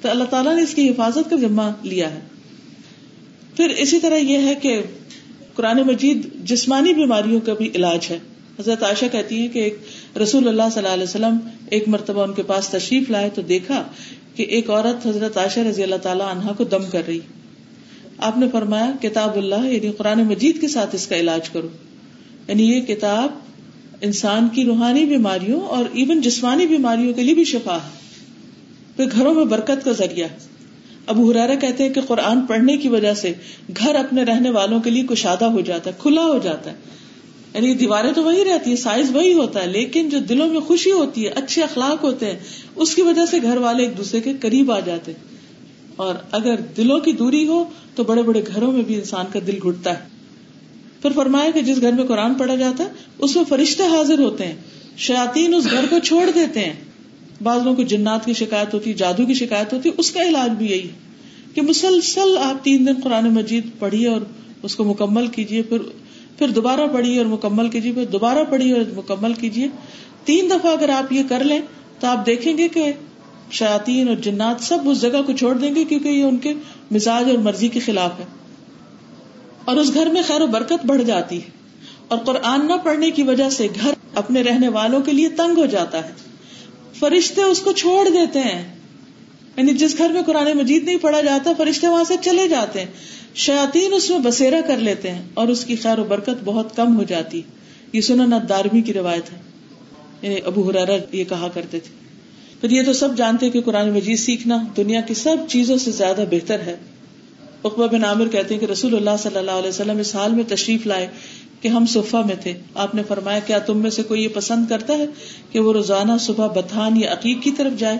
تو 0.00 0.10
اللہ 0.10 0.24
تعالیٰ 0.24 0.56
نے 0.56 0.62
اس 0.62 0.74
کی 0.74 0.90
حفاظت 0.90 1.30
کا 1.30 1.36
ذمہ 1.36 1.72
لیا 1.82 2.10
ہے۔ 2.10 2.20
پھر 3.56 3.68
اسی 3.68 4.00
طرح 4.00 4.16
یہ 4.16 4.38
ہے 4.38 4.54
کہ 4.54 4.82
قرآن 5.54 5.76
مجید 5.76 6.26
جسمانی 6.44 6.94
بیماریوں 6.94 7.40
کا 7.40 7.54
بھی 7.54 7.70
علاج 7.74 8.06
ہے۔ 8.10 8.18
حضرت 8.58 8.82
عائشہ 8.82 9.04
کہتی 9.12 9.42
ہے 9.42 9.48
کہ 9.48 9.58
ایک 9.58 9.78
رسول 10.18 10.48
اللہ 10.48 10.62
صلی 10.74 10.82
اللہ 10.82 10.94
علیہ 10.94 11.04
وسلم 11.04 11.36
ایک 11.70 11.88
مرتبہ 11.88 12.22
ان 12.22 12.32
کے 12.32 12.42
پاس 12.42 12.68
تشریف 12.68 13.10
لائے 13.10 13.30
تو 13.34 13.42
دیکھا 13.42 13.84
کہ 14.34 14.42
ایک 14.42 14.70
عورت 14.70 15.06
حضرت 15.06 15.36
عائشہ 15.36 15.60
رضی 15.60 15.82
اللہ 15.82 15.96
تعالیٰ 15.96 16.26
عنہا 16.26 16.52
کو 16.52 16.64
دم 16.64 16.82
کر 16.92 17.02
رہی۔ 17.08 17.20
آپ 18.18 18.38
نے 18.38 18.46
فرمایا، 18.52 18.92
کتاب 19.00 19.36
اللہ 19.36 19.66
یعنی 19.66 19.90
قرآن 19.90 20.22
مجید 20.22 20.60
کے 20.60 20.68
ساتھ 20.68 20.94
اس 20.94 21.06
کا 21.06 21.16
علاج 21.16 21.50
کرو۔ 21.50 21.68
یعنی 22.50 22.74
یہ 22.74 22.80
کتاب 22.80 23.28
انسان 24.00 24.48
کی 24.52 24.64
روحانی 24.64 25.04
بیماریوں 25.04 25.60
اور 25.60 25.84
ایون 25.92 26.20
جسمانی 26.20 26.66
بیماریوں 26.66 27.14
کے 27.14 27.22
لیے 27.22 27.34
بھی 27.34 27.44
شفا 27.44 27.76
ہے۔ 27.76 27.88
پھر 28.96 29.04
گھروں 29.12 29.34
میں 29.34 29.44
برکت 29.44 29.84
کا 29.84 29.92
ذریعہ 29.92 30.28
ابو 31.06 31.30
ہرارا 31.30 31.54
کہتے 31.54 31.84
ہیں 31.84 31.94
کہ 31.94 32.00
قرآن 32.00 32.46
پڑھنے 32.46 32.76
کی 32.76 32.88
وجہ 32.88 33.14
سے 33.14 33.32
گھر 33.76 33.94
اپنے 33.94 34.22
رہنے 34.22 34.50
والوں 34.50 34.80
کے 34.80 34.90
لیے 34.90 35.02
کشادہ 35.10 35.44
ہو 35.44 35.60
جاتا 35.60 35.90
ہے، 35.90 35.94
کھلا 35.98 36.22
ہو 36.22 36.38
جاتا 36.42 36.70
ہے۔ 36.70 36.76
یعنی 37.54 37.74
دیواریں 37.74 38.12
تو 38.12 38.22
وہی 38.22 38.44
رہتی 38.44 38.70
ہے 38.70 38.76
سائز 38.76 39.16
وہی 39.16 39.32
ہوتا 39.32 39.62
ہے، 39.62 39.66
لیکن 39.66 40.08
جو 40.08 40.18
دلوں 40.18 40.46
میں 40.46 40.60
خوشی 40.60 40.92
ہوتی 40.92 41.24
ہے، 41.24 41.30
اچھے 41.30 41.62
اخلاق 41.62 42.04
ہوتے 42.04 42.26
ہیں، 42.26 42.38
اس 42.76 42.94
کی 42.94 43.02
وجہ 43.02 43.26
سے 43.30 43.42
گھر 43.42 43.56
والے 43.56 43.82
ایک 43.82 43.98
دوسرے 43.98 44.20
کے 44.20 44.32
قریب 44.40 44.72
آ 44.72 44.80
جاتے 44.80 45.12
اور 45.96 46.14
اگر 46.30 46.56
دلوں 46.76 47.00
کی 47.00 47.12
دوری 47.12 47.46
ہو 47.46 47.64
تو 47.94 48.04
بڑے 48.04 48.22
بڑے 48.22 48.42
گھروں 48.54 48.72
میں 48.72 48.82
بھی 48.82 48.94
انسان 48.94 49.26
کا 49.32 49.38
دل 49.46 49.58
گھٹتا 49.62 49.98
ہے۔ 49.98 50.19
پھر 51.02 51.12
فرمایا 51.12 51.50
کہ 51.50 51.60
جس 51.60 51.80
گھر 51.80 51.92
میں 51.92 52.04
قرآن 52.04 52.34
پڑھا 52.34 52.54
جاتا 52.54 52.84
ہے، 52.84 52.88
اس 53.18 53.36
میں 53.36 53.44
فرشتے 53.48 53.82
حاضر 53.82 54.18
ہوتے 54.18 54.46
ہیں۔ 54.46 54.54
شیاتین 54.96 55.54
اس 55.54 55.70
گھر 55.70 55.84
کو 55.90 55.98
چھوڑ 55.98 56.30
دیتے 56.34 56.60
ہیں۔ 56.60 56.72
بعض 57.42 57.62
لوگوں 57.62 57.76
کو 57.76 57.82
جنات 57.82 58.24
کی 58.24 58.32
شکایت 58.32 58.74
ہوتی 58.74 58.90
ہے 58.90 58.94
جادو 58.94 59.26
کی 59.26 59.34
شکایت 59.34 59.72
ہوتی 59.72 59.88
ہے 59.88 59.94
اس 59.98 60.10
کا 60.10 60.22
علاج 60.22 60.50
بھی 60.50 60.70
یہی 60.70 60.88
کہ 61.54 61.62
مسلسل 61.62 62.38
آپ 62.42 62.64
تین 62.64 62.86
دن 62.86 62.94
قرآن 63.04 63.34
مجید 63.34 63.66
پڑھیے 63.78 64.08
اور 64.08 64.20
اس 64.62 64.76
کو 64.76 64.84
مکمل 64.84 65.26
کیجیے، 65.26 65.62
پھر 65.62 65.78
پھر 66.38 66.48
دوبارہ 66.48 66.80
پڑھیے 66.92 67.18
اور 67.18 67.26
مکمل 67.26 67.68
کیجیے، 67.68 67.92
پھر 67.92 68.04
دوبارہ 68.04 68.38
پڑھیے 68.50 68.72
اور 68.72 68.82
مکمل 68.96 69.32
کیجیے۔ 69.34 69.68
تین 70.24 70.50
دفعہ 70.50 70.72
اگر 70.72 70.88
آپ 70.88 71.12
یہ 71.12 71.22
کر 71.28 71.44
لیں 71.44 71.60
تو 72.00 72.06
آپ 72.06 72.26
دیکھیں 72.26 72.58
گے 72.58 72.68
کہ 72.68 72.92
شاطین 73.50 74.08
اور 74.08 74.16
جنات 74.16 74.56
سب 74.60 74.78
اس 74.84 75.00
جگہ 75.00 75.22
کو 75.26 75.32
چھوڑ 75.32 75.54
دیں 75.54 75.74
گے 75.74 75.84
کیونکہ 75.84 76.08
یہ 76.08 76.24
ان 76.24 76.36
کے 76.36 76.54
مزاج 76.90 77.30
اور 77.30 77.38
مرضی 77.38 77.68
کے 77.68 77.80
خلاف 77.80 78.20
ہے۔ 78.20 78.24
اور 79.64 79.76
اس 79.76 79.94
گھر 79.94 80.06
میں 80.06 80.22
خیر 80.26 80.40
و 80.40 80.46
برکت 80.46 80.86
بڑھ 80.86 81.02
جاتی 81.02 81.36
ہے۔ 81.36 81.50
اور 82.08 82.18
قرآن 82.18 82.66
نہ 82.66 82.72
پڑھنے 82.84 83.10
کی 83.10 83.22
وجہ 83.22 83.50
سے 83.50 83.66
گھر 83.82 83.90
اپنے 84.14 84.42
رہنے 84.42 84.68
والوں 84.68 85.00
کے 85.00 85.12
لیے 85.12 85.28
تنگ 85.28 85.58
ہو 85.58 85.66
جاتا 85.66 86.08
ہے۔ 86.08 86.12
فرشتے 86.98 87.42
اس 87.42 87.58
کو 87.58 87.72
چھوڑ 87.72 88.08
دیتے 88.08 88.40
ہیں۔ 88.40 88.74
یعنی 89.56 89.72
جس 89.72 89.98
گھر 89.98 90.10
میں 90.10 90.22
قرآن 90.22 90.58
مجید 90.58 90.84
نہیں 90.84 90.96
پڑھا 90.96 91.20
جاتا، 91.20 91.52
فرشتے 91.58 91.88
وہاں 91.88 92.04
سے 92.04 92.14
چلے 92.22 92.48
جاتے 92.48 92.80
ہیں۔ 92.80 92.86
شیاتین 93.34 93.92
اس 93.92 94.10
میں 94.10 94.18
بسیرا 94.18 94.60
کر 94.66 94.76
لیتے 94.76 95.10
ہیں 95.10 95.22
اور 95.34 95.48
اس 95.48 95.64
کی 95.64 95.76
خیر 95.76 95.98
و 95.98 96.04
برکت 96.04 96.44
بہت 96.44 96.76
کم 96.76 96.96
ہو 96.96 97.02
جاتی۔ 97.02 97.42
یہ 97.92 98.00
سنن 98.00 98.34
دارمی 98.48 98.80
کی 98.80 98.92
روایت 98.92 99.32
ہے۔ 99.32 99.38
یعنی 100.22 100.36
ابو 100.44 100.70
حرارا 100.70 100.96
یہ 101.12 101.24
کہا 101.24 101.48
کرتے 101.54 101.80
تھے۔ 101.80 102.00
پھر 102.60 102.70
یہ 102.70 102.82
تو 102.82 102.92
سب 102.92 103.16
جانتے 103.16 103.50
کہ 103.50 103.60
قرآن 103.60 103.90
مجید 103.90 104.18
سیکھنا 104.18 104.58
دنیا 104.76 105.00
کی 105.00 105.14
سب 105.14 105.36
چیزوں 105.48 105.76
سے 105.76 105.90
زیادہ 105.90 106.24
بہتر 106.30 106.60
ہے۔ 106.60 106.76
اقبا 107.64 107.86
بن 107.86 108.04
عامر 108.04 108.28
کہتے 108.28 108.54
ہیں 108.54 108.60
کہ 108.60 108.66
رسول 108.66 108.94
اللہ 108.96 109.10
صلی 109.18 109.38
اللہ 109.38 109.50
علیہ 109.50 109.68
وسلم 109.68 109.98
اس 109.98 110.16
حال 110.16 110.32
میں 110.32 110.44
تشریف 110.48 110.86
لائے 110.86 111.06
کہ 111.60 111.68
ہم 111.68 111.86
صفا 111.86 112.20
میں 112.20 112.34
تھے۔ 112.34 112.52
آپ 112.74 112.94
نے 112.94 113.02
فرمایا، 113.08 113.38
کیا 113.38 113.58
تم 113.58 113.78
میں 113.78 113.90
سے 113.90 114.02
کوئی 114.02 114.22
یہ 114.22 114.28
پسند 114.28 114.66
کرتا 114.68 114.92
ہے 114.92 115.06
کہ 115.52 115.60
وہ 115.60 115.72
روزانہ 115.72 116.12
صبح 116.20 116.46
بتان 116.46 116.96
یا 116.96 117.12
عقیق 117.12 117.42
کی 117.42 117.50
طرف 117.50 117.78
جائے؟ 117.78 117.98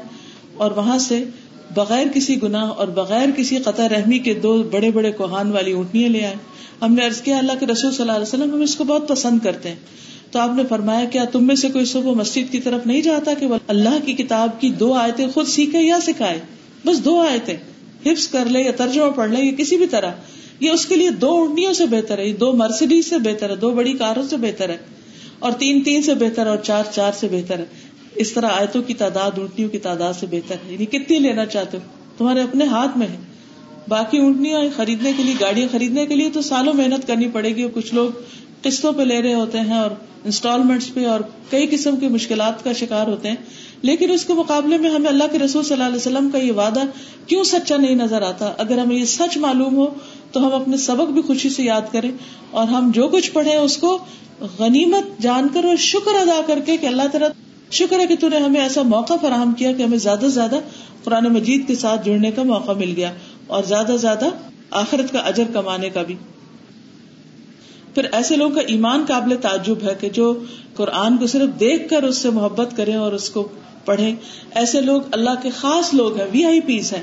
اور 0.54 0.70
وہاں 0.70 0.98
سے 0.98 1.24
بغیر 1.74 2.06
کسی 2.14 2.42
گناہ 2.42 2.64
اور 2.64 2.88
بغیر 2.88 3.28
کسی 3.36 3.56
قطع 3.56 3.88
رحمی 3.88 4.18
کے 4.18 4.34
دو 4.34 4.62
بڑے 4.62 4.90
بڑے 4.90 5.12
کوہان 5.12 5.52
والی 5.52 5.72
اونٹنیاں 5.72 6.08
لے 6.08 6.24
آئے۔ 6.24 6.34
ہم 6.82 6.94
نے 6.94 7.06
عرض 7.06 7.20
کیا، 7.20 7.38
اللہ 7.38 7.52
کے 7.60 7.66
رسول 7.66 7.90
صلی 7.90 8.00
اللہ 8.00 8.12
علیہ 8.12 8.28
وسلم 8.28 8.54
ہم 8.54 8.60
اس 8.60 8.76
کو 8.76 8.84
بہت 8.84 9.08
پسند 9.08 9.38
کرتے 9.42 9.68
ہیں۔ 9.68 9.76
تو 10.30 10.38
آپ 10.38 10.50
نے 10.56 10.62
فرمایا، 10.68 11.04
کیا 11.04 11.24
تم 11.24 11.46
میں 11.46 11.54
سے 11.54 11.68
کوئی 11.68 11.84
صبح 11.84 12.12
مسجد 12.12 12.52
کی 12.52 12.60
طرف 12.60 12.86
نہیں 12.86 13.02
جاتا 13.02 13.34
کہ 13.34 13.46
اللہ 13.66 13.98
کی 14.04 14.12
کتاب 14.12 14.60
کی 14.60 14.70
دو 14.70 14.92
آیتیں 14.94 15.28
خود 15.34 15.46
سیکھے 15.46 15.80
یا 15.80 15.98
سکھائے؟ 16.02 16.40
بس 16.86 17.04
دو 17.04 17.20
آیتیں۔ 17.20 17.56
حفظ 18.06 18.28
کر 18.28 18.44
لے 18.44 18.60
یا 18.60 18.72
ترجمہ 18.76 19.10
پڑھ 19.10 19.30
لے 19.30 19.44
یا 19.44 19.52
کسی 19.58 19.76
بھی 19.76 19.86
طرح، 19.86 20.10
یہ 20.60 20.70
اس 20.70 20.86
کے 20.86 20.96
لیے 20.96 21.10
دو 21.10 21.30
اونٹنیوں 21.30 21.72
سے 21.72 21.86
بہتر 21.86 22.18
ہے 22.18 22.32
دو 22.32 22.52
مرسڈیز 22.52 23.10
سے 23.10 23.18
بہتر 23.18 23.50
ہے، 23.50 23.56
دو 23.56 23.70
بڑی 23.70 23.92
کاروں 23.92 24.22
سے 24.22 24.36
بہتر 24.36 24.68
ہے، 24.68 24.76
اور 25.38 25.52
تین 25.52 25.82
تین 25.82 26.02
سے 26.02 26.14
بہتر 26.14 26.44
ہے 26.44 26.50
اور 26.50 26.56
چار 26.56 26.84
چار 26.92 27.12
سے 27.12 27.28
بہتر 27.28 27.58
ہے۔ 27.58 27.64
اس 28.14 28.32
طرح 28.32 28.46
آیتوں 28.46 28.82
کی 28.82 28.94
تعداد 28.94 29.38
اونٹنیوں 29.38 29.70
کی 29.70 29.78
تعداد 29.78 30.12
سے 30.20 30.26
بہتر 30.30 30.54
ہے۔ 30.54 30.72
یعنی 30.72 30.86
کتنی 30.86 31.18
لینا 31.18 31.46
چاہتے 31.46 31.76
ہو؟ 31.76 31.82
تمہارے 32.18 32.40
اپنے 32.40 32.64
ہاتھ 32.64 32.98
میں 32.98 33.06
ہے۔ 33.06 33.16
باقی 33.88 34.18
اونٹنیاں 34.18 34.60
خریدنے 34.76 35.12
کے 35.16 35.22
لیے، 35.22 35.34
گاڑیاں 35.40 35.68
خریدنے 35.72 36.06
کے 36.06 36.14
لیے 36.14 36.30
تو 36.30 36.42
سالوں 36.42 36.72
محنت 36.72 37.06
کرنی 37.06 37.28
پڑے 37.28 37.56
گی 37.56 37.62
اور 37.62 37.70
کچھ 37.74 37.94
لوگ 37.94 38.10
قسطوں 38.62 38.92
پہ 38.92 39.02
لے 39.02 39.22
رہے 39.22 39.34
ہوتے 39.34 39.58
ہیں 39.58 39.78
اور 39.78 39.90
انسٹالمنٹس 40.24 40.94
پہ 40.94 41.06
اور 41.06 41.20
کئی 41.50 41.66
قسم 41.70 41.96
کی 41.96 42.08
مشکلات 42.08 42.64
کا 42.64 42.72
شکار 42.72 43.06
ہوتے 43.06 43.28
ہیں۔ 43.28 43.36
لیکن 43.82 44.10
اس 44.10 44.24
کے 44.24 44.32
مقابلے 44.32 44.78
میں 44.78 44.90
ہمیں 44.90 45.08
اللہ 45.08 45.24
کے 45.32 45.38
رسول 45.38 45.62
صلی 45.62 45.72
اللہ 45.72 45.84
علیہ 45.84 45.96
وسلم 45.96 46.30
کا 46.30 46.38
یہ 46.38 46.52
وعدہ 46.52 46.80
کیوں 47.26 47.44
سچا 47.44 47.76
نہیں 47.76 47.94
نظر 47.94 48.22
آتا؟ 48.22 48.52
اگر 48.58 48.78
ہمیں 48.78 48.96
یہ 48.96 49.04
سچ 49.04 49.36
معلوم 49.36 49.76
ہو 49.76 49.86
تو 50.32 50.46
ہم 50.46 50.54
اپنے 50.54 50.76
سبق 50.76 51.10
بھی 51.10 51.22
خوشی 51.22 51.48
سے 51.48 51.62
یاد 51.62 51.92
کریں 51.92 52.10
اور 52.50 52.68
ہم 52.68 52.90
جو 52.94 53.08
کچھ 53.08 53.30
پڑھے 53.32 53.56
اس 53.56 53.76
کو 53.76 53.98
غنیمت 54.58 55.22
جان 55.22 55.48
کر 55.54 55.64
اور 55.64 55.76
شکر 55.76 56.14
ادا 56.14 56.40
کر 56.46 56.58
کے 56.58 56.76
کہ 56.76 56.86
اللہ 56.86 57.02
تعالیٰ 57.12 57.28
شکر 57.70 57.98
ہے 58.00 58.06
کہ 58.06 58.28
نے 58.28 58.36
ہمیں 58.36 58.60
ایسا 58.60 58.82
موقع 58.82 59.12
فراہم 59.20 59.52
کیا 59.52 59.72
کہ 59.72 59.82
ہمیں 59.82 59.98
زیادہ 59.98 60.20
سے 60.20 60.28
زیادہ 60.28 60.56
قرآن 61.04 61.24
مجید 61.24 61.66
کے 61.66 61.74
ساتھ 61.74 62.06
جڑنے 62.06 62.30
کا 62.30 62.42
موقع 62.42 62.72
مل 62.72 62.92
گیا 62.96 63.12
اور 63.46 63.62
زیادہ 63.62 63.86
سے 63.86 63.96
زیادہ 63.96 64.28
آخرت 64.70 65.12
کا 65.12 65.18
اجر 65.18 65.44
کمانے 65.52 65.90
کا 65.90 66.02
بھی۔ 66.02 66.14
پھر 67.94 68.06
ایسے 68.12 68.36
لوگوں 68.36 68.54
کا 68.54 68.60
ایمان 68.60 69.04
قابل 69.08 69.36
تعجب 69.36 69.76
ہے 69.82 69.94
کہ 70.00 70.08
جو 70.08 70.44
قرآن 70.74 71.16
کو 71.16 71.26
صرف 71.26 71.60
دیکھ 71.60 71.88
کر 71.88 72.02
اس 72.02 72.18
سے 72.18 72.30
محبت 72.30 72.76
کریں 72.76 72.94
اور 72.94 73.12
اس 73.12 73.30
کو 73.30 73.48
پڑھیں۔ 73.84 74.16
ایسے 74.50 74.80
لوگ 74.80 75.00
اللہ 75.12 75.30
کے 75.42 75.50
خاص 75.50 75.94
لوگ 75.94 76.16
ہیں 76.16 76.26
وی 76.32 76.44
آئی 76.44 76.60
پیس 76.60 76.92
ہیں۔ 76.92 77.02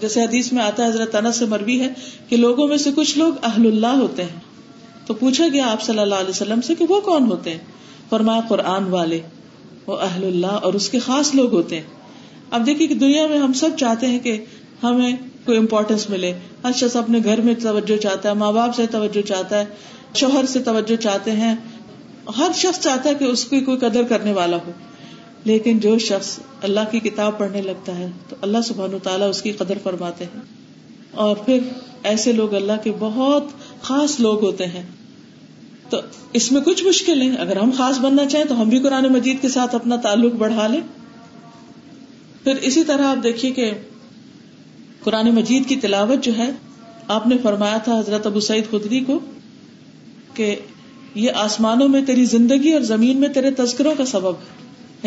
جیسے 0.00 0.22
حدیث 0.22 0.52
میں 0.52 0.64
آتا 0.64 0.84
ہے، 0.84 0.88
حضرت 0.88 1.14
انس 1.14 1.36
سے 1.36 1.46
مروی 1.46 1.80
ہے 1.80 1.88
کہ 2.28 2.36
لوگوں 2.36 2.68
میں 2.68 2.76
سے 2.76 2.90
کچھ 2.96 3.18
لوگ 3.18 3.34
اہل 3.42 3.66
اللہ 3.66 4.00
ہوتے 4.00 4.22
ہیں۔ 4.22 4.40
تو 5.06 5.14
پوچھا 5.14 5.44
گیا 5.52 5.72
آپ 5.72 5.82
صلی 5.82 5.98
اللہ 5.98 6.14
علیہ 6.14 6.30
وسلم 6.30 6.60
سے 6.60 6.74
کہ 6.74 6.84
وہ 6.88 7.00
کون 7.00 7.26
ہوتے 7.26 7.50
ہیں؟ 7.50 7.58
فرمایا، 8.10 8.40
قرآن 8.48 8.84
والے۔ 8.84 9.20
وہ 9.86 9.96
اہل 10.00 10.24
اللہ 10.24 10.46
اور 10.46 10.74
اس 10.74 10.88
کے 10.88 10.98
خاص 10.98 11.34
لوگ 11.34 11.52
ہوتے 11.52 11.76
ہیں۔ 11.76 11.82
اب 12.50 12.66
دیکھیے 12.66 12.86
کہ 12.86 12.94
دنیا 12.94 13.26
میں 13.26 13.38
ہم 13.38 13.52
سب 13.52 13.68
چاہتے 13.78 14.06
ہیں 14.06 14.18
کہ 14.18 14.44
ہمیں 14.82 15.12
کوئی 15.44 15.58
امپورٹینس 15.58 16.10
ملے۔ 16.10 16.30
اچھا، 16.30 16.68
ہر 16.68 16.72
شخص 16.72 16.96
اپنے 16.96 17.18
گھر 17.24 17.40
میں 17.40 17.54
توجہ 17.54 17.96
چاہتا 17.96 18.28
ہے، 18.28 18.34
ماں 18.34 18.52
باپ 18.52 18.74
سے 18.74 18.86
توجہ 18.86 19.22
چاہتا 19.22 19.58
ہے، 19.58 19.64
شوہر 20.14 20.44
سے 20.44 20.62
توجہ 20.62 20.96
چاہتے 20.96 21.30
ہیں۔ 21.30 21.54
ہر 22.38 22.50
شخص 22.54 22.80
چاہتا 22.80 23.08
ہے 23.08 23.14
کہ 23.14 23.24
اس 23.24 23.44
کی 23.44 23.60
کوئی 23.60 23.78
قدر 23.78 24.02
کرنے 24.02 24.32
والا 24.32 24.56
ہو۔ 24.56 24.72
لیکن 25.46 25.78
جو 25.78 25.98
شخص 25.98 26.38
اللہ 26.62 26.80
کی 26.90 27.00
کتاب 27.00 27.38
پڑھنے 27.38 27.62
لگتا 27.62 27.98
ہے، 27.98 28.10
تو 28.28 28.36
اللہ 28.40 28.58
سبحان 28.64 28.90
تعالیٰ 29.02 29.28
اس 29.28 29.42
کی 29.42 29.52
قدر 29.52 29.74
فرماتے 29.82 30.24
ہیں۔ 30.24 30.40
اور 31.10 31.36
پھر 31.36 31.58
ایسے 32.02 32.32
لوگ 32.32 32.54
اللہ 32.54 32.72
کے 32.84 32.92
بہت 32.98 33.44
خاص 33.82 34.20
لوگ 34.20 34.42
ہوتے 34.42 34.66
ہیں۔ 34.66 34.82
تو 35.90 36.00
اس 36.32 36.52
میں 36.52 36.60
کچھ 36.60 36.84
مشکل 36.84 37.22
ہے 37.22 37.36
اگر 37.36 37.56
ہم 37.56 37.70
خاص 37.76 37.98
بننا 37.98 38.26
چاہیں 38.26 38.44
تو 38.44 38.62
ہم 38.62 38.68
بھی 38.68 38.78
قرآن 38.78 39.12
مجید 39.12 39.36
کے 39.40 39.48
ساتھ 39.48 39.74
اپنا 39.74 39.96
تعلق 39.96 40.34
بڑھا 40.34 40.66
لیں۔ 40.66 40.80
پھر 42.44 42.54
اسی 42.56 42.84
طرح 42.84 43.04
آپ 43.04 43.22
دیکھیے 43.22 43.50
کہ 43.50 43.70
قرآن 45.04 45.30
مجید 45.30 45.68
کی 45.68 45.76
تلاوت 45.76 46.24
جو 46.24 46.32
ہے، 46.38 46.50
آپ 47.08 47.26
نے 47.26 47.36
فرمایا 47.42 47.76
تھا 47.76 47.98
حضرت 47.98 48.26
ابو 48.26 48.40
سعید 48.40 48.64
خدری 48.70 49.00
کو 49.00 49.20
کہ 50.34 50.56
یہ 51.14 51.30
آسمانوں 51.30 51.88
میں 51.88 52.02
تیری 52.02 52.24
زندگی 52.24 52.72
اور 52.72 52.80
زمین 52.80 53.20
میں 53.20 53.28
تیرے 53.28 53.50
تذکروں 53.50 53.94
کا 53.98 54.04
سبب 54.04 54.30
ہے۔ 54.30 54.55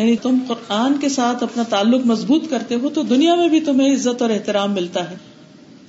یعنی 0.00 0.16
تم 0.16 0.38
قرآن 0.46 0.92
کے 1.00 1.08
ساتھ 1.08 1.42
اپنا 1.42 1.62
تعلق 1.62 2.06
مضبوط 2.06 2.50
کرتے 2.50 2.74
ہو 2.74 2.88
تو 2.88 3.02
دنیا 3.02 3.34
میں 3.34 3.48
بھی 3.48 3.60
تمہیں 3.60 3.94
عزت 3.94 4.22
اور 4.22 4.30
احترام 4.30 4.72
ملتا 4.72 5.10
ہے۔ 5.10 5.16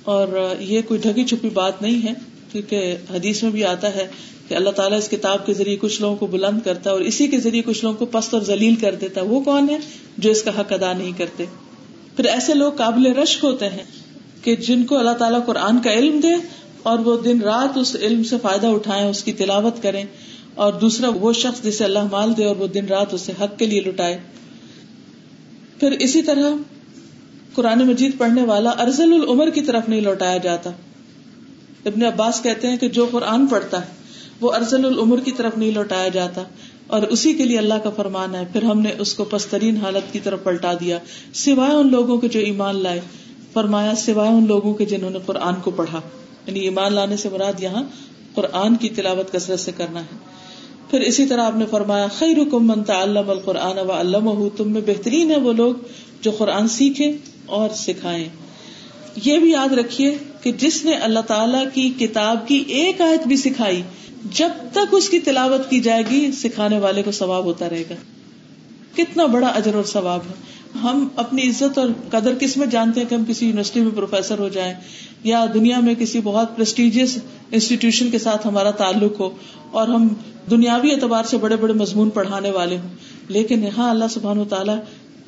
اور 0.02 0.54
یہ 0.60 0.80
کوئی 0.88 1.00
ڈھگی 1.00 1.24
چھپی 1.24 1.48
بات 1.48 1.82
نہیں 1.82 2.08
ہے، 2.08 2.12
کیونکہ 2.52 2.96
حدیث 3.14 3.42
میں 3.42 3.50
بھی 3.50 3.64
آتا 3.64 3.94
ہے 3.94 4.06
کہ 4.48 4.54
اللہ 4.54 4.70
تعالیٰ 4.70 4.98
اس 4.98 5.08
کتاب 5.08 5.46
کے 5.46 5.54
ذریعے 5.54 5.76
کچھ 5.76 6.00
لوگوں 6.00 6.16
کو 6.16 6.26
بلند 6.26 6.60
کرتا 6.64 6.90
ہے 6.90 6.92
اور 6.92 7.00
اسی 7.00 7.26
کے 7.26 7.40
ذریعے 7.40 7.62
کچھ 7.62 7.84
لوگوں 7.84 7.96
کو 7.96 8.06
پست 8.06 8.34
اور 8.34 8.42
ذلیل 8.42 8.74
کر 8.74 8.94
دیتا 8.94 9.20
ہے۔ 9.20 9.26
وہ 9.26 9.40
کون 9.40 9.70
ہے 9.70 9.76
جو 10.18 10.30
اس 10.30 10.42
کا 10.42 10.60
حق 10.60 10.72
ادا 10.72 10.92
نہیں 10.92 11.12
کرتے؟ 11.18 11.44
پھر 12.16 12.24
ایسے 12.24 12.54
لوگ 12.54 12.72
قابل 12.72 13.06
رشک 13.06 13.44
ہوتے 13.44 13.68
ہیں 13.68 13.84
کہ 14.42 14.56
جن 14.56 14.84
کو 14.84 14.98
اللہ 14.98 15.10
تعالیٰ 15.10 15.46
قرآن 15.46 15.78
کا 15.78 15.92
علم 15.92 16.20
دے 16.20 16.46
اور 16.82 16.98
وہ 16.98 17.22
دن 17.22 17.40
رات 17.40 17.78
اس 17.78 17.96
علم 17.96 18.22
سے 18.22 18.36
فائدہ 18.42 18.66
اٹھائے 18.66 19.08
اس 19.08 19.24
کی 19.24 19.32
تلاوت 19.32 19.82
کریں۔ 19.82 20.04
اور 20.54 20.72
دوسرا 20.72 21.08
وہ 21.08 21.32
شخص 21.32 21.62
جسے 21.62 21.84
اللہ 21.84 21.98
مال 22.10 22.36
دے 22.36 22.44
اور 22.44 22.56
وہ 22.56 22.66
دن 22.66 22.86
رات 22.86 23.14
اسے 23.14 23.32
حق 23.40 23.58
کے 23.58 23.66
لیے 23.66 23.80
لٹائے۔ 23.80 24.18
پھر 25.80 25.90
اسی 25.90 26.22
طرح 26.22 26.50
قرآن 27.54 27.86
مجید 27.86 28.18
پڑھنے 28.18 28.42
والا 28.42 28.70
ارزل 28.70 29.12
العمر 29.12 29.50
کی 29.50 29.60
طرف 29.60 29.88
نہیں 29.88 30.00
لوٹایا 30.00 30.36
جاتا۔ 30.36 30.70
ابن 31.84 32.04
عباس 32.04 32.42
کہتے 32.42 32.68
ہیں 32.68 32.76
کہ 32.76 32.88
جو 32.88 33.06
قرآن 33.10 33.46
پڑھتا 33.46 33.80
ہے، 33.80 33.90
وہ 34.40 34.52
ارزل 34.54 34.86
العمر 34.86 35.20
کی 35.20 35.32
طرف 35.32 35.58
نہیں 35.58 35.70
لوٹایا 35.70 36.08
جاتا۔ 36.08 36.42
اور 36.86 37.02
اسی 37.02 37.32
کے 37.32 37.44
لیے 37.44 37.58
اللہ 37.58 37.74
کا 37.74 37.90
فرمان 37.90 38.34
ہے، 38.34 38.44
پھر 38.52 38.62
ہم 38.62 38.80
نے 38.80 38.92
اس 38.98 39.14
کو 39.14 39.24
پسترین 39.24 39.76
حالت 39.76 40.12
کی 40.12 40.20
طرف 40.20 40.42
پلٹا 40.42 40.72
دیا۔ 40.80 40.98
سوائے 41.34 41.74
ان 41.74 41.90
لوگوں 41.90 42.18
کے 42.18 42.28
جو 42.28 42.40
ایمان 42.40 42.76
لائے، 42.76 43.00
فرمایا 43.52 43.94
سوائے 43.94 44.30
ان 44.30 44.46
لوگوں 44.46 44.74
کے 44.74 44.84
جنہوں 44.84 45.10
نے 45.10 45.18
قرآن 45.26 45.54
کو 45.54 45.70
پڑھا۔ 45.70 46.00
یعنی 46.46 46.60
ایمان 46.60 46.94
لانے 46.94 47.16
سے 47.16 47.28
مراد 47.28 47.62
یہاں 47.62 47.82
قرآن 48.34 48.76
کی 48.76 48.88
تلاوت 48.88 49.32
کثرت 49.32 49.60
سے 49.60 49.72
کرنا 49.76 50.00
ہے۔ 50.00 50.41
پھر 50.92 51.00
اسی 51.00 51.26
طرح 51.26 51.44
آپ 51.44 51.56
نے 51.56 51.66
فرمایا 51.70 52.06
خیر 52.06 52.36
من 52.52 52.84
تعلم 52.84 53.30
القرآن 53.30 53.78
و 53.78 53.92
علمہ 53.92 54.56
تم 54.56 54.72
میں 54.72 54.80
بہترین 54.86 55.30
ہے 55.30 55.36
وہ 55.36 55.52
لوگ 55.52 55.74
جو 56.20 56.30
قرآن 56.30 56.68
سیکھیں 56.68 57.12
اور 57.46 57.68
سکھائیں۔ 57.70 58.28
یہ 59.24 59.38
بھی 59.38 59.50
یاد 59.50 59.72
رکھیے 59.72 60.16
کہ 60.42 60.52
جس 60.52 60.84
نے 60.84 60.94
اللہ 60.94 61.20
تعالی 61.20 61.58
کی 61.74 62.06
کتاب 62.06 62.48
کی 62.48 62.64
ایک 62.66 63.00
آیت 63.00 63.26
بھی 63.26 63.36
سکھائی، 63.36 63.82
جب 64.32 64.48
تک 64.72 64.94
اس 64.94 65.08
کی 65.08 65.18
تلاوت 65.18 65.70
کی 65.70 65.80
جائے 65.80 66.02
گی، 66.10 66.32
سکھانے 66.32 66.78
والے 66.78 67.02
کو 67.02 67.10
ثواب 67.10 67.44
ہوتا 67.44 67.70
رہے 67.70 67.84
گا۔ 67.90 67.94
کتنا 68.96 69.26
بڑا 69.26 69.46
اجر 69.46 69.74
اور 69.74 69.84
ثواب 69.84 70.20
ہے۔ 70.30 70.52
ہم 70.82 71.08
اپنی 71.16 71.42
عزت 71.48 71.78
اور 71.78 71.88
قدر 72.10 72.34
کس 72.34 72.56
میں 72.56 72.66
جانتے 72.66 73.00
ہیں 73.00 73.08
کہ 73.08 73.14
ہم 73.14 73.24
کسی 73.28 73.46
یونیورسٹی 73.46 73.80
میں 73.80 73.90
پروفیسر 73.94 74.38
ہو 74.38 74.48
جائیں 74.48 74.74
یا 75.24 75.46
دنیا 75.54 75.80
میں 75.80 75.94
کسی 75.94 76.20
بہت 76.24 76.56
پرسٹیجیس 76.56 77.18
انسٹیٹیوشن 77.50 78.10
کے 78.10 78.18
ساتھ 78.18 78.46
ہمارا 78.46 78.70
تعلق 78.70 79.20
ہو 79.20 79.30
اور 79.70 79.88
ہم 79.88 80.08
دنیاوی 80.50 80.90
اعتبار 80.90 81.24
سے 81.24 81.38
بڑے 81.38 81.56
بڑے 81.56 81.72
مضمون 81.72 82.10
پڑھانے 82.10 82.50
والے 82.50 82.78
ہوں۔ 82.78 82.88
لیکن 83.28 83.64
یہاں 83.64 83.90
اللہ 83.90 84.04
سبحان 84.10 84.38
و 84.38 84.44
تعالیٰ 84.44 84.78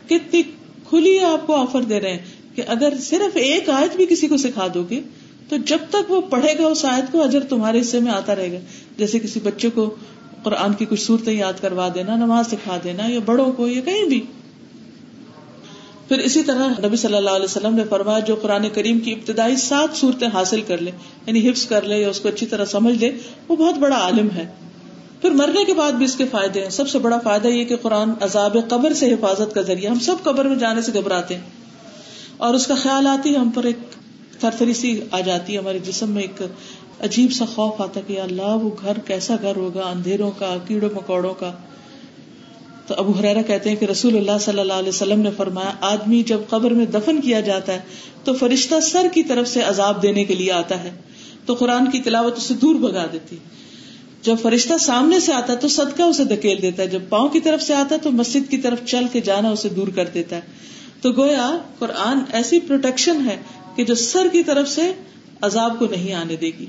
کتنی 0.06 0.42
کھلی 0.88 1.20
آپ 1.20 1.46
کو 1.46 1.54
آفر 1.54 1.82
دے 1.82 2.00
رہے 2.00 2.10
ہیں 2.10 2.18
کہ 2.54 2.62
اگر 2.66 2.92
صرف 3.00 3.36
ایک 3.36 3.70
آیت 3.70 3.96
بھی 3.96 4.06
کسی 4.06 4.28
کو 4.28 4.36
سکھا 4.36 4.66
دو 4.74 4.84
گے، 4.90 5.00
تو 5.48 5.56
جب 5.56 5.78
تک 5.90 6.10
وہ 6.10 6.20
پڑھے 6.20 6.54
گا 6.58 6.66
اس 6.66 6.84
آیت 6.84 7.12
کو، 7.12 7.22
اجر 7.22 7.40
تمہارے 7.40 7.80
حصے 7.80 8.00
میں 8.00 8.12
آتا 8.12 8.34
رہے 8.34 8.52
گا۔ 8.52 8.58
جیسے 8.98 9.18
کسی 9.18 9.40
بچے 9.40 9.70
کو 9.70 9.94
قرآن 10.42 10.74
کی 10.74 10.84
کچھ 10.84 11.00
صورتیں 11.00 11.32
یاد 11.32 11.52
کروا 11.60 11.88
دینا، 11.94 12.16
نماز 12.16 12.46
سکھا 12.46 12.78
دینا، 12.84 13.06
یا 13.06 13.18
بڑوں 13.24 13.52
کو، 13.52 13.68
یا 13.68 13.80
کہیں 13.80 14.04
بھی۔ 14.04 14.20
پھر 16.08 16.18
اسی 16.18 16.42
طرح 16.42 16.68
نبی 16.84 16.96
صلی 16.96 17.16
اللہ 17.16 17.30
علیہ 17.30 17.44
وسلم 17.44 17.74
نے 17.74 17.82
فرمایا، 17.90 18.18
جو 18.18 18.34
قرآن 18.34 18.66
کریم 18.74 18.98
کی 18.98 19.12
ابتدائی 19.12 19.56
سات 19.56 19.96
صورتیں 19.96 20.28
حاصل 20.34 20.60
کر 20.60 20.78
لے 20.78 20.90
یعنی 21.26 21.50
حفظ 21.50 21.66
کر 21.66 21.82
لے 21.82 21.98
یا 21.98 22.08
اس 22.08 22.20
کو 22.20 22.28
اچھی 22.28 22.46
طرح 22.46 22.64
سمجھ 22.64 22.98
لے، 22.98 23.10
وہ 23.48 23.56
بہت 23.56 23.78
بڑا 23.78 23.96
عالم 23.96 24.28
ہے۔ 24.36 24.46
پھر 25.24 25.32
مرنے 25.32 25.64
کے 25.64 25.74
بعد 25.74 25.92
بھی 25.92 26.04
اس 26.04 26.14
کے 26.14 26.24
فائدے 26.30 26.62
ہیں۔ 26.62 26.70
سب 26.70 26.88
سے 26.88 26.98
بڑا 26.98 27.18
فائدہ 27.18 27.48
یہ 27.48 27.64
کہ 27.64 27.76
قرآن 27.76 28.10
عذاب 28.20 28.56
قبر 28.68 28.92
سے 28.92 29.12
حفاظت 29.12 29.54
کا 29.54 29.60
ذریعہ 29.60 29.90
ہم 29.90 29.98
سب 29.98 30.14
قبر 30.22 30.44
میں 30.44 30.56
جانے 30.56 30.82
سے 30.82 30.92
گھبراتے 30.94 31.34
ہیں۔ 31.34 31.42
اور 32.36 32.54
اس 32.54 32.66
کا 32.66 32.74
خیال 32.74 33.06
آتی 33.06 33.32
ہے، 33.32 33.38
ہم 33.38 33.50
پر 33.50 33.64
ایک 33.64 33.76
تھر 34.40 34.50
تھری 34.58 34.72
سی 34.72 35.00
آ 35.10 35.20
جاتی 35.20 35.52
ہے۔ 35.52 35.58
ہمارے 35.58 35.78
جسم 35.78 36.10
میں 36.10 36.22
ایک 36.22 36.42
عجیب 37.00 37.32
سا 37.32 37.44
خوف 37.44 37.80
آتا 37.80 38.00
کہ 38.06 38.20
اللہ، 38.20 38.42
وہ 38.42 38.70
گھر 38.82 38.98
کیسا 38.98 39.36
گھر 39.42 39.56
ہوگا؟ 39.56 39.80
اندھیروں 39.80 40.30
کا 40.38 40.56
کیڑوں 40.68 40.90
مکوڑوں 40.94 41.34
کا۔ 41.34 41.52
تو 42.86 42.94
ابو 42.98 43.12
حرا 43.12 43.42
کہتے 43.42 43.68
ہیں 43.68 43.76
کہ 43.76 43.84
رسول 43.84 44.16
اللہ 44.16 44.38
صلی 44.40 44.60
اللہ 44.60 44.72
علیہ 44.72 44.88
وسلم 44.88 45.20
نے 45.20 45.30
فرمایا، 45.36 45.72
آدمی 45.80 46.22
جب 46.22 46.40
قبر 46.48 46.70
میں 46.70 46.86
دفن 46.86 47.20
کیا 47.20 47.40
جاتا 47.40 47.72
ہے 47.72 47.80
تو 48.24 48.32
فرشتہ 48.32 48.80
سر 48.80 49.06
کی 49.14 49.22
طرف 49.22 49.48
سے 49.48 49.62
عذاب 49.62 50.02
دینے 50.02 50.24
کے 50.24 50.34
لیے 50.34 50.52
آتا 50.52 50.84
ہے۔ 50.84 50.90
تو 51.46 51.54
قرآن 51.54 51.90
کی 51.90 52.00
تلاوت 52.00 52.36
اسے 52.36 52.54
دور 52.54 52.74
بگا 52.74 53.06
دیتی 53.12 53.36
جب 54.24 54.36
فرشتہ 54.42 54.72
سامنے 54.80 55.20
سے 55.20 55.32
آتا 55.32 55.52
ہے 55.52 55.58
تو 55.58 55.68
صدقہ 55.68 56.02
اسے 56.02 56.24
دھکیل 56.24 56.62
دیتا 56.62 56.82
ہے۔ 56.82 56.88
جب 56.88 57.00
پاؤں 57.08 57.28
کی 57.28 57.40
طرف 57.40 57.62
سے 57.62 57.74
آتا 57.74 57.94
ہے 57.94 58.00
تو 58.00 58.10
مسجد 58.10 58.50
کی 58.50 58.56
طرف 58.56 58.78
چل 58.84 59.04
کے 59.12 59.20
جانا 59.20 59.48
اسے 59.48 59.68
دور 59.68 59.88
کر 59.88 60.04
دیتا 60.14 60.36
ہے۔ 60.36 60.40
تو 61.00 61.12
گویا 61.12 61.58
قرآن 61.78 62.18
ایسی 62.32 62.60
پروٹیکشن 62.60 63.26
ہے 63.26 63.36
کہ 63.76 63.84
جو 63.84 63.94
سر 63.94 64.28
کی 64.32 64.42
طرف 64.42 64.68
سے 64.68 64.92
عذاب 65.40 65.78
کو 65.78 65.86
نہیں 65.90 66.14
آنے 66.14 66.36
دے 66.36 66.50
گی۔ 66.60 66.66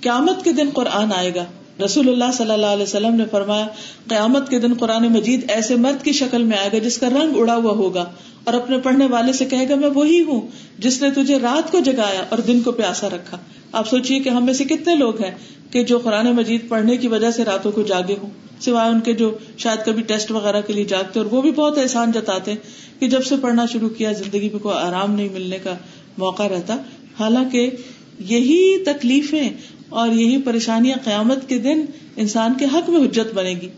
قیامت 0.00 0.44
کے 0.44 0.52
دن 0.52 0.68
قرآن 0.74 1.12
آئے 1.12 1.34
گا۔ 1.34 1.44
رسول 1.84 2.08
اللہ 2.08 2.32
صلی 2.34 2.50
اللہ 2.50 2.66
علیہ 2.66 2.82
وسلم 2.82 3.14
نے 3.14 3.24
فرمایا، 3.30 3.66
قیامت 4.08 4.48
کے 4.48 4.58
دن 4.58 4.74
قرآن 4.74 5.12
مجید 5.12 5.50
ایسے 5.50 5.76
مرد 5.76 6.04
کی 6.04 6.12
شکل 6.12 6.42
میں 6.42 6.58
آئے 6.58 6.68
گا 6.72 6.78
جس 6.78 6.98
کا 6.98 7.08
رنگ 7.08 7.36
اڑا 7.36 7.56
ہوا 7.56 7.72
ہوگا 7.72 8.04
اور 8.44 8.54
اپنے 8.54 8.78
پڑھنے 8.78 9.06
والے 9.06 9.32
سے 9.32 9.44
کہے 9.44 9.68
گا، 9.68 9.74
میں 9.74 9.88
وہی 9.88 10.22
ہوں 10.22 10.40
جس 10.78 11.02
نے 11.02 11.10
تجھے 11.10 11.38
رات 11.38 11.72
کو 11.72 11.78
جگایا 11.80 12.24
اور 12.28 12.38
دن 12.38 12.60
کو 12.60 12.72
پیاسا 12.72 13.08
رکھا۔ 13.08 13.38
آپ 13.72 13.88
سوچیے 13.88 14.20
کہ 14.20 14.28
ہم 14.28 14.44
میں 14.44 14.52
سے 14.52 14.64
کتنے 14.64 14.94
لوگ 14.94 15.22
ہیں 15.22 15.34
کہ 15.70 15.82
جو 15.84 15.98
قرآن 15.98 16.32
مجید 16.32 16.68
پڑھنے 16.68 16.96
کی 16.96 17.08
وجہ 17.08 17.30
سے 17.30 17.44
راتوں 17.44 17.72
کو 17.72 17.82
جاگے 17.82 18.16
ہوں، 18.22 18.30
سوائے 18.60 18.90
ان 18.90 19.00
کے 19.00 19.12
جو 19.12 19.30
شاید 19.58 19.84
کبھی 19.86 20.02
ٹیسٹ 20.02 20.30
وغیرہ 20.30 20.60
کے 20.60 20.72
لیے 20.72 20.84
جاگتے 20.84 21.20
اور 21.20 21.26
وہ 21.30 21.42
بھی 21.42 21.50
بہت 21.50 21.78
احسان 21.78 22.12
جتاتے 22.12 22.54
کہ 22.98 23.08
جب 23.08 23.24
سے 23.24 23.34
پڑھنا 23.40 23.66
شروع 23.66 23.88
کیا، 23.88 24.12
زندگی 24.12 24.48
میں 24.48 24.58
کوئی 24.58 24.76
آرام 24.78 25.14
نہیں 25.14 25.28
ملنے 25.32 25.58
کا 25.62 25.74
موقع 26.18 26.42
رہتا۔ 26.42 26.76
حالانکہ 27.18 27.70
یہی 28.18 28.84
تکلیفیں 28.84 29.50
اور 29.88 30.08
یہی 30.08 30.42
پریشانیاں 30.42 30.96
قیامت 31.04 31.48
کے 31.48 31.58
دن 31.58 31.84
انسان 32.16 32.54
کے 32.58 32.64
حق 32.64 32.90
میں 32.90 33.00
حجت 33.00 33.34
بنے 33.34 33.54
گی۔ 33.60 33.68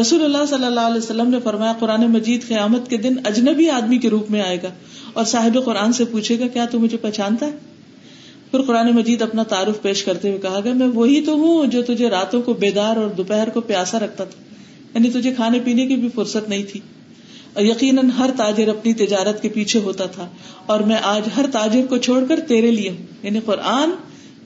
رسول 0.00 0.24
اللہ 0.24 0.44
صلی 0.48 0.64
اللہ 0.64 0.80
علیہ 0.80 0.96
وسلم 0.96 1.30
نے 1.30 1.38
فرمایا، 1.44 1.72
قرآن 1.78 2.10
مجید 2.10 2.48
قیامت 2.48 2.90
کے 2.90 2.96
دن 2.96 3.14
اجنبی 3.24 3.70
آدمی 3.70 3.98
کے 3.98 4.10
روپ 4.10 4.30
میں 4.30 4.40
آئے 4.40 4.58
گا 4.62 4.68
اور 5.12 5.24
صاحب 5.24 5.58
قرآن 5.64 5.92
سے 5.92 6.04
پوچھے 6.04 6.38
گا، 6.38 6.46
کیا 6.46 6.64
تو 6.64 6.80
مجھے 6.80 6.96
پہچانتا 6.96 7.46
ہے؟ 7.46 7.69
پھر 8.50 8.62
قرآن 8.62 8.92
مجید 8.92 9.22
اپنا 9.22 9.42
تعارف 9.42 9.82
پیش 9.82 10.04
کرتے 10.04 10.28
ہوئے 10.28 10.40
کہا 10.40 10.60
گیا، 10.64 10.72
میں 10.72 10.86
وہی 10.86 11.20
تو 11.20 11.34
ہوں 11.34 11.66
جو 11.66 11.82
تجھے 11.82 12.10
راتوں 12.10 12.42
کو 12.42 12.52
بیدار 12.52 12.96
اور 12.96 13.08
دوپہر 13.08 13.48
کو 13.48 13.60
پیاسا 13.60 13.98
رکھتا 13.98 14.24
تھا۔ 14.24 14.42
یعنی 14.94 15.10
تجھے 15.10 15.34
کھانے 15.34 15.58
پینے 15.64 15.86
کی 15.86 15.96
بھی 15.96 16.08
فرصت 16.14 16.48
نہیں 16.48 16.62
تھی۔ 16.62 16.80
اور 17.52 17.64
یقیناً 17.64 18.10
ہر 18.10 18.30
تاجر 18.36 18.68
اپنی 18.68 18.94
تجارت 18.94 19.42
کے 19.42 19.48
پیچھے 19.48 19.80
ہوتا 19.80 20.06
تھا۔ 20.06 20.28
اور 20.66 20.80
میں 20.80 20.96
آج 21.02 21.22
ہر 21.36 21.44
تاجر 21.52 21.86
کو 21.88 21.96
چھوڑ 21.96 22.24
کر 22.28 22.40
تیرے 22.40 22.70
لیے 22.70 22.90
ہوں۔ 22.90 23.06
یعنی 23.22 23.40
قرآن 23.44 23.90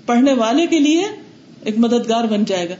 پڑھنے 0.07 0.33
والے 0.33 0.67
کے 0.67 0.79
لیے 0.79 1.05
ایک 1.65 1.79
مددگار 1.79 2.25
بن 2.25 2.45
جائے 2.45 2.69
گا۔ 2.69 2.75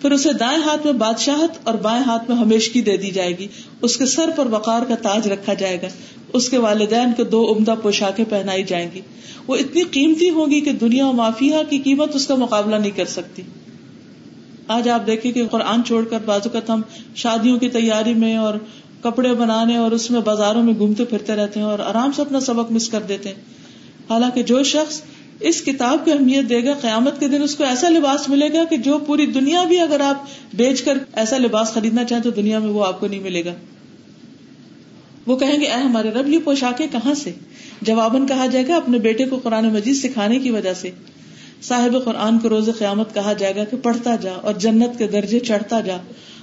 پھر 0.00 0.10
اسے 0.10 0.32
دائیں 0.32 0.62
ہاتھ 0.62 0.84
میں 0.84 0.92
بادشاہت 0.92 1.50
اور 1.62 1.74
بائیں 1.74 2.04
ہاتھ 2.04 2.30
میں 2.30 2.38
ہمیشگی 2.38 2.80
دے 2.80 2.96
دی 2.96 3.10
جائے 3.10 3.38
گی۔ 3.38 3.46
اس 3.82 3.96
کے 3.96 4.06
سر 4.06 4.30
پر 4.36 4.46
وقار 4.46 4.82
کا 4.88 4.94
تاج 4.94 5.28
رکھا 5.28 5.54
جائے 5.54 5.82
گا۔ 5.82 5.86
اس 6.32 6.48
کے 6.48 6.58
والدین 6.58 7.12
کو 7.16 7.24
دو 7.24 7.52
عمدہ 7.52 7.74
پوشاکیں 7.82 8.24
پہنائی 8.30 8.62
جائیں 8.62 8.88
گی۔ 8.94 9.00
وہ 9.46 9.56
اتنی 9.56 9.82
قیمتی 9.82 10.30
ہوگی 10.30 10.60
کہ 10.60 10.72
دنیا 10.72 11.06
و 11.06 11.12
مافیا 11.12 11.62
کی 11.62 11.78
قیمت 11.78 12.14
اس 12.14 12.26
کا 12.26 12.34
مقابلہ 12.34 12.76
نہیں 12.76 12.90
کر 12.90 13.04
سکتی۔ 13.04 13.42
آج 14.68 14.88
آپ 14.88 15.06
دیکھیں 15.06 15.32
کہ 15.32 15.46
قرآن 15.46 15.84
چھوڑ 15.84 16.04
کر 16.04 16.18
بازوقت 16.24 16.70
ہم 16.70 16.80
شادیوں 17.14 17.58
کی 17.58 17.68
تیاری 17.68 18.14
میں 18.14 18.36
اور 18.36 18.54
کپڑے 19.02 19.32
بنانے 19.32 19.76
اور 19.76 19.90
اس 19.90 20.10
میں 20.10 20.20
بازاروں 20.20 20.62
میں 20.62 20.74
گھومتے 20.78 21.04
پھرتے 21.04 21.34
رہتے 21.34 21.60
ہیں 21.60 21.66
اور 21.66 21.78
آرام 21.78 22.12
سے 22.12 22.22
اپنا 22.22 22.40
سبق 22.40 22.72
مس 22.72 22.88
کر 22.88 23.02
دیتے 23.02 23.28
ہیں۔ 23.28 23.36
حالانکہ 24.10 24.42
جو 24.42 24.62
شخص 24.62 25.02
اس 25.40 25.62
کتاب 25.62 26.04
کی 26.04 26.12
اہمیت 26.12 26.48
دے 26.48 26.64
گا، 26.64 26.74
قیامت 26.80 27.20
کے 27.20 27.28
دن 27.28 27.42
اس 27.42 27.54
کو 27.54 27.64
ایسا 27.64 27.88
لباس 27.88 28.28
ملے 28.28 28.52
گا 28.52 28.64
کہ 28.64 28.76
جو 28.76 28.98
پوری 28.98 29.26
دنیا 29.26 29.64
بھی 29.64 29.80
اگر 29.80 30.00
آپ 30.00 30.24
بیچ 30.54 30.82
کر 30.82 30.98
ایسا 31.12 31.38
لباس 31.38 31.68
خریدنا 31.72 32.04
چاہیں 32.04 32.22
تو 32.22 32.30
دنیا 32.30 32.58
میں 32.58 32.68
وہ 32.68 32.84
آپ 32.84 33.00
کو 33.00 33.06
نہیں 33.06 33.20
ملے 33.20 33.44
گا۔ 33.44 33.54
وہ 35.26 35.36
کہیں 35.36 35.60
گے، 35.60 35.64
اے 35.64 35.80
ہمارے 35.80 36.10
رب، 36.10 36.28
یہ 36.28 36.38
پوشاکیں 36.44 36.86
کہاں 36.92 37.14
سے؟ 37.14 37.32
جواباً 37.82 38.26
کہا 38.26 38.46
جائے 38.46 38.68
گا، 38.68 38.76
اپنے 38.76 38.98
بیٹے 38.98 39.24
کو 39.24 39.38
قرآن 39.38 39.68
مجید 39.68 39.94
سکھانے 39.94 40.38
کی 40.38 40.50
وجہ 40.50 40.74
سے۔ 40.74 40.90
صاحب 41.62 42.04
قرآن 42.04 42.38
کو 42.38 42.48
روز 42.48 42.70
قیامت 42.78 43.14
کہا 43.14 43.32
جائے 43.32 43.56
گا 43.56 43.64
کہ 43.64 43.76
پڑھتا 43.76 44.16
جا 44.16 44.32
اور 44.32 44.54
جنت 44.54 44.98
کے 44.98 45.06
درجے 45.06 45.40
چڑھتا 45.40 45.80
جا۔ 45.80 45.96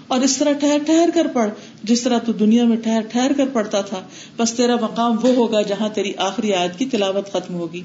اور 0.08 0.20
اس 0.20 0.38
طرح 0.38 0.52
ٹھہر 0.52 0.78
ٹھہر 0.86 1.10
کر 1.14 1.28
پڑھ، 1.34 1.50
جس 1.84 2.02
طرح 2.02 2.18
تو 2.18 2.32
دنیا 2.32 2.66
میں 2.66 2.78
ٹھہر 2.78 3.02
ٹھہر 3.12 3.32
کر 3.38 3.45
پڑھتا 3.54 3.82
تھا۔ 3.82 4.02
بس 4.38 4.54
تیرا 4.54 4.76
مقام 4.76 5.16
وہ 5.22 5.30
ہوگا 5.30 5.62
جہاں 5.62 5.89
تیری 5.89 6.14
آخری 6.18 6.54
آیت 6.54 6.80
کی 6.80 6.86
تلاوت 6.86 7.32
ختم 7.32 7.54
ہوگی۔ 7.54 7.82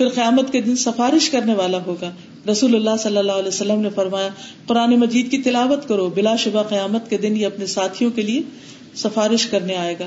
پھر 0.00 0.08
قیامت 0.08 0.52
کے 0.52 0.60
دن 0.60 0.76
سفارش 0.76 1.30
کرنے 1.30 1.54
والا 1.54 1.78
ہوگا۔ 1.86 2.10
رسول 2.52 2.74
اللہ 2.74 2.90
صلی 2.98 3.16
اللہ 3.16 3.32
علیہ 3.32 3.48
وسلم 3.48 3.80
نے 3.80 3.88
فرمایا، 3.94 4.28
قرآن 4.66 4.90
مجید 4.90 5.30
کی 5.30 5.38
تلاوت 5.38 5.88
کرو، 5.88 6.10
بلا 6.10 6.36
شبہ 6.36 6.62
قیامت 6.62 7.10
کے 7.10 7.18
دن 7.18 7.36
یہ 7.36 7.46
اپنے 7.46 7.66
ساتھیوں 7.66 8.10
کے 8.10 8.22
لیے 8.22 8.42
سفارش 8.94 9.46
کرنے 9.46 9.76
آئے 9.76 9.94
گا۔ 9.98 10.06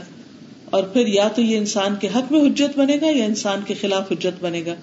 اور 0.65 0.83
پھر 0.83 1.07
یا 1.07 1.27
تو 1.27 1.41
یہ 1.41 1.57
انسان 1.57 1.95
کے 1.95 2.07
حق 2.15 2.31
میں 2.31 2.41
حجت 2.41 2.79
بنے 2.79 2.97
گا 3.01 3.07
یا 3.09 3.25
انسان 3.25 3.59
کے 3.67 3.73
خلاف 3.81 4.11
حجت 4.11 4.43
بنے 4.43 4.63
گا۔ 4.65 4.75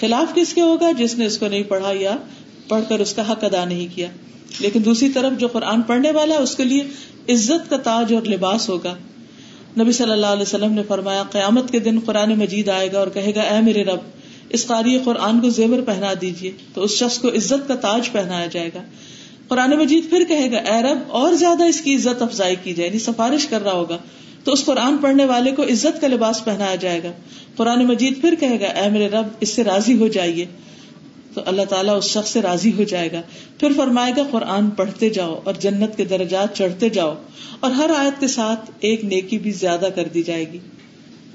خلاف 0.00 0.34
کس 0.34 0.54
کے 0.54 0.60
ہوگا؟ 0.60 0.92
جس 0.92 1.14
نے 1.18 1.26
اس 1.26 1.38
کو 1.38 1.48
نہیں 1.48 1.62
پڑھا 1.62 1.92
یا 1.92 2.16
پڑھ 2.68 2.84
کر 2.88 2.98
اس 2.98 3.14
کا 3.14 3.32
حق 3.32 3.44
ادا 3.44 3.64
نہیں 3.64 3.86
کیا۔ 3.94 4.08
لیکن 4.60 4.84
دوسری 4.84 5.08
طرف 5.08 5.40
جو 5.40 5.48
قرآن 5.48 5.82
پڑھنے 5.82 6.10
والا 6.10 6.34
ہے، 6.34 6.40
اس 6.40 6.56
کے 6.56 6.64
لیے 6.64 6.82
عزت 7.32 7.70
کا 7.70 7.76
تاج 7.76 8.14
اور 8.14 8.22
لباس 8.22 8.68
ہوگا۔ 8.68 8.94
نبی 9.80 9.92
صلی 9.92 10.12
اللہ 10.12 10.26
علیہ 10.26 10.42
وسلم 10.42 10.72
نے 10.72 10.82
فرمایا، 10.88 11.22
قیامت 11.22 11.70
کے 11.70 11.78
دن 11.78 11.98
قرآن 12.04 12.38
مجید 12.38 12.68
آئے 12.68 12.92
گا 12.92 12.98
اور 12.98 13.08
کہے 13.08 13.32
گا، 13.34 13.40
اے 13.40 13.60
میرے 13.60 13.84
رب 13.84 14.21
اس 14.52 14.66
قاری 14.66 14.98
قرآن 15.04 15.40
کو 15.40 15.48
زیور 15.48 15.78
پہنا 15.82 16.12
دیجیے 16.20 16.52
تو 16.74 16.82
اس 16.82 16.90
شخص 16.90 17.18
کو 17.18 17.28
عزت 17.28 17.68
کا 17.68 17.74
تاج 17.74 18.12
پہنایا 18.12 18.46
جائے 18.46 18.70
گا۔ 18.74 18.82
قرآن 19.48 19.70
مجید 19.70 20.10
پھر 20.10 20.24
کہے 20.28 20.50
گا، 20.50 20.56
اے 20.56 20.82
رب، 20.82 20.98
اور 21.08 21.32
زیادہ 21.32 21.64
اس 21.64 21.80
کی 21.80 21.94
عزت 21.94 22.22
افزائی 22.22 22.56
کی 22.62 22.74
جائے 22.74 22.88
یعنی 22.88 22.98
سفارش 22.98 23.46
کر 23.46 23.62
رہا 23.62 23.72
ہوگا۔ 23.72 23.98
تو 24.44 24.52
اس 24.52 24.64
قرآن 24.64 24.96
پڑھنے 24.96 25.24
والے 25.24 25.50
کو 25.50 25.62
عزت 25.62 26.00
کا 26.00 26.08
لباس 26.08 26.44
پہنایا 26.44 26.74
جائے 26.74 27.02
گا۔ 27.02 27.12
قرآن 27.56 27.86
مجید 27.86 28.20
پھر 28.20 28.34
کہے 28.40 28.60
گا، 28.60 28.66
اے 28.66 28.90
میرے 28.90 29.08
رب، 29.08 29.26
اس 29.40 29.48
سے 29.48 29.64
راضی 29.64 29.98
ہو 29.98 30.08
جائیے۔ 30.08 30.46
تو 31.34 31.40
اللہ 31.46 31.62
تعالیٰ 31.62 31.96
اس 31.96 32.04
شخص 32.04 32.32
سے 32.32 32.42
راضی 32.42 32.72
ہو 32.72 32.82
جائے 32.82 33.12
گا۔ 33.12 33.20
پھر 33.60 33.72
فرمائے 33.76 34.12
گا، 34.16 34.22
قرآن 34.30 34.70
پڑھتے 34.70 35.10
جاؤ 35.10 35.40
اور 35.44 35.54
جنت 35.60 35.96
کے 35.96 36.04
درجات 36.04 36.56
چڑھتے 36.56 36.88
جاؤ۔ 36.88 37.14
اور 37.60 37.70
ہر 37.70 37.90
آیت 37.96 38.20
کے 38.20 38.28
ساتھ 38.28 38.70
ایک 38.80 39.04
نیکی 39.04 39.38
بھی 39.38 39.50
زیادہ 39.50 39.88
کر 39.94 40.08
دی 40.14 40.22
جائے 40.22 40.52
گی۔ 40.52 40.58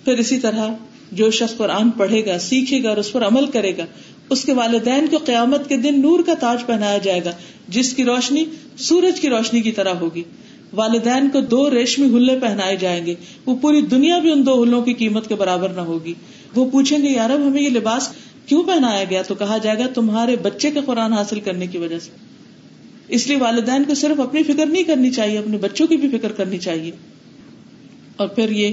پھر 0.05 0.18
اسی 0.18 0.39
طرح 0.39 0.68
جو 1.12 1.32
شخص 1.32 1.58
قرآن 1.58 1.89
پڑھے 1.89 2.26
گا، 2.26 2.39
سیکھے 2.39 2.84
گا 2.84 2.89
اور 2.89 2.97
اس 2.97 3.12
پر 3.12 3.24
عمل 3.24 3.45
کرے 3.45 3.78
گا، 3.78 3.86
اس 4.30 4.45
کے 4.45 4.53
والدین 4.53 5.08
کو 5.08 5.18
قیامت 5.18 5.70
کے 5.70 5.78
دن 5.78 6.01
نور 6.01 6.20
کا 6.20 6.34
تاج 6.34 6.66
پہنایا 6.66 6.97
جائے 6.97 7.22
گا، 7.26 7.32
جس 7.68 7.93
کی 7.93 8.03
روشنی 8.03 8.45
سورج 8.78 9.20
کی 9.20 9.30
روشنی 9.30 9.62
کی 9.62 9.72
طرح 9.72 9.93
ہوگی۔ 9.93 10.24
والدین 10.74 11.30
کو 11.30 11.41
دو 11.41 11.70
ریشمی 11.70 12.18
ہلے 12.18 12.39
پہنائے 12.39 12.76
جائیں 12.76 13.05
گے، 13.05 13.16
وہ 13.45 13.55
پوری 13.55 13.82
دنیا 13.82 14.20
بھی 14.20 14.32
ان 14.32 14.45
دو 14.45 14.64
ہلوں 14.64 14.82
کی 14.82 14.93
قیمت 14.93 15.28
کے 15.28 15.36
برابر 15.36 15.70
نہ 15.70 15.82
ہوگی۔ 15.82 16.14
وہ 16.55 16.66
پوچھیں 16.72 16.97
گے 16.97 17.10
یار 17.10 17.30
ہمیں 17.30 17.62
یہ 17.62 17.70
لباس 17.70 18.10
کیوں 18.45 18.64
پہنایا 18.64 19.03
گیا؟ 19.10 19.22
تو 19.22 19.36
کہا 19.36 19.58
جائے 19.58 19.78
گا، 19.78 19.84
تمہارے 19.93 20.36
بچے 20.36 20.72
کا 20.72 20.82
قرآن 20.86 21.14
حاصل 21.14 21.39
کرنے 21.39 21.68
کی 21.68 21.78
وجہ 21.78 21.99
سے۔ 21.99 22.12
اس 23.08 23.28
لیے 23.28 23.38
والدین 23.38 23.84
کو 23.84 23.93
صرف 23.93 24.20
اپنی 24.20 24.43
فکر 24.43 24.66
نہیں 24.66 24.84
کرنی 24.84 25.10
چاہیے، 25.10 25.38
اپنے 25.38 25.58
بچوں 25.58 25.88
کی 25.88 25.97
بھی 25.97 26.18
فکر 26.18 26.32
کرنی 26.32 26.58
چاہیے۔ 26.58 26.91
اور 28.18 28.28
پھر 28.28 28.51
یہ 28.51 28.72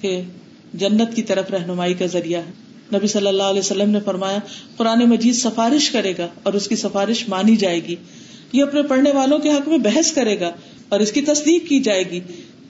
کہ 0.00 0.22
جنت 0.74 1.16
کی 1.16 1.22
طرف 1.22 1.50
رہنمائی 1.50 1.94
کا 1.94 2.06
ذریعہ 2.06 2.40
ہے۔ 2.40 2.52
نبی 2.94 3.06
صلی 3.06 3.26
اللہ 3.26 3.42
علیہ 3.42 3.60
وسلم 3.60 3.90
نے 3.90 4.00
فرمایا، 4.04 4.38
قرآن 4.76 4.98
مجید 4.98 5.34
سفارش 5.34 5.90
کرے 5.90 6.12
گا 6.18 6.28
اور 6.42 6.52
اس 6.52 6.68
کی 6.68 6.76
سفارش 6.76 7.28
مانی 7.28 7.56
جائے 7.56 7.80
گی۔ 7.84 7.96
یہ 8.52 8.62
اپنے 8.62 8.82
پڑھنے 8.82 9.10
والوں 9.12 9.38
کے 9.38 9.50
حق 9.50 9.68
میں 9.68 9.78
بحث 9.78 10.12
کرے 10.12 10.40
گا 10.40 10.52
اور 10.88 11.00
اس 11.00 11.12
کی 11.12 11.20
تصدیق 11.20 11.68
کی 11.68 11.80
جائے 11.80 12.10
گی۔ 12.10 12.20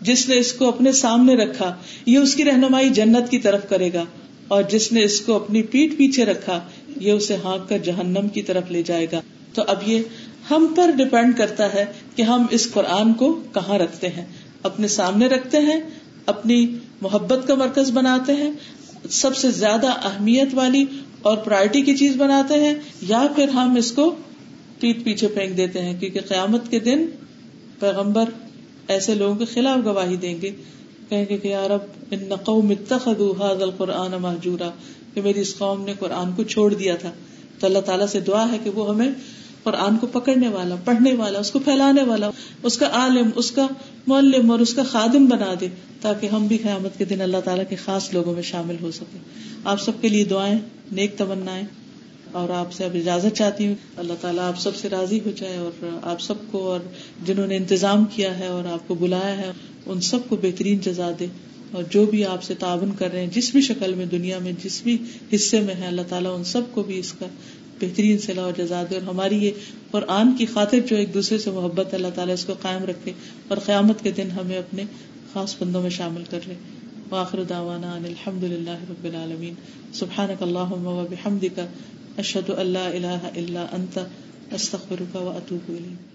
جس 0.01 0.29
نے 0.29 0.39
اس 0.39 0.53
کو 0.53 0.69
اپنے 0.69 0.93
سامنے 0.93 1.35
رکھا، 1.35 1.75
یہ 2.07 2.19
اس 2.19 2.35
کی 2.35 2.45
رہنمائی 2.45 2.89
جنت 2.89 3.31
کی 3.31 3.39
طرف 3.39 3.69
کرے 3.69 3.91
گا۔ 3.93 4.05
اور 4.49 4.63
جس 4.63 4.93
نے 4.93 5.05
اس 5.05 5.21
کو 5.21 5.35
اپنی 5.35 5.63
پیٹ 5.63 5.99
پیچھے 5.99 6.25
رکھا، 6.25 6.61
یہ 7.01 7.13
اسے 7.13 7.37
ہانک 7.45 7.69
کر 7.69 7.79
جہنم 7.79 8.29
کی 8.29 8.43
طرف 8.43 8.71
لے 8.71 8.83
جائے 8.83 9.07
گا۔ 9.13 9.21
تو 9.55 9.63
اب 9.67 9.77
یہ 9.87 10.03
ہم 10.51 10.67
پر 10.77 10.91
ڈپینڈ 10.91 11.37
کرتا 11.37 11.75
ہے 11.75 11.85
کہ 12.17 12.23
ہم 12.23 12.47
اس 12.51 12.73
قرآن 12.73 13.13
کو 13.13 13.41
کہاں 13.55 13.79
رکھتے 13.79 14.09
ہیں۔ 14.09 14.25
اپنے 14.63 14.89
سامنے 14.89 15.27
رکھتے 15.27 15.59
ہیں 15.59 15.81
اپنی 16.29 16.77
محبت 17.01 17.47
کا 17.49 17.55
مرکز 17.55 17.91
بناتے 17.91 18.33
ہیں، 18.33 18.51
سب 19.11 19.37
سے 19.37 19.51
زیادہ 19.51 19.87
اہمیت 19.87 20.55
والی 20.55 20.85
اور 21.23 21.37
پرائرٹی 21.37 21.83
کی 21.83 21.97
چیز 21.97 22.17
بناتے 22.17 22.55
ہیں، 22.55 22.75
یا 23.03 23.27
پھر 23.37 23.49
ہم 23.49 23.77
اس 23.77 23.93
کو 23.93 24.15
پیٹ 24.81 25.05
پیچھے 25.05 25.29
پھینک 25.29 25.57
دیتے 25.57 25.83
ہیں، 25.83 26.01
کیونکہ 26.01 26.21
قیامت 26.29 26.71
کے 26.71 26.79
دن 26.79 27.07
پیغمبر 27.81 28.25
ایسے 28.89 29.15
لوگوں 29.15 29.37
کے 29.37 29.45
خلاف 29.45 29.85
گواہی 29.85 30.17
دیں 30.17 30.37
گے۔ 30.43 30.51
کہیں 31.09 31.25
گے 31.29 31.37
کہ 31.37 31.49
یار 31.49 31.71
اب 31.71 32.05
ان 32.11 32.35
قوم 32.45 32.71
اتخذوا 32.71 33.33
هذا 33.41 33.65
القرآن 33.65 34.13
مہجورا 34.23 34.71
کہ 35.15 35.23
میری 35.23 35.41
اس 35.41 35.59
قوم 35.59 35.85
نے 35.85 35.95
قرآن 35.99 36.33
کو 36.33 36.43
چھوڑ 36.43 36.75
دیا 36.75 36.97
تھا۔ 36.97 37.13
تو 37.59 37.67
اللہ 37.67 37.79
تعالیٰ 37.79 38.07
سے 38.07 38.21
دعا 38.21 38.53
ہے 38.53 38.59
کہ 38.65 38.71
وہ 38.71 38.89
ہمیں 38.89 39.11
قرآن 39.71 39.97
کو 39.97 40.07
پکڑنے 40.07 40.49
والا، 40.49 40.75
پڑھنے 40.85 41.13
والا، 41.13 41.39
اس 41.39 41.51
کو 41.51 41.59
پھیلانے 41.59 42.03
والا، 42.03 42.31
اس 42.63 42.79
کا 42.79 42.89
عالم، 42.93 43.31
اس 43.35 43.51
کا 43.51 43.67
معلم 44.07 44.51
اور 44.51 44.59
اس 44.59 44.75
کا 44.75 44.83
خادم 44.83 45.27
بنا 45.27 45.55
دے 45.61 45.69
تاکہ 46.01 46.27
ہم 46.27 46.47
بھی 46.47 46.59
قیامت 46.59 46.99
کے 46.99 47.05
دن 47.05 47.21
اللہ 47.21 47.37
تعالیٰ 47.45 47.65
کے 47.69 47.77
خاص 47.77 48.15
لوگوں 48.15 48.35
میں 48.35 48.43
شامل 48.43 48.77
ہو 48.83 48.91
سکے 48.91 49.19
آپ 49.65 49.81
سب 49.81 49.93
کے 50.01 50.09
لیے 50.09 50.25
دعائیں، 50.25 50.59
نیک 50.93 51.19
تمنا 51.19 51.61
اور 52.33 52.49
آپ 52.49 52.73
سے 52.73 52.85
اب 52.85 52.91
اجازت 52.95 53.37
چاہتی 53.37 53.67
ہوں۔ 53.67 53.75
اللہ 53.97 54.13
تعالیٰ 54.21 54.45
آپ 54.45 54.61
سب 54.61 54.77
سے 54.77 54.89
راضی 54.89 55.21
ہو 55.27 55.31
جائے 55.37 55.57
اور 55.57 55.99
آپ 56.03 56.21
سب 56.21 56.35
کو 56.51 56.71
اور 56.71 56.81
جنہوں 57.27 57.47
نے 57.47 57.57
انتظام 57.57 58.05
کیا 58.05 58.39
ہے 58.39 58.47
اور 58.47 58.65
آپ 58.65 58.89
کو 58.89 58.95
بلایا 58.95 59.37
ہے، 59.37 59.53
ان 59.87 60.01
سب 60.01 60.19
کو 60.29 60.37
بہترین 60.37 60.79
جزا 60.79 61.11
دے۔ 61.21 61.27
اور 61.73 61.83
جو 61.91 62.07
بھی 62.07 62.25
آپ 62.25 62.43
سے 62.43 62.55
تعاون 62.55 62.91
کر 62.99 63.13
رہے 63.13 63.21
ہیں، 63.21 63.27
جس 63.27 63.51
بھی 63.51 63.61
شکل 63.61 63.95
میں 63.95 64.07
دنیا 64.07 64.39
میں، 64.39 64.53
جس 64.65 64.83
بھی 64.83 64.99
حصے 65.35 65.61
میں 65.61 65.75
ہے 65.75 65.87
اللہ 65.87 66.03
تعالیٰ 66.09 66.37
ان 66.37 66.45
سب 66.45 66.61
کو 66.73 66.83
بھی 66.83 66.99
اس 66.99 67.13
کا 67.13 67.27
بہترین 67.81 68.19
صلاح 68.19 68.45
اور 68.45 68.53
جزا 68.57 68.83
دے 68.91 68.95
اور 68.95 69.03
ہماری 69.03 69.45
یہ 69.45 69.51
قرآن 69.91 70.37
کی 70.37 70.47
خاطر 70.47 70.79
جو 70.87 70.97
ایک 70.97 71.15
دوسرے 71.15 71.39
سے 71.39 71.51
محبت 71.51 71.95
اللہ 71.95 72.09
تعالیٰ 72.15 72.35
اس 72.35 72.45
کو 72.45 72.55
قائم 72.63 72.85
رکھے 72.85 73.13
اور 73.49 73.59
قیامت 73.67 74.03
کے 74.03 74.11
دن 74.11 74.31
ہمیں 74.31 74.59
اپنے 74.59 74.85
خاص 75.33 75.57
بندوں 75.59 75.83
میں 75.83 75.91
شامل 75.91 76.23
کر 76.31 76.41
لے۔ 76.47 76.55
واخر 77.11 77.43
دعوانا 77.43 77.93
ان 77.93 78.05
الحمد 78.05 78.45
للہ 78.45 78.91
رب 78.91 79.05
العالمین۔ 79.05 79.55
سبحانک 79.93 80.43
اللہم 80.43 80.87
و 80.87 81.07
بحمدک، 81.11 81.61
اشہد 82.19 82.51
اللہ 82.51 82.79
الہ 82.79 83.19
الا 83.37 83.67
انت، 83.73 83.99
استغفرک 84.53 85.17
و 85.17 85.31
اتوب 85.31 85.69
الیک۔ 85.69 86.08